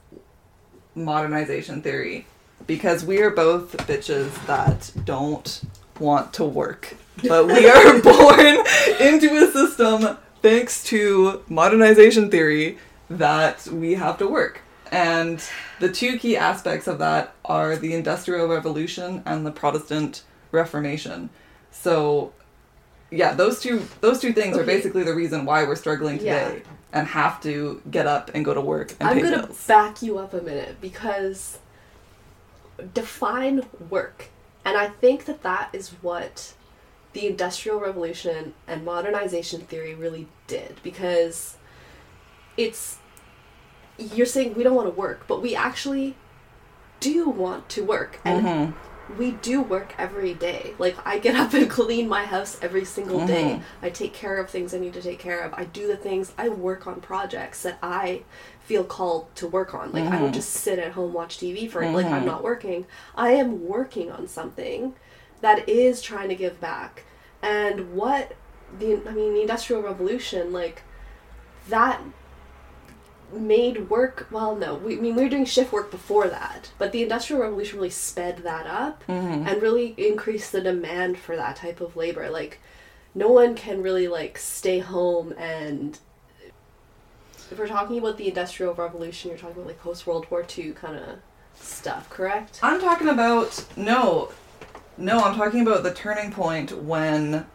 modernization 0.95 1.81
theory 1.81 2.27
because 2.67 3.03
we 3.03 3.21
are 3.21 3.31
both 3.31 3.75
bitches 3.87 4.45
that 4.45 4.91
don't 5.05 5.61
want 5.99 6.33
to 6.33 6.45
work, 6.45 6.95
but 7.27 7.47
we 7.47 7.69
are 7.69 8.01
born 8.01 8.57
into 8.99 9.35
a 9.35 9.51
system 9.51 10.17
thanks 10.41 10.83
to 10.85 11.43
modernization 11.47 12.29
theory 12.29 12.77
that 13.09 13.67
we 13.67 13.95
have 13.95 14.17
to 14.17 14.27
work. 14.27 14.61
And 14.91 15.43
the 15.79 15.91
two 15.91 16.19
key 16.19 16.37
aspects 16.37 16.87
of 16.87 16.99
that 16.99 17.33
are 17.43 17.75
the 17.75 17.93
Industrial 17.93 18.47
Revolution 18.47 19.23
and 19.25 19.45
the 19.45 19.51
Protestant 19.51 20.23
Reformation. 20.53 21.29
So, 21.71 22.31
yeah, 23.11 23.33
those 23.33 23.59
two 23.59 23.85
those 24.01 24.19
two 24.19 24.31
things 24.31 24.57
are 24.57 24.63
basically 24.63 25.03
the 25.03 25.13
reason 25.13 25.43
why 25.45 25.63
we're 25.65 25.75
struggling 25.75 26.17
today 26.19 26.61
Yeah. 26.63 26.71
and 26.93 27.07
have 27.07 27.41
to 27.43 27.81
get 27.91 28.07
up 28.07 28.31
and 28.33 28.45
go 28.45 28.53
to 28.53 28.61
work 28.61 28.95
and 28.99 29.09
I'm 29.09 29.19
gonna 29.19 29.47
bills. 29.47 29.65
back 29.67 30.01
you 30.01 30.17
up 30.19 30.33
a 30.33 30.41
minute 30.41 30.77
because 30.79 31.57
define 32.93 33.63
work, 33.89 34.29
and 34.65 34.77
I 34.77 34.87
think 34.87 35.25
that 35.25 35.43
that 35.43 35.69
is 35.73 35.89
what 36.01 36.53
the 37.13 37.27
Industrial 37.27 37.79
Revolution 37.79 38.53
and 38.67 38.83
modernization 38.83 39.61
theory 39.61 39.93
really 39.93 40.27
did 40.47 40.77
because 40.83 41.57
it's 42.57 42.97
you're 43.97 44.25
saying 44.25 44.55
we 44.55 44.63
don't 44.63 44.73
want 44.75 44.87
to 44.87 44.99
work, 44.99 45.25
but 45.27 45.41
we 45.41 45.55
actually 45.55 46.15
do 46.99 47.29
want 47.29 47.69
to 47.69 47.83
work, 47.83 48.19
and 48.25 48.45
Mhm. 48.45 48.73
We 49.17 49.31
do 49.31 49.61
work 49.61 49.93
every 49.97 50.33
day. 50.33 50.73
Like 50.77 50.95
I 51.05 51.19
get 51.19 51.35
up 51.35 51.53
and 51.53 51.69
clean 51.79 52.07
my 52.07 52.25
house 52.25 52.57
every 52.61 52.85
single 52.85 53.25
day. 53.25 53.43
Mhm. 53.59 53.61
I 53.81 53.89
take 53.89 54.13
care 54.13 54.37
of 54.37 54.49
things 54.49 54.73
I 54.73 54.79
need 54.79 54.93
to 54.93 55.01
take 55.01 55.19
care 55.19 55.41
of. 55.41 55.53
I 55.53 55.65
do 55.65 55.87
the 55.87 55.97
things 55.97 56.31
I 56.37 56.49
work 56.49 56.87
on 56.87 57.01
projects 57.01 57.63
that 57.63 57.77
I 57.83 58.23
feel 58.61 58.83
called 58.83 59.33
to 59.35 59.47
work 59.47 59.73
on. 59.73 59.91
Like 59.91 60.05
I 60.05 60.17
don't 60.17 60.29
Mhm. 60.31 60.35
just 60.35 60.51
sit 60.51 60.79
at 60.79 60.93
home 60.93 61.11
watch 61.13 61.37
TV 61.37 61.67
for 61.67 61.85
like 61.91 62.05
I'm 62.05 62.23
Mhm. 62.23 62.27
not 62.27 62.43
working. 62.43 62.85
I 63.15 63.31
am 63.31 63.67
working 63.67 64.09
on 64.11 64.27
something 64.27 64.95
that 65.41 65.67
is 65.67 66.01
trying 66.01 66.29
to 66.29 66.35
give 66.35 66.61
back. 66.61 67.03
And 67.41 67.93
what 67.93 68.31
the 68.79 69.01
I 69.07 69.11
mean 69.11 69.33
the 69.33 69.41
industrial 69.41 69.81
revolution 69.81 70.53
like 70.53 70.81
that 71.69 71.99
made 73.33 73.89
work 73.89 74.27
well 74.31 74.55
no 74.55 74.75
we, 74.75 74.97
I 74.97 75.01
mean 75.01 75.15
we 75.15 75.23
were 75.23 75.29
doing 75.29 75.45
shift 75.45 75.71
work 75.71 75.89
before 75.91 76.27
that 76.27 76.71
but 76.77 76.91
the 76.91 77.03
industrial 77.03 77.41
revolution 77.41 77.77
really 77.77 77.89
sped 77.89 78.39
that 78.39 78.65
up 78.67 79.03
Mhm. 79.07 79.47
and 79.47 79.61
really 79.61 79.93
increased 79.97 80.51
the 80.51 80.61
demand 80.61 81.17
for 81.17 81.35
that 81.35 81.55
type 81.55 81.81
of 81.81 81.95
labor 81.95 82.29
like 82.29 82.59
no 83.15 83.27
one 83.29 83.55
can 83.55 83.81
really 83.81 84.07
like 84.07 84.37
stay 84.37 84.79
home 84.79 85.33
and 85.37 85.99
if 87.51 87.57
we're 87.59 87.67
talking 87.67 87.97
about 87.99 88.17
the 88.17 88.27
industrial 88.27 88.73
revolution 88.73 89.29
you're 89.29 89.37
talking 89.37 89.57
about 89.57 89.67
like 89.67 89.79
post 89.81 90.07
world 90.07 90.25
war 90.31 90.45
ii 90.57 90.71
kind 90.71 90.95
of 90.97 91.17
stuff 91.55 92.09
correct 92.09 92.59
I'm 92.63 92.79
talking 92.81 93.09
about 93.09 93.65
no, 93.77 94.31
no. 94.97 95.19
I'm 95.23 95.35
talking 95.35 95.61
about 95.61 95.83
the 95.83 95.93
turning 95.93 96.31
point 96.31 96.71
when. 96.83 97.45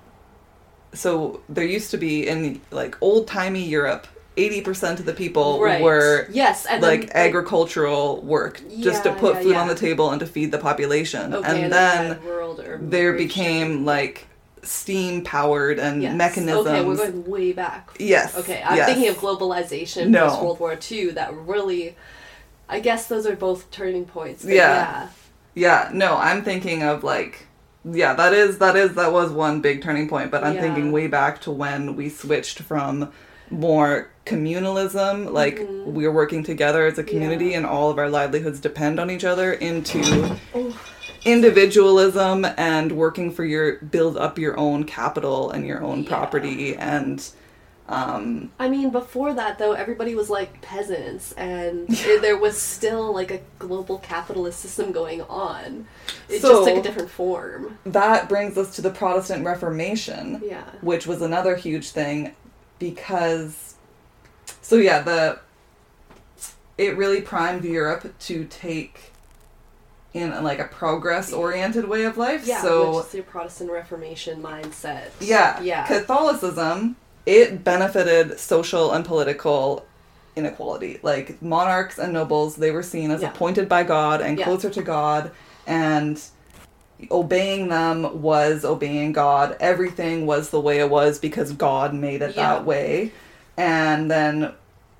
So 0.92 1.42
there 1.48 1.64
used 1.64 1.90
to 1.90 1.98
be 1.98 2.26
in 2.26 2.60
like 2.70 2.96
old 3.00 3.26
timey 3.26 3.62
Europe, 3.64 4.06
eighty 4.38 4.60
percent 4.60 5.00
of 5.00 5.06
the 5.06 5.12
people 5.12 5.60
right 5.60 5.82
were 5.82 6.28
yes 6.30 6.66
and 6.66 6.82
like 6.82 7.00
then, 7.00 7.10
agricultural 7.26 8.22
work, 8.22 8.62
just 8.80 9.02
to 9.04 9.12
put 9.14 9.34
yeah, 9.36 9.42
food 9.42 9.52
yeah. 9.52 9.60
on 9.60 9.68
the 9.68 9.74
table 9.74 10.10
and 10.10 10.20
to 10.20 10.26
feed 10.26 10.50
the 10.52 10.58
population. 10.58 11.34
okay, 11.34 11.48
and 11.48 11.64
and 11.64 11.72
then 11.72 12.18
then 12.22 12.90
there 12.90 13.12
became 13.12 13.84
like 13.84 14.26
steam 14.62 15.22
powered 15.24 15.78
and 15.78 16.02
yes. 16.02 16.14
mechanisms. 16.16 16.66
okay 16.66 16.84
we're 16.84 16.96
going 16.96 17.24
way 17.24 17.52
back 17.52 17.90
yes. 17.98 18.36
Okay, 18.36 18.62
I'm 18.62 18.76
yes. 18.76 18.86
thinking 18.86 19.08
of 19.08 19.16
globalization 19.16 20.08
No. 20.08 20.28
post 20.28 20.42
World 20.42 20.60
War 20.60 20.78
II. 20.90 21.10
That 21.12 21.34
really, 21.34 21.96
I 22.68 22.80
guess 22.80 23.06
those 23.06 23.26
are 23.26 23.36
both 23.36 23.70
turning 23.70 24.04
points. 24.04 24.44
Yeah. 24.44 25.08
Yeah, 25.54 25.90
no, 25.92 26.16
I'm 26.16 26.44
thinking 26.44 26.82
of 26.82 27.02
like 27.02 27.46
yeah, 27.84 28.14
that 28.14 28.32
is 28.32 28.58
that 28.58 28.76
is 28.76 28.94
that 28.94 29.12
was 29.12 29.30
one 29.30 29.60
big 29.60 29.82
turning 29.82 30.08
point, 30.08 30.30
but 30.30 30.44
I'm 30.44 30.54
Yeah. 30.54 30.60
thinking 30.60 30.92
way 30.92 31.06
back 31.06 31.40
to 31.42 31.50
when 31.50 31.96
we 31.96 32.08
switched 32.08 32.60
from 32.60 33.10
more 33.50 34.10
communalism, 34.28 35.32
like 35.32 35.58
Mhm. 35.60 35.84
we're 35.86 36.12
working 36.12 36.42
together 36.44 36.86
as 36.86 36.98
a 36.98 37.04
community 37.04 37.46
Yeah. 37.50 37.58
and 37.58 37.66
all 37.66 37.90
of 37.90 37.98
our 37.98 38.08
livelihoods 38.08 38.60
depend 38.60 39.00
on 39.00 39.10
each 39.10 39.24
other 39.24 39.52
into 39.52 40.36
Oh. 40.54 40.76
individualism 41.24 42.46
and 42.56 42.92
working 42.92 43.30
for 43.32 43.44
your 43.44 43.76
build 43.78 44.16
up 44.16 44.38
your 44.38 44.58
own 44.58 44.84
capital 44.84 45.50
and 45.50 45.66
your 45.66 45.82
own 45.82 46.02
Yeah. 46.02 46.08
property 46.08 46.76
and 46.76 47.24
um 47.88 48.50
I 48.60 48.68
mean, 48.68 48.90
before 48.90 49.32
that 49.32 49.58
though, 49.58 49.72
everybody 49.72 50.14
was 50.14 50.28
like 50.28 50.60
peasants, 50.60 51.32
and 51.38 51.86
it- 51.88 52.20
there 52.20 52.36
was 52.36 52.58
still 52.60 53.14
like 53.14 53.30
a 53.30 53.40
global 53.58 53.96
capitalist 53.98 54.60
system 54.60 54.92
going 54.92 55.22
on. 55.22 55.86
It 56.28 56.42
So- 56.42 56.48
just 56.50 56.68
took 56.68 56.78
a 56.78 56.82
different 56.82 57.10
form. 57.10 57.78
that 57.86 58.28
brings 58.28 58.58
us 58.58 58.76
to 58.76 58.82
the 58.82 58.90
Protestant 58.90 59.44
Reformation. 59.46 60.42
Yeah. 60.44 60.64
which 60.82 61.06
was 61.06 61.22
another 61.22 61.56
huge 61.56 61.90
thing 61.92 62.32
because 62.78 63.67
so 64.68 64.76
yeah 64.76 65.00
the 65.00 65.38
it 66.76 66.96
really 66.96 67.22
primed 67.22 67.64
Europe 67.64 68.12
to 68.20 68.44
take 68.44 69.12
in 70.12 70.30
like 70.44 70.58
a 70.58 70.64
progress 70.64 71.32
oriented 71.32 71.88
way 71.88 72.04
of 72.04 72.18
life 72.18 72.46
Yeah. 72.46 72.60
so 72.60 72.96
which 72.96 73.06
is 73.06 73.12
the 73.12 73.22
Protestant 73.22 73.70
Reformation 73.70 74.42
mindset. 74.42 75.08
yeah 75.20 75.58
Yeah. 75.62 75.86
Catholicism 75.86 76.96
it 77.24 77.64
benefited 77.64 78.38
social 78.38 78.92
and 78.92 79.04
political 79.04 79.86
inequality 80.36 81.00
like 81.02 81.40
monarchs 81.42 81.98
and 81.98 82.12
nobles 82.12 82.56
they 82.56 82.70
were 82.70 82.82
seen 82.82 83.10
as 83.10 83.22
Yeah. 83.22 83.30
appointed 83.30 83.68
by 83.68 83.84
God 83.84 84.20
and 84.20 84.38
Yeah. 84.38 84.44
closer 84.44 84.70
to 84.70 84.82
God 84.82 85.30
and 85.66 86.20
obeying 87.10 87.68
them 87.68 88.22
was 88.22 88.64
obeying 88.64 89.12
God. 89.12 89.56
Everything 89.60 90.26
was 90.26 90.50
the 90.50 90.60
way 90.60 90.78
it 90.80 90.90
was 90.90 91.18
because 91.20 91.52
God 91.52 91.94
made 91.94 92.22
it 92.22 92.34
Yeah. 92.36 92.54
that 92.54 92.64
way. 92.66 93.12
And 93.58 94.10
then 94.10 94.52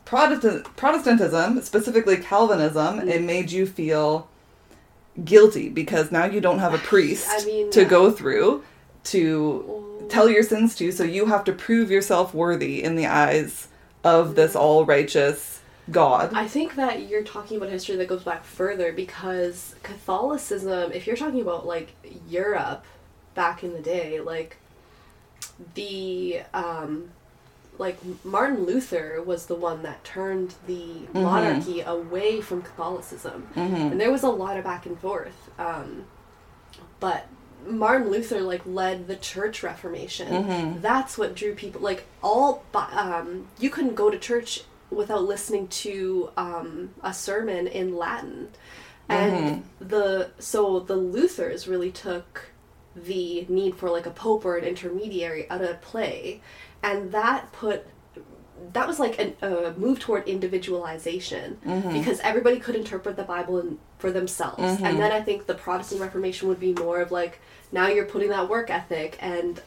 Protestant 0.05 0.77
Protestantism, 0.77 1.63
specifically 1.63 2.17
Calvinism, 2.17 3.01
Mm. 3.01 3.09
it 3.09 3.23
made 3.23 3.51
you 3.53 3.65
feel 3.67 4.29
guilty 5.25 5.69
because 5.69 6.11
now 6.13 6.25
you 6.25 6.41
don't 6.41 6.59
have 6.59 6.75
a 6.75 6.79
priest 6.93 7.29
I 7.31 7.45
mean, 7.45 7.71
to 7.71 7.85
go 7.85 8.11
through 8.11 8.65
to 9.05 9.65
Oh. 9.69 10.07
tell 10.09 10.29
your 10.29 10.43
sins 10.43 10.75
to, 10.77 10.91
so 10.93 11.05
you 11.05 11.27
have 11.27 11.45
to 11.45 11.53
prove 11.53 11.91
yourself 11.91 12.35
worthy 12.35 12.83
in 12.83 12.97
the 12.97 13.07
eyes 13.07 13.69
of 14.05 14.35
this 14.35 14.55
all 14.57 14.85
righteous 14.85 15.61
God. 15.91 16.33
I 16.35 16.47
think 16.49 16.75
that 16.77 17.09
you're 17.09 17.23
talking 17.25 17.57
about 17.57 17.71
history 17.71 17.97
that 17.97 18.09
goes 18.09 18.23
back 18.25 18.45
further 18.45 18.93
because 18.93 19.75
Catholicism, 19.83 20.93
if 20.93 21.07
you're 21.07 21.17
talking 21.17 21.41
about 21.41 21.67
like 21.67 21.95
Europe 22.29 22.85
back 23.35 23.63
in 23.63 23.73
the 23.73 23.81
day, 23.81 24.21
like 24.21 24.57
the 25.75 26.41
um 26.55 27.11
like 27.79 27.99
Martin 28.25 28.65
Luther 28.65 29.23
was 29.25 29.47
the 29.47 29.55
one 29.55 29.83
that 29.83 30.03
turned 30.05 30.55
the 30.67 31.07
monarchy 31.15 31.81
away 31.81 32.41
from 32.41 32.63
Catholicism. 32.63 33.49
Mhm. 33.55 33.93
And 33.93 34.01
there 34.01 34.11
was 34.13 34.23
a 34.25 34.29
lot 34.31 34.57
of 34.57 34.65
back 34.65 34.87
and 34.87 34.99
forth. 34.99 35.51
Um 35.59 36.05
but 37.01 37.27
Martin 37.67 38.11
Luther 38.11 38.41
like 38.41 38.63
led 38.67 39.07
the 39.09 39.17
church 39.17 39.63
reformation. 39.63 40.29
Mhm. 40.29 40.83
That's 40.83 41.17
what 41.19 41.35
drew 41.35 41.55
people 41.55 41.81
like 41.81 42.05
all 42.23 42.65
um 42.75 43.47
you 43.59 43.71
couldn't 43.71 43.95
go 43.95 44.11
to 44.11 44.19
church 44.19 44.63
without 44.91 45.23
listening 45.25 45.69
to 45.69 46.31
um 46.37 46.91
a 47.03 47.13
sermon 47.15 47.67
in 47.67 47.97
Latin. 47.97 48.49
And 49.11 49.65
the 49.81 50.31
so 50.39 50.81
the 50.81 50.97
Luthers 50.97 51.67
really 51.67 51.91
took 51.91 52.47
the 52.97 53.47
need 53.49 53.77
for 53.77 53.89
like 53.91 54.07
a 54.07 54.11
pope 54.11 54.45
or 54.45 54.57
an 54.57 54.65
intermediary 54.65 55.49
out 55.51 55.63
of 55.63 55.81
play 55.81 56.41
and 56.83 57.13
that 57.13 57.53
put 57.53 57.87
that 58.73 58.89
was 58.89 58.99
like 58.99 59.19
an, 59.21 59.35
a 59.41 59.73
move 59.79 60.01
toward 60.01 60.27
individualization 60.27 61.59
because 61.93 62.19
everybody 62.21 62.59
could 62.59 62.75
interpret 62.75 63.17
the 63.17 63.23
Bible 63.23 63.61
in, 63.61 63.79
for 63.99 64.11
themselves. 64.11 64.59
And 64.85 64.99
then 64.99 65.13
I 65.13 65.21
think 65.23 65.47
the 65.47 65.55
Protestant 65.55 66.01
Reformation 66.01 66.49
would 66.49 66.59
be 66.61 66.73
more 66.75 67.01
of 67.01 67.11
like 67.13 67.41
now 67.73 67.87
you're 67.89 68.05
putting 68.05 68.31
that 68.31 68.49
work 68.49 68.69
ethic 68.71 69.17
and 69.21 69.61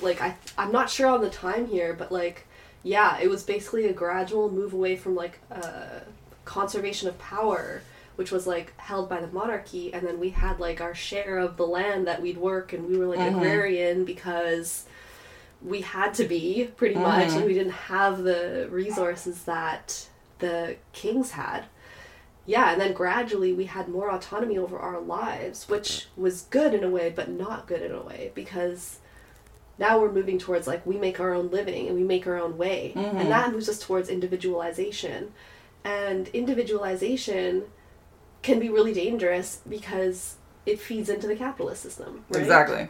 like 0.00 0.20
I 0.22 0.36
I'm 0.56 0.72
not 0.72 0.88
sure 0.90 1.08
on 1.08 1.20
the 1.22 1.30
time 1.30 1.66
here, 1.66 1.92
but 1.92 2.10
like 2.12 2.46
yeah, 2.82 3.18
it 3.20 3.28
was 3.28 3.42
basically 3.42 3.86
a 3.86 3.92
gradual 3.92 4.50
move 4.50 4.72
away 4.72 4.96
from 4.96 5.14
like 5.14 5.40
uh, 5.52 6.00
conservation 6.46 7.08
of 7.08 7.18
power, 7.18 7.82
which 8.16 8.30
was 8.30 8.46
like 8.46 8.72
held 8.78 9.08
by 9.08 9.20
the 9.20 9.26
monarchy, 9.26 9.92
and 9.92 10.06
then 10.06 10.18
we 10.18 10.30
had 10.30 10.58
like 10.60 10.80
our 10.80 10.94
share 10.94 11.36
of 11.38 11.56
the 11.58 11.66
land 11.66 12.06
that 12.06 12.22
we'd 12.22 12.38
work, 12.38 12.72
and 12.72 12.88
we 12.88 12.96
were 12.96 13.06
like 13.06 13.18
Mhm. 13.20 13.36
agrarian 13.36 14.04
because 14.04 14.86
we 15.62 15.82
had 15.82 16.14
to 16.14 16.24
be 16.24 16.70
pretty 16.76 16.94
much, 16.94 17.28
Mhm. 17.28 17.36
and 17.36 17.44
we 17.44 17.54
didn't 17.54 17.72
have 17.72 18.22
the 18.22 18.68
resources 18.70 19.44
that 19.44 20.06
the 20.38 20.76
kings 20.92 21.32
had. 21.32 21.64
Yeah, 22.46 22.72
and 22.72 22.80
then 22.80 22.94
gradually 22.94 23.52
we 23.52 23.66
had 23.66 23.88
more 23.88 24.10
autonomy 24.10 24.56
over 24.58 24.78
our 24.78 25.00
lives, 25.00 25.68
which 25.68 26.08
was 26.16 26.42
good 26.50 26.72
in 26.74 26.82
a 26.82 26.88
way, 26.88 27.12
but 27.14 27.28
not 27.28 27.66
good 27.66 27.82
in 27.82 27.92
a 27.92 28.00
way 28.02 28.32
because 28.34 28.98
now 29.78 29.98
we're 30.00 30.10
moving 30.12 30.38
towards 30.38 30.66
like 30.66 30.84
we 30.86 30.96
make 30.96 31.20
our 31.20 31.32
own 31.34 31.50
living 31.50 31.86
and 31.86 31.96
we 31.96 32.02
make 32.04 32.26
our 32.26 32.38
own 32.38 32.56
way 32.58 32.92
Mhm. 32.96 33.14
and 33.20 33.30
that 33.30 33.52
moves 33.52 33.68
us 33.68 33.78
towards 33.78 34.08
individualization 34.08 35.32
and 35.84 36.28
individualization 36.34 37.64
can 38.42 38.58
be 38.58 38.68
really 38.68 38.92
dangerous 38.92 39.60
because 39.68 40.36
it 40.66 40.78
feeds 40.80 41.08
into 41.08 41.26
the 41.26 41.36
capitalist 41.36 41.82
system 41.82 42.24
right? 42.30 42.40
Exactly. 42.42 42.88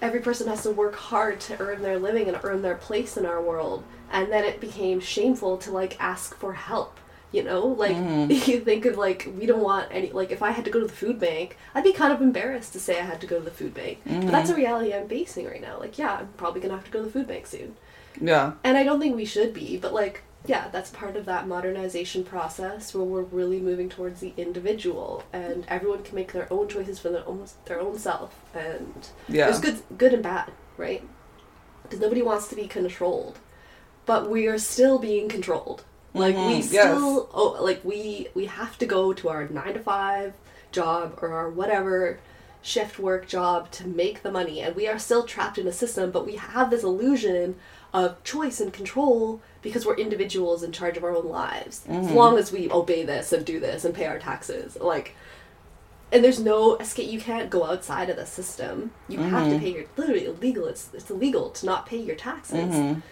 Every 0.00 0.20
person 0.20 0.48
has 0.48 0.62
to 0.62 0.70
work 0.70 0.94
hard 0.94 1.40
to 1.40 1.60
earn 1.60 1.82
their 1.82 1.98
living 1.98 2.28
and 2.28 2.38
earn 2.42 2.62
their 2.62 2.76
place 2.76 3.16
in 3.16 3.26
our 3.26 3.40
world. 3.42 3.84
And 4.10 4.32
then 4.32 4.44
it 4.44 4.60
became 4.60 5.00
shameful 5.00 5.58
to 5.58 5.70
like 5.70 6.00
ask 6.00 6.36
for 6.36 6.52
help 6.54 6.98
you 7.30 7.42
know? 7.42 7.66
Like 7.66 7.94
Mhm. 7.94 8.46
you 8.48 8.60
think 8.60 8.86
of 8.86 8.96
like 8.96 9.28
we 9.38 9.44
don't 9.44 9.60
want 9.62 9.88
any 9.90 10.10
like 10.12 10.30
if 10.30 10.42
i 10.42 10.50
had 10.50 10.64
to 10.64 10.70
go 10.70 10.80
to 10.80 10.86
the 10.86 10.92
food 10.92 11.20
bank 11.20 11.58
i'd 11.74 11.84
be 11.84 11.92
kind 11.92 12.10
of 12.10 12.22
embarrassed 12.22 12.72
to 12.72 12.80
say 12.80 12.98
i 12.98 13.02
had 13.02 13.20
to 13.20 13.26
go 13.26 13.38
to 13.38 13.44
the 13.44 13.50
food 13.50 13.74
bank. 13.74 13.98
But 14.06 14.28
that's 14.28 14.48
a 14.48 14.54
reality 14.56 14.94
i'm 14.94 15.08
facing 15.08 15.44
right 15.46 15.60
now. 15.60 15.78
Like 15.78 15.98
yeah 15.98 16.14
i'm 16.20 16.28
probably 16.38 16.62
gonna 16.62 16.74
have 16.74 16.84
to 16.86 16.90
go 16.90 17.00
to 17.00 17.04
the 17.04 17.10
food 17.12 17.28
bank 17.28 17.46
soon. 17.46 17.76
Yeah. 18.18 18.52
and 18.64 18.78
i 18.78 18.82
don't 18.82 18.98
think 18.98 19.14
we 19.14 19.26
should 19.26 19.52
be 19.52 19.76
but 19.76 19.92
like 19.92 20.22
yeah 20.46 20.68
that's 20.70 20.90
part 20.90 21.16
of 21.16 21.24
that 21.26 21.46
modernization 21.48 22.22
process 22.24 22.94
where 22.94 23.04
we're 23.04 23.22
really 23.22 23.58
moving 23.60 23.88
towards 23.88 24.20
the 24.20 24.32
individual 24.36 25.24
and 25.32 25.64
everyone 25.68 26.02
can 26.02 26.14
make 26.14 26.32
their 26.32 26.50
own 26.52 26.68
choices 26.68 26.98
for 26.98 27.08
their 27.10 27.26
own 27.26 27.44
their 27.64 27.80
own 27.80 27.98
self 27.98 28.34
and 28.54 29.08
Yeah. 29.28 29.46
there's 29.46 29.60
good 29.60 29.78
good 29.98 30.14
and 30.14 30.22
bad, 30.22 30.50
right? 30.76 31.02
Because 31.82 32.00
nobody 32.00 32.22
wants 32.22 32.48
to 32.48 32.54
be 32.56 32.66
controlled, 32.66 33.38
but 34.06 34.30
we 34.30 34.46
are 34.46 34.58
still 34.58 34.98
being 34.98 35.28
controlled. 35.28 35.84
Like 36.14 36.36
we 36.36 36.60
Mhm, 36.60 36.72
yes. 36.72 36.84
still 36.84 37.28
oh 37.34 37.56
like 37.62 37.84
we 37.84 38.28
we 38.34 38.46
have 38.46 38.78
to 38.78 38.86
go 38.86 39.12
to 39.12 39.28
our 39.28 39.48
9 39.48 39.74
to 39.74 39.80
5 39.80 40.32
job 40.72 41.18
or 41.20 41.32
our 41.32 41.50
whatever 41.50 42.18
shift 42.62 42.98
work 42.98 43.26
job 43.28 43.70
to 43.70 43.86
make 43.86 44.22
the 44.22 44.30
money 44.32 44.60
and 44.60 44.74
we 44.74 44.86
are 44.88 44.98
still 44.98 45.22
trapped 45.22 45.58
in 45.58 45.66
a 45.66 45.72
system 45.72 46.10
but 46.10 46.26
we 46.26 46.34
have 46.36 46.70
this 46.70 46.82
illusion 46.82 47.54
of 47.94 48.22
choice 48.24 48.60
and 48.60 48.72
control 48.72 49.40
because 49.62 49.86
we're 49.86 49.96
individuals 49.96 50.62
in 50.62 50.70
charge 50.72 50.96
of 50.96 51.04
our 51.04 51.16
own 51.16 51.26
lives 51.28 51.82
as 51.88 52.06
Mhm. 52.08 52.14
long 52.14 52.38
as 52.38 52.52
we 52.52 52.70
obey 52.70 53.02
this 53.04 53.32
and 53.32 53.44
do 53.46 53.58
this 53.60 53.84
and 53.84 53.94
pay 53.94 54.06
our 54.06 54.18
taxes 54.18 54.76
like 54.80 55.14
and 56.12 56.22
there's 56.24 56.40
no 56.40 56.76
escape 56.76 57.10
you 57.10 57.20
can't 57.20 57.50
go 57.50 57.64
outside 57.64 58.08
of 58.10 58.16
the 58.16 58.26
system 58.26 58.90
you 59.08 59.18
have 59.18 59.48
to 59.48 59.54
Mhm. 59.56 59.60
pay 59.60 59.72
your 59.72 59.84
literally 59.96 60.26
illegal 60.26 60.66
it's 60.66 60.88
it's 60.92 61.10
illegal 61.10 61.50
to 61.50 61.64
not 61.66 61.86
pay 61.86 61.96
your 61.98 62.16
taxes 62.16 62.58
Mhm. 62.74 63.02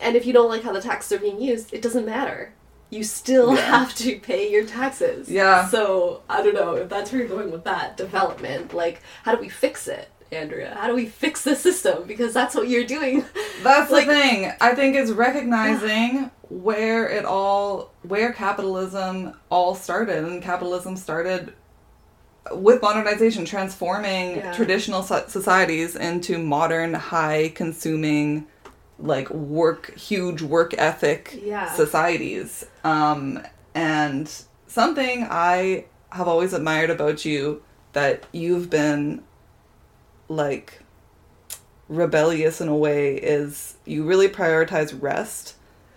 and 0.00 0.16
if 0.16 0.26
you 0.26 0.32
don't 0.32 0.48
like 0.48 0.62
how 0.62 0.72
the 0.72 0.80
taxes 0.80 1.12
are 1.12 1.20
being 1.20 1.40
used 1.40 1.72
it 1.72 1.82
doesn't 1.82 2.04
matter 2.06 2.52
you 2.90 3.02
still 3.02 3.54
Yeah. 3.54 3.60
have 3.78 3.94
to 3.96 4.18
pay 4.20 4.50
your 4.50 4.64
taxes 4.64 5.28
Yeah. 5.28 5.66
so 5.68 6.22
i 6.28 6.42
don't 6.42 6.54
know 6.54 6.74
if 6.74 6.88
that's 6.88 7.10
where 7.12 7.20
you're 7.20 7.28
going 7.36 7.50
with 7.50 7.64
that 7.64 7.96
development 7.96 8.74
like 8.74 9.00
how 9.24 9.34
do 9.34 9.40
we 9.40 9.48
fix 9.48 9.88
it 9.88 10.08
andrea 10.32 10.74
how 10.78 10.86
do 10.88 10.94
we 10.94 11.06
fix 11.06 11.42
the 11.44 11.54
system 11.54 12.04
because 12.06 12.32
that's 12.34 12.54
what 12.54 12.68
you're 12.68 12.84
doing 12.84 13.24
That's 13.62 13.90
Like- 13.90 14.06
the 14.06 14.12
thing. 14.14 14.52
I 14.60 14.74
think 14.74 14.94
it's 14.96 15.10
recognizing 15.26 16.30
where 16.50 17.08
it 17.08 17.24
all, 17.24 17.92
where 18.02 18.32
capitalism 18.32 19.34
all 19.50 19.74
started, 19.74 20.24
and 20.24 20.42
capitalism 20.42 20.96
started 20.96 21.52
with 22.52 22.82
modernization, 22.82 23.44
transforming 23.46 24.36
Yeah. 24.36 24.52
traditional 24.52 25.02
societies 25.02 25.96
into 25.96 26.38
modern, 26.38 26.92
high 26.94 27.52
consuming, 27.54 28.46
like 28.98 29.30
work, 29.30 29.94
huge 29.98 30.42
work 30.42 30.74
ethic 30.76 31.40
Yeah. 31.42 31.72
societies. 31.72 32.66
Um, 32.84 33.40
and 33.74 34.30
something 34.66 35.26
I 35.30 35.86
have 36.10 36.28
always 36.28 36.52
admired 36.52 36.90
about 36.90 37.24
you 37.24 37.62
that 37.94 38.24
you've 38.32 38.68
been 38.68 39.22
like 40.28 40.80
rebellious 41.88 42.60
in 42.60 42.68
a 42.68 42.76
way 42.76 43.14
is 43.16 43.74
you 43.84 44.04
really 44.04 44.28
prioritize 44.28 44.96
rest 45.00 45.54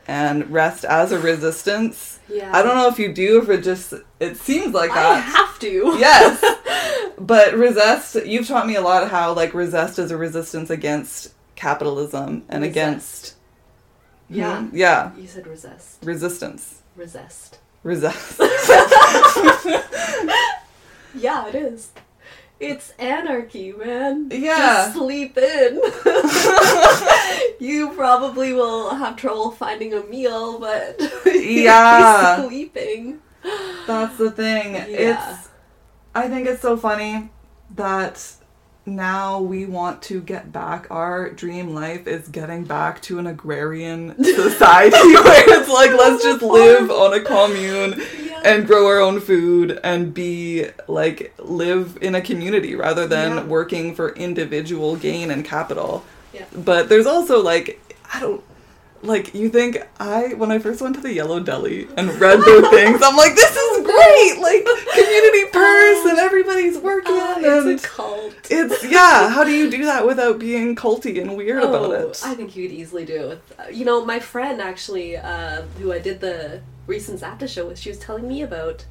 and 0.08 0.50
rest 0.52 0.86
as 0.86 1.12
a 1.12 1.20
resistance. 1.20 2.20
yeah 2.30 2.52
I 2.56 2.62
don't 2.64 2.76
know 2.76 2.88
if 2.88 2.98
you 3.00 3.14
do, 3.14 3.42
if 3.42 3.50
it 3.50 3.64
just 3.64 3.94
it 4.20 4.38
seems 4.38 4.74
like 4.74 4.92
i 4.92 4.96
that. 4.96 5.24
have 5.24 5.60
to 5.60 5.96
yes. 6.00 6.44
But 7.20 7.56
resist, 7.56 8.16
you've 8.28 8.48
taught 8.48 8.68
me 8.68 8.76
a 8.76 8.82
lot 8.82 9.10
how 9.10 9.34
like 9.34 9.56
resist 9.56 9.98
is 9.98 10.12
a 10.12 10.18
resistance 10.18 10.70
against 10.70 11.34
capitalism 11.56 12.44
and 12.48 12.62
Resist. 12.64 12.78
against 12.78 13.34
yeah 14.30 14.58
Mhm. 14.60 14.70
yeah, 14.74 15.12
you 15.18 15.28
said 15.28 15.48
resist 15.48 15.98
resistance. 16.04 16.82
resist 16.96 17.58
Resist. 17.84 18.40
yeah 21.16 21.48
it 21.48 21.56
is 21.56 21.92
it's 22.60 22.92
anarchy 23.00 23.72
man 23.72 24.30
Yeah. 24.32 24.58
Just 24.58 24.94
sleep 24.94 25.38
in 25.38 25.76
you 27.60 27.92
probably 27.96 28.54
will 28.54 28.90
have 28.96 29.16
trouble 29.16 29.52
finding 29.52 29.94
a 29.94 30.04
meal 30.04 30.60
but 30.60 31.00
Yeah. 31.26 32.44
sleeping 32.48 33.20
That's 33.86 34.18
the 34.18 34.32
thing. 34.32 34.74
Yeah. 34.74 34.86
It's 34.88 35.50
I 36.16 36.28
think 36.28 36.48
it's 36.48 36.62
so 36.62 36.76
funny 36.78 37.30
that 37.76 38.34
now 38.86 39.40
we 39.42 39.66
want 39.66 40.02
to 40.02 40.22
get 40.22 40.52
back 40.52 40.88
our 40.90 41.30
dream 41.30 41.74
life 41.76 42.08
is 42.08 42.28
getting 42.30 42.64
back 42.64 43.02
to 43.04 43.20
an 43.20 43.28
agrarian 43.28 44.16
society 44.24 44.96
where 44.98 45.60
it's 45.60 45.70
like 45.70 45.92
let's 45.92 46.24
just 46.24 46.42
live 46.42 46.90
on 46.90 47.14
a 47.14 47.22
commune. 47.22 48.02
And 48.44 48.68
grow 48.68 48.88
our 48.88 49.00
own 49.00 49.20
food 49.20 49.80
and 49.84 50.14
be 50.14 50.66
like 50.88 51.34
live 51.40 51.98
in 52.02 52.16
a 52.16 52.22
community 52.22 52.76
rather 52.76 53.08
than 53.08 53.36
Yeah. 53.36 53.44
working 53.46 53.96
for 53.96 54.10
individual 54.16 54.96
gain 54.96 55.32
and 55.32 55.44
capital. 55.46 56.04
Yeah. 56.34 56.46
But 56.56 56.90
there's 56.90 57.06
also 57.08 57.42
like 57.42 57.80
I 58.14 58.20
don't 58.20 58.44
like 59.04 59.36
you 59.36 59.48
think 59.50 59.78
I 60.00 60.34
when 60.36 60.52
I 60.52 60.58
first 60.60 60.82
went 60.82 60.96
to 60.96 61.02
the 61.02 61.14
Yellow 61.14 61.40
Deli 61.40 61.88
and 61.98 62.10
read 62.20 62.42
their 62.42 62.62
things, 62.72 63.00
I'm 63.04 63.16
like, 63.16 63.36
this 63.36 63.56
is 63.56 63.86
great! 63.86 64.40
Like 64.42 64.66
community 64.94 65.46
purse 65.54 66.06
and 66.10 66.18
everybody's 66.20 66.78
working 66.80 67.14
Uh, 67.14 67.36
it's 67.40 67.84
a 67.84 67.88
cult 67.88 68.34
it's 68.50 68.84
yeah. 68.86 69.30
How 69.30 69.44
do 69.44 69.52
you 69.52 69.70
do 69.70 69.86
that 69.86 70.06
without 70.06 70.40
being 70.40 70.76
culty 70.76 71.22
and 71.22 71.38
weird 71.38 71.62
about 71.64 71.92
it? 71.92 72.22
Oh, 72.24 72.32
I 72.32 72.34
think 72.34 72.56
you 72.56 72.68
could 72.68 72.76
easily 72.76 73.06
do 73.06 73.16
it 73.16 73.28
with, 73.30 73.76
you 73.78 73.86
know, 73.86 74.04
my 74.04 74.20
friend 74.20 74.62
actually, 74.62 75.16
uh, 75.18 75.62
who 75.80 75.92
I 75.94 76.00
did 76.00 76.20
the 76.20 76.62
recent 76.88 77.20
Zapta 77.20 77.48
show 77.48 77.68
with, 77.68 77.78
she 77.78 77.90
was 77.90 78.00
telling 78.00 78.28
me 78.28 78.42
about 78.42 78.86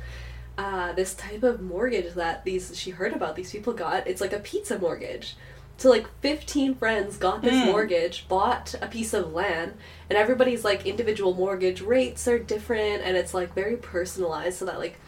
uh, 0.58 0.92
this 0.92 1.14
type 1.14 1.42
of 1.42 1.60
mortgage 1.60 2.14
that 2.14 2.44
these 2.44 2.78
she 2.78 2.90
heard 2.90 3.12
about. 3.12 3.36
These 3.36 3.50
people 3.52 3.72
got. 3.72 4.06
It's 4.06 4.20
like 4.20 4.32
a 4.32 4.38
pizza 4.38 4.78
mortgage. 4.78 5.36
So 5.78 5.90
like 5.90 6.06
15 6.22 6.76
friends 6.76 7.18
got 7.18 7.42
this 7.42 7.56
Mm. 7.56 7.66
mortgage, 7.66 8.26
bought 8.28 8.74
a 8.80 8.86
piece 8.86 9.12
of 9.12 9.34
land, 9.34 9.74
and 10.08 10.16
everybody's 10.16 10.64
like 10.64 10.86
individual 10.86 11.34
mortgage 11.34 11.82
rates 11.82 12.26
are 12.26 12.38
different, 12.38 13.02
and 13.02 13.16
it's 13.16 13.34
like 13.34 13.52
very 13.54 13.76
personalized, 13.76 14.58
so 14.58 14.64
that 14.64 14.78
like 14.78 14.98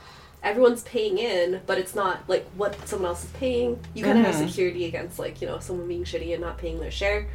everyone's 0.42 0.82
paying 0.82 1.16
in, 1.16 1.60
but 1.66 1.78
it's 1.78 1.94
not 1.94 2.28
like 2.28 2.46
what 2.56 2.86
someone 2.86 3.08
else 3.08 3.24
is 3.24 3.30
paying. 3.30 3.78
You 3.94 4.04
kind 4.04 4.18
of 4.18 4.24
Mhm. 4.24 4.26
have 4.26 4.34
security 4.50 4.84
against 4.84 5.18
like 5.18 5.40
you 5.40 5.48
know 5.48 5.58
someone 5.58 5.88
being 5.88 6.04
shitty 6.04 6.32
and 6.32 6.42
not 6.42 6.58
paying 6.58 6.78
their 6.80 6.90
share. 6.90 7.28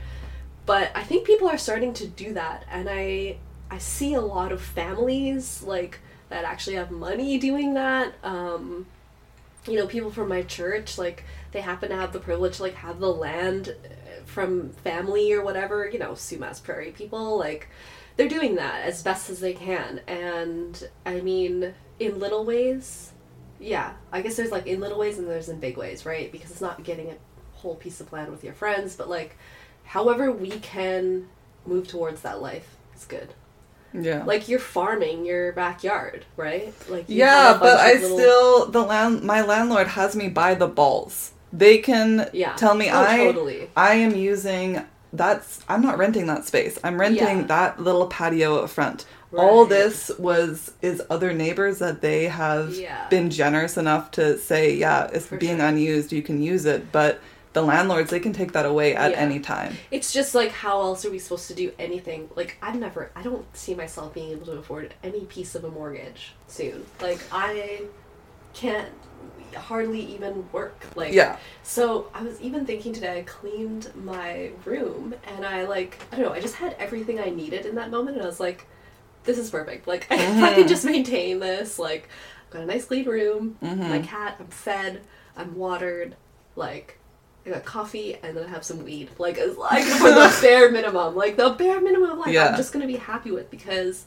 But 0.68 0.92
I 0.94 1.04
think 1.04 1.26
people 1.26 1.48
are 1.50 1.58
starting 1.58 1.94
to 1.96 2.08
do 2.08 2.34
that, 2.34 2.64
and 2.72 2.88
I 2.88 3.38
I 3.74 3.80
see 3.80 4.14
a 4.14 4.22
lot 4.22 4.52
of 4.52 4.62
families 4.62 5.64
like 5.64 6.00
that 6.30 6.46
actually 6.46 6.76
have 6.76 6.92
money 6.92 7.40
doing 7.40 7.74
that. 7.74 8.14
Um, 8.24 8.86
you 9.66 9.80
know, 9.80 9.88
people 9.88 10.12
from 10.12 10.30
my 10.30 10.44
church 10.44 11.00
like 11.00 11.24
they 11.54 11.62
happen 11.62 11.90
to 11.90 11.96
have 11.96 12.14
the 12.14 12.20
privilege 12.20 12.58
to 12.58 12.64
like 12.64 12.76
have 12.76 13.00
the 13.00 13.12
land 13.12 13.70
uh, 13.84 14.24
from 14.26 14.70
family 14.84 15.34
or 15.34 15.44
whatever. 15.44 15.90
You 15.90 15.98
know, 15.98 16.12
Sumas 16.12 16.62
Prairie 16.62 16.92
people 16.92 17.40
like 17.40 17.68
they're 18.16 18.30
doing 18.30 18.56
that 18.56 18.84
as 18.84 19.02
best 19.02 19.32
as 19.32 19.40
they 19.40 19.54
can, 19.54 20.02
and 20.08 20.88
I 21.04 21.22
mean, 21.22 21.74
in 22.00 22.20
little 22.20 22.46
ways, 22.46 23.12
yeah. 23.60 23.94
I 24.12 24.22
guess 24.22 24.36
there's 24.36 24.52
like 24.52 24.68
in 24.68 24.82
little 24.82 25.00
ways 25.00 25.18
and 25.18 25.28
there's 25.28 25.50
in 25.50 25.60
big 25.60 25.78
ways, 25.78 26.06
right? 26.06 26.32
Because 26.32 26.52
it's 26.52 26.62
not 26.62 26.84
getting 26.84 27.10
a 27.10 27.16
whole 27.54 27.76
piece 27.76 28.00
of 28.00 28.14
land 28.14 28.30
with 28.30 28.44
your 28.44 28.54
friends, 28.54 28.96
but 28.96 29.10
like 29.10 29.36
however 29.84 30.32
we 30.32 30.52
can 30.60 31.28
move 31.66 31.88
towards 31.88 32.22
that 32.22 32.40
life 32.40 32.78
is 32.96 33.06
good. 33.06 33.34
Yeah. 33.94 34.24
Like 34.24 34.48
you're 34.50 34.60
farming 34.60 35.26
your 35.26 35.52
backyard, 35.54 36.26
right? 36.38 36.74
Like 36.90 37.08
you 37.10 37.18
yeah, 37.18 37.58
but 37.60 37.80
I 37.80 37.94
little- 37.94 38.18
still 38.18 38.66
the 38.72 38.82
land 38.82 39.24
my 39.24 39.42
landlord 39.42 39.88
has 39.88 40.16
me 40.16 40.30
by 40.30 40.56
the 40.56 40.68
balls. 40.68 41.32
They 41.52 41.78
can 41.78 42.30
yeah 42.34 42.56
tell 42.56 42.74
me 42.76 42.90
oh, 42.90 43.00
I 43.00 43.18
totally 43.18 43.70
I 43.76 43.94
am 43.96 44.16
using 44.16 44.82
that's 45.12 45.62
I'm 45.70 45.82
not 45.82 45.98
renting 46.00 46.26
that 46.28 46.46
space. 46.46 46.80
I'm 46.84 47.00
renting 47.00 47.42
Yeah. 47.42 47.48
that 47.48 47.80
little 47.80 48.08
patio 48.08 48.64
up 48.64 48.70
front. 48.70 49.06
All 49.36 49.66
this 49.66 50.12
was 50.20 50.74
is 50.84 51.02
other 51.10 51.34
neighbors 51.34 51.80
that 51.80 52.02
they 52.02 52.26
have 52.26 52.74
Yeah. 52.76 53.08
been 53.10 53.32
generous 53.32 53.78
enough 53.78 54.12
to 54.12 54.38
say, 54.38 54.76
yeah, 54.76 55.10
it's 55.12 55.26
For 55.26 55.38
being 55.38 55.58
sure. 55.58 55.66
unused, 55.68 56.12
you 56.12 56.22
can 56.22 56.40
use 56.42 56.66
it, 56.66 56.92
but 56.92 57.20
the 57.54 57.62
landlords 57.62 58.10
they 58.10 58.20
can 58.20 58.34
take 58.34 58.52
that 58.54 58.66
away 58.66 58.96
at 58.96 59.12
Yeah. 59.12 59.18
any 59.18 59.40
time. 59.40 59.78
It's 59.92 60.12
just 60.12 60.36
like 60.36 60.52
how 60.52 60.82
else 60.82 61.06
are 61.06 61.12
we 61.12 61.20
supposed 61.20 61.48
to 61.48 61.54
do 61.54 61.72
anything? 61.80 62.30
Like 62.36 62.58
I've 62.62 62.76
never 62.76 63.12
I 63.16 63.22
don't 63.22 63.46
see 63.56 63.76
myself 63.76 64.14
being 64.14 64.32
able 64.32 64.48
to 64.48 64.54
afford 64.54 64.94
any 65.04 65.22
piece 65.22 65.56
of 65.56 65.64
a 65.64 65.70
mortgage 65.70 66.34
soon. 66.48 66.86
Like 67.00 67.20
I 67.32 67.84
can't 68.54 68.90
hardly 69.56 70.02
even 70.02 70.52
work. 70.52 70.86
Like 70.96 71.14
Yeah. 71.14 71.38
So 71.62 72.08
I 72.14 72.24
was 72.24 72.42
even 72.42 72.66
thinking 72.66 72.92
today. 72.94 73.20
I 73.20 73.22
cleaned 73.22 73.94
my 73.96 74.52
room 74.66 75.14
and 75.36 75.46
I 75.46 75.66
like 75.66 76.00
I 76.12 76.18
don't 76.18 76.26
know. 76.26 76.34
I 76.34 76.42
just 76.42 76.56
had 76.56 76.76
everything 76.80 77.20
I 77.20 77.30
needed 77.30 77.66
in 77.66 77.76
that 77.76 77.92
moment, 77.92 78.18
and 78.18 78.24
I 78.24 78.28
was 78.28 78.40
like, 78.40 78.66
"This 79.24 79.38
is 79.38 79.50
perfect. 79.50 79.88
Like 79.88 80.08
if 80.12 80.20
I 80.20 80.26
can 80.26 80.60
mm-hmm. 80.60 80.68
just 80.68 80.86
maintain 80.86 81.40
this, 81.40 81.78
like 81.78 82.10
I've 82.48 82.50
got 82.52 82.64
a 82.64 82.66
nice 82.66 82.86
clean 82.86 83.08
room, 83.08 83.58
mm-hmm. 83.62 83.90
my 83.90 84.00
cat, 84.00 84.38
I'm 84.40 84.48
fed, 84.48 85.02
I'm 85.38 85.56
watered, 85.56 86.16
like." 86.56 86.98
I 87.46 87.50
got 87.50 87.66
coffee 87.66 88.16
and 88.16 88.38
then 88.38 88.46
I 88.46 88.48
have 88.50 88.64
some 88.64 88.84
weed. 88.84 89.10
Like, 89.18 89.38
it's 89.38 89.58
like 89.58 89.84
for 89.84 90.10
the 90.10 90.38
bare 90.42 90.72
minimum. 90.72 91.16
Like, 91.16 91.36
the 91.36 91.50
bare 91.50 91.82
minimum 91.82 92.12
of 92.12 92.18
life 92.20 92.34
Yeah. 92.34 92.50
I'm 92.50 92.58
just 92.58 92.72
gonna 92.72 92.88
be 92.88 92.96
happy 92.96 93.32
with 93.32 93.52
because 93.52 94.06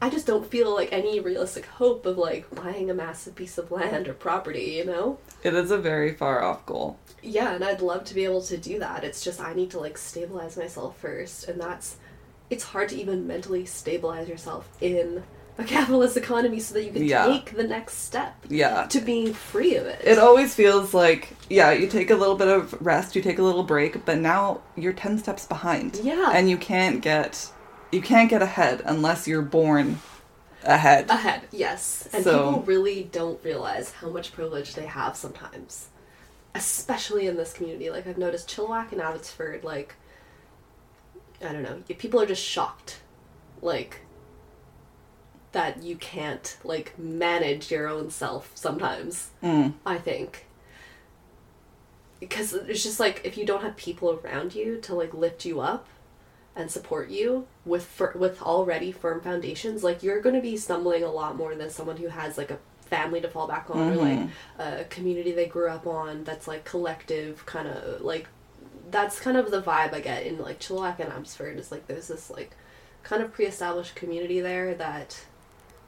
I 0.00 0.10
just 0.10 0.26
don't 0.26 0.46
feel 0.46 0.74
like 0.74 0.92
any 0.92 1.20
realistic 1.20 1.64
hope 1.64 2.04
of 2.04 2.18
like 2.18 2.54
buying 2.54 2.90
a 2.90 2.94
massive 2.94 3.34
piece 3.34 3.56
of 3.56 3.70
land 3.70 4.08
or 4.08 4.12
property, 4.14 4.74
you 4.76 4.84
know? 4.84 5.18
It 5.42 5.54
is 5.54 5.70
a 5.70 5.78
very 5.78 6.12
far 6.14 6.42
off 6.42 6.66
goal. 6.66 6.98
Yeah, 7.22 7.54
and 7.54 7.64
I'd 7.64 7.80
love 7.80 8.04
to 8.04 8.14
be 8.14 8.24
able 8.24 8.42
to 8.42 8.56
do 8.58 8.78
that. 8.78 9.04
It's 9.04 9.24
just 9.24 9.40
I 9.40 9.54
need 9.54 9.70
to 9.70 9.80
like 9.80 9.96
stabilize 9.96 10.56
myself 10.56 10.98
first, 10.98 11.48
and 11.48 11.60
that's 11.60 11.96
it's 12.50 12.62
hard 12.62 12.90
to 12.90 12.96
even 12.96 13.26
mentally 13.26 13.64
stabilize 13.64 14.28
yourself 14.28 14.68
in 14.80 15.24
a 15.58 15.64
capitalist 15.64 16.16
economy 16.16 16.60
so 16.60 16.74
that 16.74 16.84
you 16.84 16.92
can 16.92 17.04
Yeah. 17.04 17.26
take 17.26 17.56
the 17.56 17.64
next 17.64 17.98
step 18.04 18.34
Yeah. 18.48 18.86
to 18.88 19.00
being 19.00 19.32
free 19.32 19.76
of 19.76 19.86
it. 19.86 20.00
It 20.04 20.18
always 20.18 20.54
feels 20.54 20.92
like, 20.92 21.30
yeah, 21.48 21.70
you 21.72 21.86
take 21.86 22.10
a 22.10 22.14
little 22.16 22.36
bit 22.36 22.48
of 22.48 22.74
rest, 22.84 23.16
you 23.16 23.22
take 23.22 23.38
a 23.38 23.42
little 23.42 23.62
break, 23.62 24.04
but 24.04 24.18
now 24.18 24.60
you're 24.76 24.92
10 24.92 25.18
steps 25.18 25.46
behind. 25.46 25.96
Yeah. 26.02 26.30
And 26.34 26.50
you 26.50 26.56
can't 26.58 27.00
get 27.00 27.50
you 27.92 28.02
can't 28.02 28.28
get 28.28 28.42
ahead 28.42 28.82
unless 28.84 29.26
you're 29.28 29.40
born 29.42 30.00
ahead. 30.64 31.08
ahead, 31.08 31.42
yes. 31.52 32.08
And 32.12 32.24
So- 32.24 32.46
people 32.48 32.62
really 32.64 33.04
don't 33.10 33.42
realize 33.44 33.92
how 33.92 34.08
much 34.10 34.32
privilege 34.32 34.74
they 34.74 34.86
have 34.86 35.16
sometimes. 35.16 35.86
Especially 36.54 37.26
in 37.28 37.36
this 37.36 37.52
community. 37.52 37.88
Like 37.90 38.06
I've 38.06 38.18
noticed 38.18 38.48
Chilliwack 38.50 38.90
and 38.92 39.00
Abbotsford, 39.00 39.62
like 39.64 39.94
I 41.42 41.52
don't 41.52 41.62
know, 41.62 41.82
people 41.98 42.20
are 42.20 42.26
just 42.26 42.42
shocked. 42.42 43.00
Like 43.62 44.00
that 45.56 45.82
you 45.82 45.96
can't 45.96 46.58
like 46.64 46.98
manage 46.98 47.70
your 47.70 47.88
own 47.88 48.10
self 48.10 48.50
sometimes, 48.54 49.30
Mm. 49.42 49.72
I 49.86 49.96
think. 49.96 50.44
Because 52.20 52.52
it's 52.52 52.82
just 52.82 53.00
like 53.00 53.22
if 53.24 53.38
you 53.38 53.46
don't 53.46 53.62
have 53.62 53.74
people 53.76 54.10
around 54.22 54.54
you 54.54 54.78
to 54.82 54.94
like 54.94 55.14
lift 55.14 55.46
you 55.46 55.60
up 55.60 55.86
and 56.54 56.70
support 56.70 57.08
you 57.08 57.46
with 57.64 57.84
fir- 57.86 58.12
with 58.14 58.42
already 58.42 58.92
firm 58.92 59.22
foundations, 59.22 59.82
like 59.82 60.02
you're 60.02 60.20
going 60.20 60.34
to 60.34 60.42
be 60.42 60.58
stumbling 60.58 61.02
a 61.02 61.10
lot 61.10 61.36
more 61.36 61.54
than 61.54 61.70
someone 61.70 61.96
who 61.96 62.08
has 62.08 62.36
like 62.36 62.50
a 62.50 62.58
family 62.82 63.20
to 63.22 63.28
fall 63.28 63.48
back 63.48 63.68
on 63.70 63.92
or 63.92 63.96
like 63.96 64.28
a 64.58 64.84
community 64.84 65.32
they 65.32 65.46
grew 65.46 65.68
up 65.68 65.86
on 65.86 66.22
that's 66.24 66.46
like 66.46 66.64
collective 66.64 67.44
kind 67.46 67.66
of 67.66 68.00
like 68.02 68.28
that's 68.90 69.18
kind 69.18 69.36
of 69.38 69.50
the 69.50 69.60
vibe 69.60 69.92
I 69.92 70.00
get 70.00 70.24
in 70.24 70.38
like 70.38 70.60
Chilliwack 70.60 71.00
and 71.00 71.10
Abbotsford 71.12 71.58
is 71.58 71.72
like 71.72 71.86
there's 71.88 72.08
this 72.08 72.30
like 72.30 72.52
kind 73.02 73.22
of 73.22 73.32
pre-established 73.32 73.94
community 73.96 74.40
there 74.40 74.72
that 74.74 75.24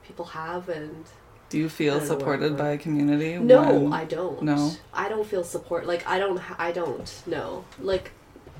people 0.09 0.25
have 0.25 0.69
and 0.69 1.05
Do 1.51 1.59
you 1.59 1.69
feel 1.69 1.95
don't 1.99 2.03
know 2.03 2.09
where- 2.15 2.19
supported 2.19 2.57
by 2.57 2.71
a 2.71 2.79
community? 2.79 3.39
no, 3.39 3.63
when- 3.79 3.93
I 3.93 4.05
don't. 4.05 4.43
No. 4.43 4.73
I 4.93 5.09
don't 5.09 5.27
feel 5.27 5.45
support. 5.45 5.87
Like 5.87 6.05
I 6.09 6.19
don't. 6.19 6.41
I 6.59 6.73
don't. 6.73 7.23
No. 7.27 7.65
Like, 7.81 8.11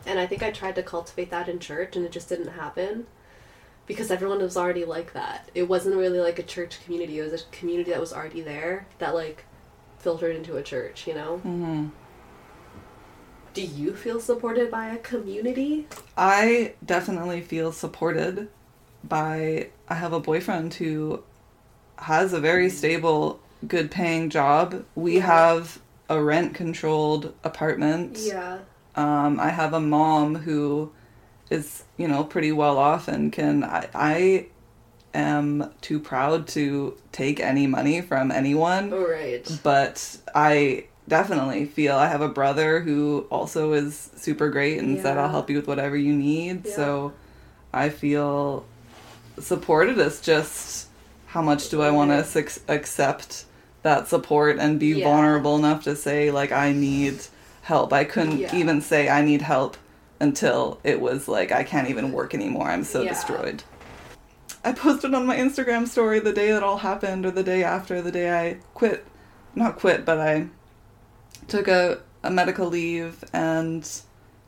and 0.07 0.19
I 0.21 0.27
think 0.27 0.43
I 0.45 0.51
tried 0.53 0.77
to 0.77 0.83
cultivate 0.83 1.31
that 1.31 1.49
in 1.49 1.59
church, 1.59 1.97
and 1.97 2.05
it 2.05 2.13
just 2.13 2.29
didn't 2.29 2.49
happen, 2.53 3.07
because 3.87 4.11
everyone 4.11 4.39
was 4.41 4.57
already 4.57 4.85
like 4.85 5.13
that. 5.15 5.51
It 5.55 5.65
wasn't 5.69 5.97
really 5.97 6.21
like 6.21 6.39
a 6.39 6.43
church 6.45 6.83
community. 6.85 7.19
It 7.19 7.23
was 7.31 7.43
a 7.43 7.45
community 7.51 7.91
that 7.91 8.01
was 8.01 8.13
already 8.13 8.43
there 8.43 8.87
that 9.01 9.15
like 9.15 9.45
filtered 9.99 10.37
into 10.37 10.57
a 10.57 10.63
church. 10.63 11.07
You 11.09 11.15
know. 11.15 11.41
Mhm. 11.45 11.91
Do 13.55 13.63
you 13.63 13.93
feel 13.95 14.21
supported 14.21 14.71
by 14.71 14.87
a 14.89 14.99
community? 14.99 15.89
I 16.17 16.75
definitely 16.85 17.41
feel 17.41 17.73
supported 17.73 18.49
by 19.03 19.69
I 19.89 19.95
have 19.95 20.13
a 20.13 20.21
boyfriend 20.21 20.75
who 20.75 21.25
has 21.99 22.33
a 22.33 22.41
very 22.41 22.71
stable, 22.71 23.41
good 23.67 23.91
paying 23.91 24.31
job. 24.31 24.85
We 24.95 25.17
Yeah. 25.17 25.27
have 25.27 25.81
a 26.09 26.23
rent 26.23 26.55
controlled 26.55 27.35
apartment. 27.45 28.19
Yeah. 28.19 28.59
Um, 28.97 29.39
I 29.39 29.51
have 29.51 29.73
a 29.75 29.81
mom 29.81 30.37
who 30.37 30.91
is, 31.51 31.85
you 31.97 32.09
know, 32.09 32.25
pretty 32.25 32.53
well 32.53 32.79
off 32.79 33.09
and 33.09 33.33
can 33.33 33.65
I, 33.65 33.89
I 33.95 34.47
am 35.15 35.71
too 35.81 35.99
proud 35.99 36.47
to 36.49 36.97
take 37.13 37.41
any 37.41 37.67
money 37.67 38.01
from 38.01 38.31
anyone 38.31 38.93
All 38.93 39.09
right. 39.09 39.47
but 39.63 40.19
I 40.35 40.85
definitely 41.09 41.65
feel 41.65 41.97
I 41.97 42.09
have 42.09 42.21
a 42.21 42.29
brother 42.29 42.81
who 42.81 43.27
also 43.31 43.73
is 43.73 44.11
super 44.17 44.51
great 44.51 44.79
and 44.79 45.01
said 45.01 45.17
I'll 45.17 45.31
help 45.31 45.49
you 45.49 45.57
with 45.57 45.67
whatever 45.67 45.97
you 45.97 46.13
need. 46.15 46.67
Yeah. 46.67 46.77
So 46.77 47.13
I 47.73 47.89
feel 47.89 48.67
supported. 49.39 49.99
It's 49.99 50.21
just 50.21 50.88
how 51.29 51.43
much 51.43 51.69
do 51.69 51.83
I 51.83 51.91
want 51.91 52.11
to 52.11 52.49
accept 52.69 53.45
that 53.83 54.09
support 54.09 54.59
and 54.59 54.81
be 54.81 54.89
Yeah. 54.89 55.05
vulnerable 55.05 55.57
enough 55.57 55.85
to 55.85 55.95
say 55.95 56.31
like 56.31 56.53
I 56.53 56.73
need 56.73 57.21
help. 57.63 57.93
I 57.93 58.05
couldn't 58.05 58.39
Yeah. 58.39 58.55
even 58.55 58.81
say 58.81 59.09
I 59.09 59.23
need 59.23 59.43
help 59.43 59.77
until 60.21 60.81
it 60.83 61.01
was 61.01 61.29
like 61.29 61.53
I 61.53 61.63
can't 61.63 61.89
even 61.89 62.13
work 62.13 62.35
anymore. 62.35 62.69
I'm 62.71 62.85
so 62.85 63.03
Yeah. 63.03 63.11
destroyed. 63.11 63.63
I 64.65 64.73
posted 64.73 65.15
on 65.15 65.27
my 65.27 65.37
Instagram 65.37 65.87
story 65.87 66.19
the 66.19 66.33
day 66.33 66.51
that 66.51 66.63
all 66.63 66.79
happened 66.79 67.25
or 67.25 67.31
the 67.31 67.43
day 67.45 67.63
after 67.63 68.03
the 68.03 68.11
day 68.11 68.31
I 68.37 68.57
quit 68.75 69.07
not 69.55 69.79
quit, 69.79 70.05
but 70.05 70.19
I 70.21 70.47
took 71.47 71.69
a, 71.69 71.99
a 72.23 72.31
medical 72.31 72.69
leave 72.69 73.25
and 73.33 73.89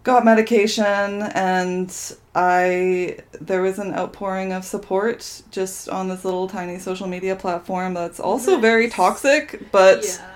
got 0.03 0.25
medication 0.25 1.23
and 1.35 1.95
I 2.35 3.19
there 3.41 3.61
was 3.63 3.79
an 3.79 3.93
outpouring 3.95 4.53
of 4.53 4.65
support 4.65 5.43
just 5.51 5.89
on 5.89 6.09
this 6.09 6.25
little 6.25 6.49
tiny 6.49 6.79
social 6.79 7.07
media 7.07 7.37
platform 7.37 7.95
that's 7.95 8.19
also 8.21 8.59
very 8.59 8.89
toxic 8.89 9.71
but 9.73 10.05
yeah. 10.05 10.27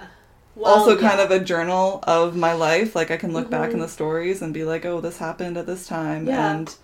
Well, 0.56 0.72
also 0.74 0.96
kind 0.96 1.18
yeah. 1.18 1.24
of 1.24 1.30
a 1.30 1.40
journal 1.40 2.00
of 2.06 2.36
my 2.36 2.52
life 2.52 2.94
like 2.94 3.10
I 3.10 3.16
can 3.16 3.32
look 3.32 3.50
back 3.50 3.70
in 3.72 3.78
Mhm. 3.78 3.82
the 3.82 3.88
stories 3.88 4.42
and 4.42 4.52
be 4.52 4.64
like 4.64 4.84
oh 4.84 5.00
this 5.00 5.18
happened 5.18 5.56
at 5.56 5.66
this 5.66 5.86
time 5.86 6.26
Yeah. 6.26 6.52
and 6.52 6.74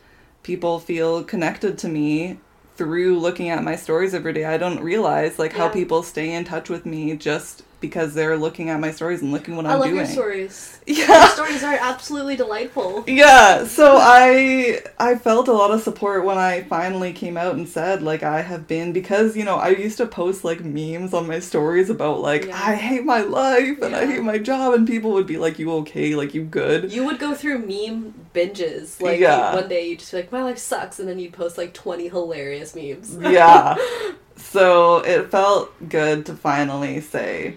people 0.42 0.80
feel 0.80 1.22
connected 1.22 1.76
to 1.78 1.88
me 1.88 2.38
through 2.76 3.18
looking 3.18 3.50
at 3.50 3.62
my 3.62 3.76
stories 3.76 4.14
every 4.14 4.32
day 4.32 4.46
I 4.46 4.56
don't 4.56 4.80
realize 4.80 5.38
like 5.38 5.52
how 5.52 5.68
people 5.68 6.02
stay 6.02 6.32
in 6.32 6.44
touch 6.44 6.70
with 6.70 6.86
me 6.86 7.14
just 7.14 7.62
because 7.80 8.14
they're 8.14 8.36
looking 8.36 8.68
at 8.70 8.78
my 8.80 8.90
stories 8.90 9.22
and 9.22 9.32
looking 9.32 9.56
what 9.56 9.66
I 9.66 9.72
I'm 9.72 9.78
love 9.80 9.88
doing 9.88 9.96
your 10.04 10.06
stories. 10.06 10.78
yeah 10.86 11.06
Your 11.06 11.28
stories 11.28 11.64
are 11.64 11.74
absolutely 11.80 12.36
delightful. 12.36 13.04
yeah 13.06 13.64
so 13.64 13.96
i 14.00 14.80
i 14.98 15.14
felt 15.14 15.48
a 15.48 15.52
lot 15.52 15.70
of 15.70 15.80
support 15.82 16.24
when 16.24 16.38
i 16.38 16.62
finally 16.64 17.12
came 17.12 17.36
out 17.36 17.54
and 17.54 17.68
said 17.68 18.02
like 18.02 18.22
i 18.22 18.42
have 18.42 18.66
been 18.66 18.92
because 18.92 19.36
you 19.36 19.44
know 19.44 19.56
i 19.56 19.68
used 19.68 19.96
to 19.98 20.06
post 20.06 20.44
like 20.44 20.60
memes 20.64 21.14
on 21.14 21.26
my 21.26 21.38
stories 21.38 21.90
about 21.90 22.20
like 22.20 22.46
Yeah. 22.46 22.54
i 22.56 22.74
hate 22.74 23.04
my 23.04 23.20
life 23.20 23.80
and 23.82 23.94
i 23.96 24.06
hate 24.06 24.22
my 24.22 24.38
job 24.38 24.74
and 24.74 24.86
people 24.86 25.12
would 25.12 25.26
be 25.26 25.36
like 25.38 25.58
you 25.58 25.70
okay 25.82 26.14
like 26.14 26.34
you 26.34 26.42
good 26.44 26.92
You 26.92 27.04
would 27.06 27.18
go 27.18 27.34
through 27.34 27.58
meme 27.60 28.14
binges. 28.34 29.00
Like 29.00 29.20
Yeah. 29.20 29.54
one 29.54 29.68
day 29.68 29.88
you'd 29.88 29.98
just 30.00 30.12
be 30.12 30.18
like, 30.18 30.32
My 30.32 30.42
life 30.42 30.58
sucks 30.58 30.98
and 30.98 31.08
then 31.08 31.18
you'd 31.18 31.32
post 31.32 31.58
like 31.58 31.72
twenty 31.74 32.08
hilarious 32.08 32.74
memes. 32.74 33.16
yeah 33.20 33.76
so 34.36 34.98
it 34.98 35.30
felt 35.30 35.70
good 35.88 36.26
to 36.26 36.34
finally 36.34 37.00
say 37.00 37.54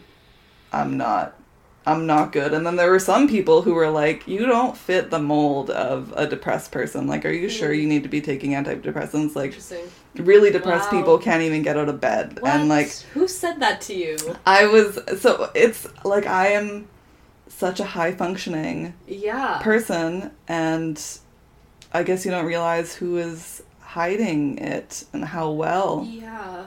i'm 0.74 0.98
not 0.98 1.40
i'm 1.86 2.06
not 2.06 2.32
good 2.32 2.54
and 2.54 2.66
then 2.66 2.76
there 2.76 2.90
were 2.90 3.00
some 3.00 3.28
people 3.28 3.62
who 3.62 3.74
were 3.74 3.90
like 3.90 4.28
you 4.28 4.46
don't 4.46 4.76
fit 4.78 5.10
the 5.10 5.20
mold 5.20 5.70
of 5.70 6.14
a 6.16 6.26
depressed 6.28 6.72
person 6.72 7.08
like 7.08 7.26
are 7.26 7.32
you 7.32 7.50
sure 7.50 7.72
you 7.74 7.88
need 7.88 8.04
to 8.04 8.10
be 8.10 8.22
taking 8.22 8.52
antidepressants 8.52 9.36
like 9.36 9.54
really 10.16 10.52
depressed 10.52 10.92
Wow. 10.92 11.00
people 11.00 11.18
can't 11.18 11.44
even 11.44 11.62
get 11.62 11.78
out 11.78 11.90
of 11.90 12.00
bed 12.00 12.40
What? 12.42 12.52
and 12.54 12.70
like 12.70 12.90
Who 13.14 13.28
said 13.28 13.60
that 13.60 13.82
to 13.82 13.94
you? 13.94 14.18
i 14.46 14.66
was 14.66 15.00
so 15.22 15.52
it's 15.54 15.88
like 16.04 16.26
i 16.26 16.48
am 16.48 16.88
such 17.48 17.80
a 17.80 17.86
high 17.86 18.12
functioning 18.14 18.94
Yeah. 19.08 19.60
person 19.62 20.32
and 20.48 21.02
i 21.94 22.02
guess 22.04 22.26
you 22.26 22.32
don't 22.32 22.46
realize 22.46 22.96
who 22.96 23.18
is 23.18 23.62
hiding 23.82 24.58
it 24.58 25.04
and 25.14 25.24
how 25.26 25.52
well 25.52 26.08
Yeah. 26.10 26.66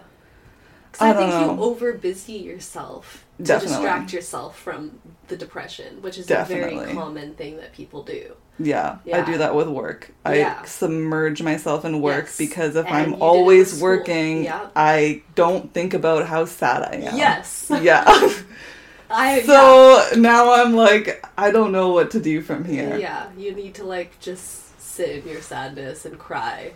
I 1.01 1.11
I, 1.11 1.13
think 1.15 1.33
you 1.33 1.41
know. 1.41 1.61
over 1.63 1.93
busy 1.93 2.35
yourself 2.35 3.25
to 3.39 3.43
Definitely. 3.45 3.77
distract 3.77 4.13
yourself 4.13 4.59
from 4.59 4.99
the 5.29 5.37
depression, 5.37 6.01
which 6.03 6.17
is 6.19 6.31
a 6.31 6.45
very 6.45 6.93
common 6.95 7.35
thing 7.35 7.57
that 7.59 7.73
people 7.73 8.03
do. 8.03 8.35
yeah, 8.59 8.99
i 9.13 9.21
do 9.21 9.37
that 9.37 9.55
with 9.55 9.69
work 9.69 10.11
Yeah. 10.25 10.61
i 10.63 10.65
submerge 10.65 11.43
myself 11.43 11.85
in 11.85 12.01
work 12.01 12.25
Yes. 12.25 12.39
because 12.39 12.75
if 12.77 12.87
And 12.87 12.95
i'm 12.97 13.23
always 13.23 13.79
working 13.83 14.45
Yeah. 14.45 14.69
i 14.75 15.23
don't 15.35 15.75
think 15.75 15.93
about 15.93 16.27
how 16.27 16.47
sad 16.47 16.83
i 16.83 16.95
am 16.97 17.17
Yes. 17.19 17.71
yeah 17.83 18.05
I 19.11 19.43
so 19.43 20.07
now 20.17 20.53
i'm 20.55 20.75
like 20.75 21.23
i 21.37 21.51
don't 21.51 21.71
know 21.71 21.91
what 21.91 22.11
to 22.13 22.21
do 22.21 22.41
from 22.41 22.65
here 22.65 22.97
Yeah, 22.97 23.29
you 23.37 23.53
need 23.55 23.75
to 23.75 23.85
like 23.85 24.19
just 24.21 24.81
sit 24.81 25.11
in 25.25 25.29
your 25.29 25.43
sadness 25.43 26.07
and 26.07 26.19
cry 26.19 26.73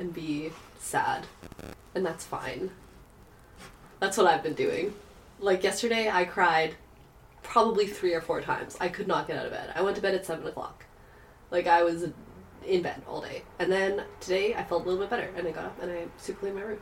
and 0.00 0.12
be 0.14 0.50
sad. 0.80 1.26
And 1.94 2.04
that's 2.04 2.24
fine. 2.24 2.70
That's 4.00 4.16
what 4.16 4.26
I've 4.26 4.42
been 4.42 4.54
doing. 4.54 4.94
Like 5.44 5.62
yesterday, 5.62 6.08
I 6.10 6.24
cried 6.24 6.74
probably 7.42 7.86
three 7.86 8.14
or 8.14 8.22
four 8.22 8.40
times. 8.40 8.78
I 8.80 8.88
could 8.88 9.06
not 9.06 9.28
get 9.28 9.36
out 9.36 9.44
of 9.44 9.52
bed. 9.52 9.70
I 9.74 9.82
went 9.82 9.94
to 9.96 10.02
bed 10.02 10.14
at 10.14 10.24
seven 10.24 10.46
o'clock. 10.46 10.86
Like 11.50 11.66
I 11.66 11.82
was 11.82 12.02
in 12.66 12.82
bed 12.82 13.02
all 13.06 13.20
day. 13.20 13.42
And 13.58 13.70
then 13.70 14.04
today, 14.20 14.54
I 14.54 14.64
felt 14.64 14.82
a 14.82 14.88
little 14.88 15.00
bit 15.00 15.10
better, 15.10 15.30
and 15.36 15.46
I 15.46 15.50
got 15.50 15.66
up 15.66 15.82
and 15.82 15.92
I 15.92 16.06
super 16.16 16.40
cleaned 16.40 16.56
my 16.56 16.62
room. 16.62 16.78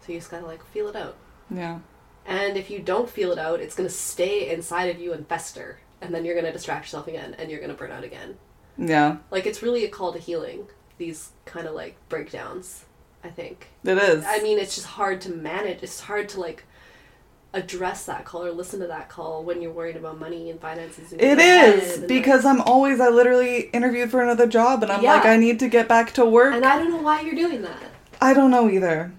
So 0.00 0.12
you 0.12 0.18
just 0.18 0.28
gotta 0.28 0.44
like 0.44 0.64
feel 0.66 0.88
it 0.88 0.96
out. 0.96 1.16
Yeah. 1.50 1.78
And 2.26 2.56
if 2.56 2.68
you 2.68 2.80
don't 2.80 3.08
feel 3.08 3.30
it 3.30 3.38
out, 3.38 3.60
it's 3.60 3.76
gonna 3.76 3.88
stay 3.88 4.50
inside 4.50 4.86
of 4.86 5.00
you 5.00 5.12
and 5.12 5.24
fester, 5.28 5.78
and 6.00 6.12
then 6.12 6.24
you're 6.24 6.34
gonna 6.34 6.52
distract 6.52 6.86
yourself 6.86 7.06
again, 7.06 7.36
and 7.38 7.48
you're 7.48 7.60
gonna 7.60 7.74
burn 7.74 7.92
out 7.92 8.02
again. 8.02 8.38
Yeah. 8.76 9.18
Like 9.30 9.46
it's 9.46 9.62
really 9.62 9.84
a 9.84 9.88
call 9.88 10.12
to 10.12 10.18
healing. 10.18 10.66
These 10.96 11.30
kind 11.44 11.68
of 11.68 11.76
like 11.76 11.96
breakdowns. 12.08 12.86
I 13.22 13.30
think. 13.30 13.68
It 13.82 13.98
is. 13.98 14.24
I 14.24 14.40
mean, 14.42 14.58
it's 14.58 14.76
just 14.76 14.86
hard 14.86 15.20
to 15.22 15.30
manage. 15.30 15.82
It's 15.82 16.00
hard 16.00 16.28
to 16.30 16.40
like 16.40 16.64
address 17.58 18.06
that 18.06 18.24
call 18.24 18.44
or 18.46 18.52
listen 18.52 18.80
to 18.80 18.86
that 18.86 19.08
call 19.08 19.42
when 19.44 19.60
you're 19.60 19.72
worried 19.72 19.96
about 19.96 20.18
money 20.18 20.50
and 20.50 20.60
finances. 20.60 21.12
in 21.12 21.20
It 21.20 21.38
is 21.38 21.98
and, 21.98 22.08
because 22.08 22.44
I'm 22.44 22.60
always 22.62 23.00
I 23.00 23.08
literally 23.08 23.68
interviewed 23.72 24.10
for 24.10 24.22
another 24.22 24.46
job 24.46 24.82
and 24.82 24.90
I'm 24.92 25.02
Yeah. 25.02 25.14
like 25.14 25.26
I 25.26 25.36
need 25.36 25.58
to 25.60 25.68
get 25.68 25.88
back 25.88 26.12
to 26.12 26.24
work. 26.24 26.54
and 26.54 26.64
I 26.64 26.78
don't 26.78 26.90
know 26.90 27.02
why 27.02 27.20
you're 27.20 27.34
doing 27.34 27.62
that. 27.62 27.82
I 28.20 28.34
don't 28.34 28.50
know 28.50 28.68
either. 28.70 29.12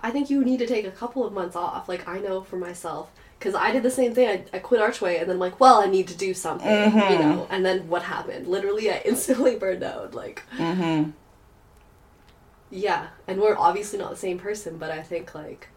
I 0.00 0.10
think 0.10 0.28
you 0.30 0.44
need 0.44 0.58
to 0.58 0.66
take 0.66 0.84
a 0.86 0.90
couple 0.90 1.24
of 1.26 1.32
months 1.32 1.56
off. 1.56 1.88
Like 1.88 2.06
I 2.08 2.18
know 2.18 2.42
for 2.42 2.56
myself, 2.56 3.10
because 3.38 3.54
I 3.54 3.70
did 3.72 3.82
the 3.82 3.90
same 3.90 4.14
thing. 4.14 4.28
I, 4.28 4.56
I 4.56 4.58
quit 4.58 4.80
Archway, 4.80 5.16
and 5.18 5.26
then 5.28 5.36
I'm 5.36 5.40
like, 5.40 5.58
well, 5.60 5.80
I 5.80 5.86
need 5.86 6.08
to 6.08 6.16
do 6.16 6.32
something, 6.34 6.70
you 6.70 6.90
Mhm. 7.00 7.20
know. 7.20 7.46
And 7.50 7.64
then 7.64 7.88
what 7.88 8.02
happened? 8.02 8.46
Literally, 8.46 8.90
I 8.90 9.00
instantly 9.04 9.56
burned 9.56 9.82
out. 9.82 10.14
Like, 10.14 10.42
Mhm. 10.58 11.12
yeah. 12.70 13.08
And 13.26 13.40
we're 13.40 13.56
obviously 13.56 13.98
not 13.98 14.10
the 14.10 14.16
same 14.16 14.38
person, 14.38 14.76
but 14.78 14.90
I 14.90 15.02
think 15.02 15.34
like, 15.34 15.68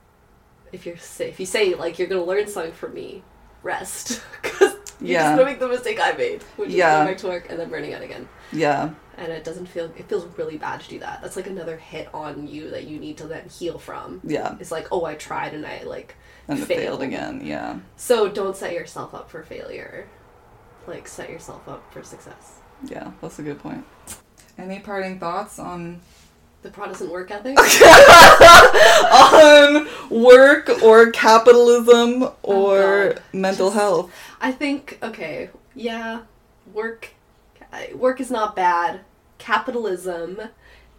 if 0.72 0.86
you're 0.86 0.95
if 0.95 1.39
you 1.39 1.45
say 1.45 1.74
like 1.76 1.97
you're 1.99 2.07
gonna 2.07 2.24
learn 2.24 2.47
something 2.47 2.74
from 2.74 2.93
me, 2.93 3.24
rest, 3.63 4.22
because 4.41 4.74
you're 4.99 5.11
Yeah. 5.11 5.24
just 5.24 5.32
gonna 5.38 5.45
make 5.45 5.59
the 5.59 5.68
mistake 5.68 5.99
I 6.01 6.11
made, 6.13 6.43
which 6.57 6.70
Yeah. 6.72 6.89
is 6.91 6.97
going 6.97 7.07
back 7.07 7.18
to 7.22 7.28
work 7.28 7.49
and 7.49 7.59
then 7.59 7.70
burning 7.70 7.93
out 7.93 8.01
again. 8.01 8.28
Yeah. 8.51 8.91
And 9.18 9.32
it 9.32 9.43
doesn't 9.43 9.65
feel. 9.65 9.86
It 9.97 10.07
feels 10.07 10.26
really 10.38 10.57
bad 10.57 10.80
to 10.82 10.89
do 10.89 10.99
that. 10.99 11.22
That's 11.24 11.36
like 11.36 11.47
another 11.47 11.76
hit 11.78 12.07
on 12.13 12.47
you 12.47 12.70
that 12.70 12.84
you 12.86 12.99
need 12.99 13.18
to 13.18 13.28
then 13.28 13.49
heal 13.49 13.80
from. 13.80 14.22
Yeah. 14.24 14.55
It's 14.59 14.72
like, 14.72 14.88
oh, 14.91 15.05
I 15.05 15.15
tried 15.15 15.53
and 15.55 15.65
I 15.65 15.82
like 15.84 16.15
And 16.47 16.59
failed. 16.59 16.80
failed 16.82 17.01
again. 17.01 17.41
Yeah. 17.43 17.80
So 17.95 18.28
don't 18.30 18.55
set 18.55 18.74
yourself 18.74 19.15
up 19.15 19.32
for 19.32 19.41
failure. 19.43 20.07
Like 20.86 21.07
set 21.07 21.30
yourself 21.32 21.68
up 21.68 21.91
for 21.91 22.03
success. 22.03 22.59
Yeah. 22.84 23.11
That's 23.22 23.39
a 23.39 23.41
good 23.43 23.57
point. 23.59 23.84
Any 24.57 24.80
parting 24.80 25.20
thoughts 25.20 25.57
on 25.57 26.01
The 26.63 26.69
Protestant 26.71 27.11
work 27.11 27.31
ethic. 27.31 27.57
on 29.13 29.77
um, 29.77 29.89
work 30.09 30.69
or 30.83 31.11
capitalism 31.11 32.23
oh, 32.23 32.35
or 32.43 33.13
Oh, 33.17 33.21
mental 33.31 33.67
Just- 33.67 33.77
health? 33.79 34.13
I 34.41 34.51
think 34.51 34.99
okay, 35.01 35.49
yeah, 35.75 36.21
work 36.73 37.09
uh, 37.71 37.95
work 37.95 38.19
is 38.19 38.29
not 38.31 38.55
bad. 38.55 39.01
Capitalism 39.37 40.39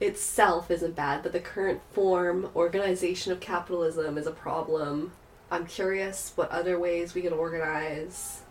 itself 0.00 0.70
isn't 0.70 0.94
bad, 0.94 1.22
but 1.22 1.32
the 1.32 1.40
current 1.40 1.80
form 1.92 2.50
organization 2.54 3.32
of 3.32 3.40
capitalism 3.40 4.16
is 4.16 4.26
a 4.26 4.30
problem. 4.32 5.12
I'm 5.50 5.66
curious 5.66 6.32
what 6.36 6.50
other 6.50 6.78
ways 6.78 7.14
we 7.14 7.22
can 7.22 7.32
organize. 7.32 8.42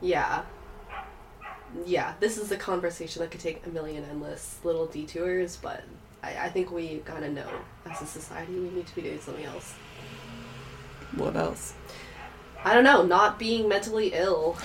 Yeah. 0.00 0.42
Yeah, 1.86 2.14
this 2.20 2.36
is 2.36 2.50
a 2.52 2.56
conversation 2.56 3.20
that 3.22 3.30
could 3.30 3.40
take 3.40 3.64
a 3.66 3.70
million 3.70 4.04
endless 4.04 4.58
little 4.64 4.86
detours, 4.86 5.56
but 5.56 5.84
I, 6.22 6.46
I 6.46 6.48
think 6.50 6.70
we 6.70 7.02
gotta 7.04 7.30
know 7.30 7.48
as 7.86 8.00
a 8.02 8.06
society 8.06 8.54
we 8.54 8.70
need 8.70 8.86
to 8.86 8.94
be 8.94 9.02
doing 9.02 9.20
something 9.20 9.44
else. 9.44 9.74
What 11.16 11.36
else? 11.36 11.74
I 12.64 12.74
don't 12.74 12.84
know. 12.84 13.04
Not 13.04 13.38
being 13.38 13.68
mentally 13.68 14.12
ill 14.14 14.56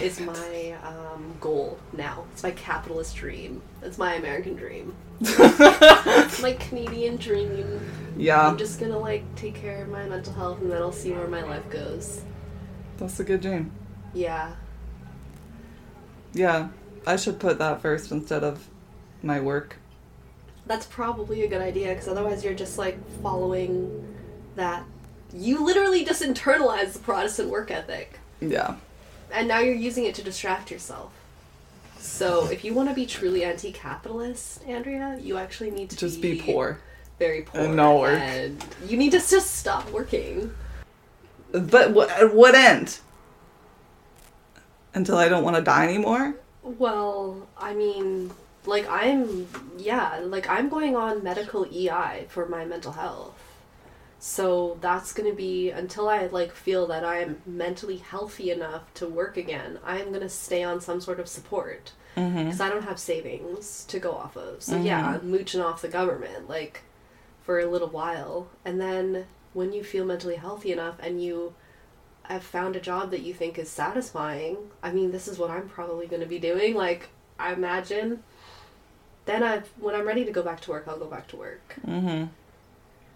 is 0.00 0.20
my 0.20 0.76
um, 0.84 1.34
goal 1.40 1.78
now. 1.94 2.26
It's 2.32 2.42
my 2.42 2.50
capitalist 2.50 3.16
dream. 3.16 3.62
It's 3.82 3.96
my 3.96 4.14
American 4.14 4.54
dream. 4.56 4.94
It's 5.20 6.42
my 6.42 6.52
Canadian 6.52 7.16
dream. 7.16 7.80
Yeah. 8.16 8.46
I'm 8.46 8.58
just 8.58 8.78
gonna 8.78 8.98
like 8.98 9.22
take 9.36 9.54
care 9.54 9.84
of 9.84 9.88
my 9.88 10.04
mental 10.04 10.34
health, 10.34 10.60
and 10.60 10.70
then 10.70 10.82
I'll 10.82 10.92
see 10.92 11.12
where 11.12 11.28
my 11.28 11.42
life 11.42 11.68
goes. 11.70 12.22
That's 12.98 13.18
a 13.20 13.24
good 13.24 13.40
dream. 13.40 13.72
Yeah. 14.12 14.52
Yeah. 16.34 16.68
I 17.06 17.16
should 17.16 17.40
put 17.40 17.58
that 17.58 17.80
first 17.80 18.12
instead 18.12 18.44
of 18.44 18.68
my 19.22 19.40
work. 19.40 19.78
That's 20.66 20.86
probably 20.86 21.42
a 21.42 21.48
good 21.48 21.62
idea 21.62 21.88
because 21.90 22.08
otherwise 22.08 22.44
you're 22.44 22.54
just 22.54 22.76
like 22.78 22.98
following 23.22 24.14
that. 24.56 24.84
You 25.32 25.64
literally 25.64 26.04
just 26.04 26.22
internalize 26.22 26.92
the 26.92 26.98
Protestant 27.00 27.50
work 27.50 27.70
ethic. 27.70 28.18
Yeah. 28.40 28.76
and 29.32 29.48
now 29.48 29.58
you're 29.60 29.74
using 29.74 30.04
it 30.04 30.14
to 30.16 30.22
distract 30.22 30.70
yourself. 30.70 31.12
So 31.98 32.46
if 32.50 32.64
you 32.64 32.72
want 32.74 32.88
to 32.88 32.94
be 32.94 33.06
truly 33.06 33.42
anti-capitalist, 33.44 34.62
Andrea, 34.66 35.18
you 35.20 35.36
actually 35.38 35.70
need 35.72 35.90
to 35.90 35.96
Just 35.96 36.20
be 36.20 36.40
poor. 36.40 36.78
very 37.18 37.42
poor, 37.42 37.62
And 37.62 37.76
no 37.76 37.98
work. 37.98 38.20
and 38.20 38.64
you 38.86 38.96
need 38.96 39.10
to 39.12 39.18
just 39.18 39.56
stop 39.56 39.90
working. 39.90 40.52
But 41.52 41.92
what, 41.92 42.10
at 42.10 42.32
what 42.34 42.54
end? 42.54 42.98
Until 44.94 45.16
I 45.18 45.28
don't 45.28 45.42
want 45.44 45.56
to 45.56 45.62
die 45.62 45.84
anymore? 45.84 46.34
Well, 46.62 47.46
I 47.58 47.74
mean, 47.74 48.30
like 48.66 48.88
I'm, 48.88 49.48
yeah, 49.78 50.20
like 50.22 50.48
I'm 50.48 50.68
going 50.68 50.96
on 50.96 51.22
medical 51.22 51.66
EI 51.66 52.26
for 52.28 52.46
my 52.46 52.64
mental 52.64 52.92
health. 52.92 53.34
So 54.18 54.78
that's 54.80 55.12
gonna 55.12 55.34
be 55.34 55.70
until 55.70 56.08
I 56.08 56.26
like 56.26 56.52
feel 56.52 56.86
that 56.88 57.04
I 57.04 57.20
am 57.20 57.42
mentally 57.46 57.98
healthy 57.98 58.50
enough 58.50 58.92
to 58.94 59.06
work 59.06 59.36
again. 59.36 59.78
I 59.84 60.00
am 60.00 60.12
gonna 60.12 60.28
stay 60.28 60.62
on 60.64 60.80
some 60.80 61.00
sort 61.00 61.20
of 61.20 61.28
support. 61.28 61.92
Mm-hmm. 62.16 62.44
because 62.44 62.62
I 62.62 62.70
don't 62.70 62.84
have 62.84 62.98
savings 62.98 63.84
to 63.88 63.98
go 63.98 64.12
off 64.12 64.38
of. 64.38 64.62
So 64.62 64.80
yeah, 64.80 65.06
I'm 65.06 65.30
mooching 65.30 65.60
off 65.60 65.82
the 65.82 65.88
government 65.88 66.48
like 66.48 66.82
for 67.42 67.60
a 67.60 67.66
little 67.66 67.88
while, 67.88 68.48
and 68.64 68.80
then 68.80 69.26
when 69.52 69.74
you 69.74 69.84
feel 69.84 70.06
mentally 70.06 70.36
healthy 70.36 70.72
enough 70.72 70.96
and 70.98 71.22
you 71.22 71.54
have 72.22 72.42
found 72.42 72.74
a 72.74 72.80
job 72.80 73.10
that 73.10 73.20
you 73.20 73.34
think 73.34 73.58
is 73.58 73.68
satisfying, 73.68 74.56
I 74.82 74.92
mean, 74.92 75.12
this 75.12 75.28
is 75.28 75.38
what 75.38 75.50
I'm 75.50 75.68
probably 75.68 76.06
going 76.06 76.22
to 76.22 76.28
be 76.28 76.38
doing. 76.38 76.74
Like 76.74 77.10
I 77.38 77.52
imagine. 77.52 78.22
Then 79.26 79.42
I, 79.42 79.62
when 79.78 79.94
I'm 79.94 80.06
ready 80.06 80.24
to 80.24 80.32
go 80.32 80.42
back 80.42 80.60
to 80.62 80.70
work, 80.70 80.86
I'll 80.88 80.98
go 80.98 81.06
back 81.06 81.26
to 81.28 81.36
work. 81.36 81.76
Mm-hmm. 81.86 82.24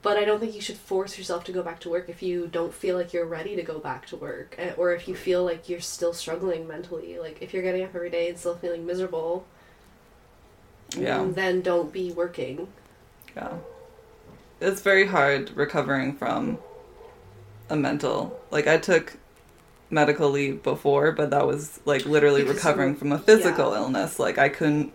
But 0.03 0.17
I 0.17 0.25
don't 0.25 0.41
think 0.41 0.55
you 0.55 0.61
should 0.61 0.77
force 0.77 1.19
yourself 1.19 1.45
to 1.45 1.53
go 1.53 1.63
back 1.63 1.79
to 1.81 1.91
work 1.91 2.09
if 2.09 2.23
you 2.23 2.47
don't 2.47 2.73
feel 2.73 2.97
like 2.97 3.13
you're 3.13 3.27
ready 3.27 3.55
to 3.57 3.63
go 3.63 3.79
back 3.79 4.07
to 4.07 4.17
work, 4.17 4.55
eh, 4.59 4.73
or 4.77 4.93
if 4.95 5.07
you 5.07 5.15
feel 5.15 5.45
like 5.45 5.69
you're 5.69 5.81
still 5.81 6.13
struggling 6.13 6.67
mentally. 6.67 7.19
Like 7.19 7.43
if 7.43 7.53
you're 7.53 7.63
getting 7.63 7.85
up 7.85 7.95
every 7.95 8.11
day 8.11 8.29
and 8.29 8.39
still 8.39 8.57
feeling 8.57 8.87
miserable, 8.87 9.45
Yeah. 10.97 11.19
mm, 11.19 11.35
then 11.35 11.61
don't 11.61 11.93
be 11.93 12.13
working. 12.13 12.69
Yeah. 13.37 13.59
It's 14.61 14.81
very 14.81 15.07
hard 15.07 15.51
recovering 15.57 16.15
from 16.17 16.59
a 17.69 17.77
mental. 17.77 18.39
Like, 18.51 18.67
I 18.67 18.79
took 18.79 19.17
medical 19.91 20.31
leave 20.31 20.63
before, 20.63 21.13
but 21.13 21.31
that 21.31 21.47
was 21.47 21.81
like 21.85 22.05
literally 22.07 22.43
Because 22.43 22.57
recovering 22.57 22.95
from 22.97 23.13
a 23.13 23.19
physical 23.19 23.73
yeah. 23.73 23.79
illness. 23.79 24.19
Like, 24.19 24.39
I 24.39 24.49
couldn't 24.49 24.93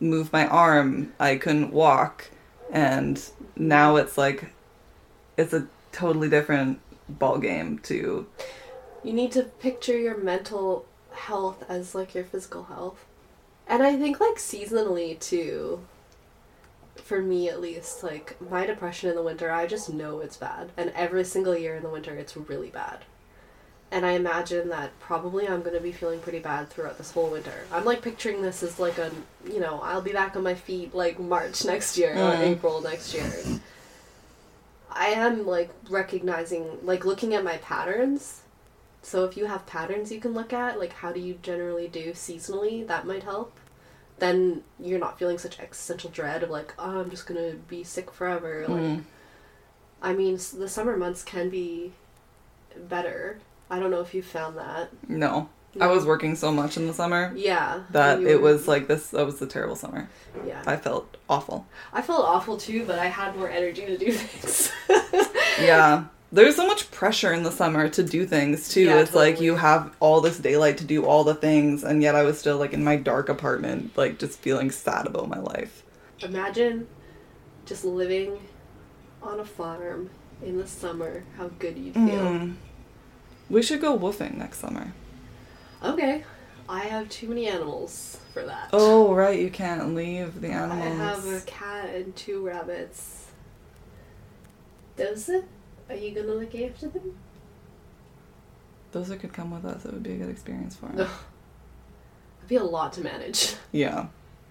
move 0.00 0.32
my 0.32 0.46
arm, 0.46 1.12
I 1.20 1.36
couldn't 1.36 1.72
walk. 1.72 2.30
And 2.72 3.22
now 3.56 3.96
it's 3.96 4.16
like, 4.16 4.52
it's 5.36 5.52
a 5.52 5.66
totally 5.92 6.28
different 6.28 6.80
ball 7.08 7.38
game 7.38 7.78
to 7.80 8.26
You 9.02 9.12
need 9.12 9.32
to 9.32 9.42
picture 9.42 9.98
your 9.98 10.16
mental 10.16 10.86
health 11.12 11.64
as 11.68 11.94
like 11.94 12.14
your 12.14 12.24
physical 12.24 12.64
health. 12.64 13.04
And 13.66 13.82
I 13.82 13.96
think 13.96 14.20
like 14.20 14.36
seasonally 14.36 15.18
too. 15.18 15.80
For 16.96 17.22
me 17.22 17.48
at 17.48 17.60
least, 17.60 18.02
like 18.02 18.36
my 18.50 18.66
depression 18.66 19.10
in 19.10 19.16
the 19.16 19.22
winter, 19.22 19.50
I 19.50 19.66
just 19.66 19.92
know 19.92 20.20
it's 20.20 20.36
bad. 20.36 20.70
And 20.76 20.92
every 20.94 21.24
single 21.24 21.56
year 21.56 21.76
in 21.76 21.82
the 21.82 21.88
winter 21.88 22.14
it's 22.14 22.36
really 22.36 22.70
bad. 22.70 23.00
And 23.92 24.06
I 24.06 24.12
imagine 24.12 24.68
that 24.68 24.98
probably 25.00 25.48
I'm 25.48 25.62
going 25.62 25.74
to 25.74 25.80
be 25.82 25.90
feeling 25.90 26.20
pretty 26.20 26.38
bad 26.38 26.70
throughout 26.70 26.96
this 26.96 27.10
whole 27.10 27.28
winter. 27.30 27.64
I'm 27.72 27.84
like 27.84 28.02
picturing 28.02 28.40
this 28.40 28.62
as 28.62 28.78
like 28.78 28.98
a, 28.98 29.10
you 29.44 29.58
know, 29.58 29.80
I'll 29.82 30.00
be 30.00 30.12
back 30.12 30.36
on 30.36 30.44
my 30.44 30.54
feet 30.54 30.94
like 30.94 31.18
March 31.18 31.64
next 31.72 31.98
year 31.98 32.12
or 32.12 32.32
Mm. 32.36 32.46
April 32.46 32.80
next 32.80 33.12
year. 33.14 33.32
I 34.92 35.08
am 35.08 35.46
like 35.46 35.70
recognizing, 35.88 36.78
like 36.82 37.04
looking 37.04 37.34
at 37.34 37.42
my 37.44 37.56
patterns. 37.58 38.42
So 39.02 39.24
if 39.24 39.36
you 39.36 39.46
have 39.46 39.66
patterns 39.66 40.12
you 40.12 40.20
can 40.20 40.34
look 40.34 40.52
at, 40.52 40.78
like 40.78 40.92
how 40.92 41.10
do 41.12 41.20
you 41.20 41.38
generally 41.42 41.88
do 41.88 42.12
seasonally, 42.12 42.86
that 42.86 43.06
might 43.06 43.22
help. 43.24 43.56
Then 44.18 44.62
you're 44.78 44.98
not 45.00 45.18
feeling 45.18 45.38
such 45.38 45.58
existential 45.58 46.10
dread 46.10 46.42
of 46.42 46.50
like, 46.50 46.74
oh, 46.78 47.00
I'm 47.00 47.10
just 47.10 47.26
gonna 47.26 47.54
be 47.54 47.82
sick 47.82 48.10
forever. 48.12 48.66
Like, 48.68 48.80
Mm. 48.82 49.02
I 50.02 50.12
mean, 50.12 50.34
the 50.56 50.68
summer 50.68 50.96
months 50.96 51.22
can 51.24 51.50
be 51.50 51.92
better. 52.76 53.38
I 53.70 53.78
don't 53.78 53.90
know 53.90 54.00
if 54.00 54.14
you 54.14 54.22
found 54.22 54.56
that. 54.58 54.90
no. 55.08 55.48
I 55.80 55.86
was 55.86 56.04
working 56.04 56.34
so 56.34 56.50
much 56.50 56.76
in 56.76 56.88
the 56.88 56.92
summer 56.92 57.32
Yeah. 57.36 57.82
that 57.92 58.20
it 58.24 58.42
were- 58.42 58.54
was 58.54 58.66
like 58.66 58.88
this. 58.88 59.10
That 59.10 59.24
was 59.24 59.40
a 59.40 59.46
terrible 59.46 59.76
summer. 59.76 60.08
Yeah. 60.44 60.60
I 60.66 60.76
felt 60.76 61.16
awful. 61.28 61.64
I 61.92 62.02
felt 62.02 62.24
awful 62.24 62.56
too, 62.56 62.84
but 62.86 62.98
I 62.98 63.06
had 63.06 63.36
more 63.36 63.48
energy 63.48 63.86
to 63.86 63.96
do 63.96 64.10
things. 64.24 64.72
Yeah. 65.60 66.06
there's 66.32 66.56
so 66.56 66.66
much 66.66 66.90
pressure 66.90 67.32
in 67.32 67.44
the 67.44 67.52
summer 67.52 67.88
to 67.90 68.02
do 68.02 68.26
things 68.26 68.68
too. 68.68 68.82
Yeah, 68.86 68.98
it's 68.98 69.14
like 69.14 69.40
you 69.40 69.54
have 69.54 69.94
all 70.00 70.20
this 70.20 70.38
daylight 70.38 70.78
to 70.78 70.84
do 70.84 71.04
all 71.06 71.22
the 71.22 71.36
things, 71.36 71.84
and 71.84 72.02
yet 72.02 72.16
I 72.16 72.24
was 72.24 72.36
still 72.38 72.56
like 72.56 72.72
in 72.72 72.82
my 72.82 72.96
dark 72.96 73.28
apartment, 73.28 73.96
like 73.96 74.18
just 74.18 74.40
feeling 74.40 74.72
sad 74.72 75.06
about 75.06 75.28
my 75.28 75.38
life. 75.38 75.84
Imagine 76.20 76.88
just 77.64 77.84
living 77.84 78.40
on 79.22 79.38
a 79.38 79.44
farm 79.44 80.10
in 80.42 80.56
the 80.58 80.66
summer, 80.66 81.22
how 81.36 81.48
good 81.60 81.78
you'd 81.78 81.94
feel. 81.94 82.02
Mm. 82.04 82.54
We 83.50 83.62
should 83.62 83.80
go 83.80 83.98
woofing 83.98 84.36
next 84.36 84.58
summer. 84.58 84.92
Okay. 85.84 86.24
I 86.68 86.80
have 86.84 87.08
too 87.08 87.28
many 87.28 87.48
animals 87.48 88.18
for 88.32 88.44
that. 88.44 88.70
Oh 88.72 89.12
right, 89.12 89.38
you 89.38 89.50
can't 89.50 89.94
leave 89.96 90.40
the 90.40 90.48
animals. 90.48 90.80
I 90.80 91.04
have 91.04 91.26
a 91.26 91.40
cat 91.44 91.90
and 91.92 92.14
two 92.14 92.46
rabbits. 92.46 93.26
Those 94.94 95.28
are 95.28 95.96
you 95.96 96.12
gonna 96.12 96.28
look 96.28 96.54
after 96.54 96.88
them? 96.88 97.16
Those 98.92 99.08
could 99.08 99.32
come 99.32 99.50
with 99.50 99.64
us. 99.64 99.84
It 99.84 99.92
would 99.92 100.02
be 100.02 100.12
a 100.12 100.16
good 100.16 100.30
experience 100.30 100.76
for 100.76 100.86
him. 100.86 101.00
It'd 101.00 101.08
be 102.48 102.56
a 102.56 102.62
lot 102.62 102.92
to 102.94 103.00
manage. 103.02 103.56
Yeah. 103.72 104.06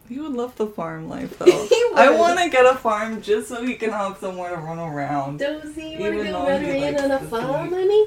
He 0.10 0.20
would 0.20 0.34
love 0.34 0.56
the 0.58 0.68
farm 0.68 1.08
life 1.08 1.38
though. 1.40 1.46
He 1.46 1.92
I 1.96 2.10
want 2.10 2.40
to 2.40 2.50
get 2.50 2.66
a 2.66 2.76
farm 2.76 3.22
just 3.22 3.48
so 3.48 3.64
he 3.64 3.76
can 3.76 3.92
have 3.92 4.18
somewhere 4.18 4.50
to 4.50 4.58
run 4.58 4.80
around. 4.80 5.40
Dozy, 5.40 5.90
you 5.92 6.00
wanna 6.00 6.16
Even 6.16 6.32
go 6.32 6.48
run 6.48 6.66
around 6.66 6.98
on 6.98 7.12
a 7.12 7.20
farm, 7.20 7.70
honey? 7.70 8.06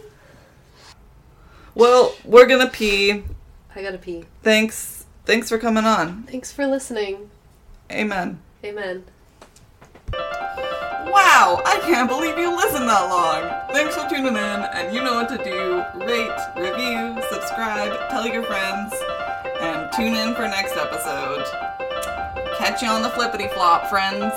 Well, 1.75 2.15
we're 2.25 2.47
gonna 2.47 2.69
pee. 2.69 3.25
I 3.75 3.83
gotta 3.83 3.99
pee. 3.99 4.25
Thanks. 4.43 5.07
Thanks 5.25 5.49
for 5.49 5.59
coming 5.59 5.85
on. 5.85 6.25
Thanks 6.25 6.53
for 6.53 6.67
listening. 6.67 7.31
Amen. 7.91 8.41
Amen. 8.65 9.05
Wow, 10.13 11.63
I 11.65 11.79
can't 11.83 12.09
believe 12.09 12.39
you 12.39 12.55
listened 12.55 12.89
that 12.89 13.09
long. 13.09 13.73
Thanks 13.75 13.95
for 13.97 14.09
tuning 14.09 14.35
in, 14.35 14.37
and 14.37 14.95
you 14.95 15.03
know 15.03 15.15
what 15.15 15.29
to 15.29 15.39
do. 15.39 15.83
Rate, 16.05 16.39
review, 16.57 17.23
subscribe, 17.31 18.11
tell 18.11 18.27
your 18.27 18.43
friends, 18.45 18.95
and 19.61 19.93
tune 19.93 20.15
in 20.15 20.35
for 20.35 20.43
next 20.43 20.77
episode. 20.77 21.45
Catch 22.59 22.83
you 22.83 22.89
on 22.89 23.03
the 23.03 23.11
flippity 23.11 23.49
flop, 23.49 23.89
friends. 23.89 24.33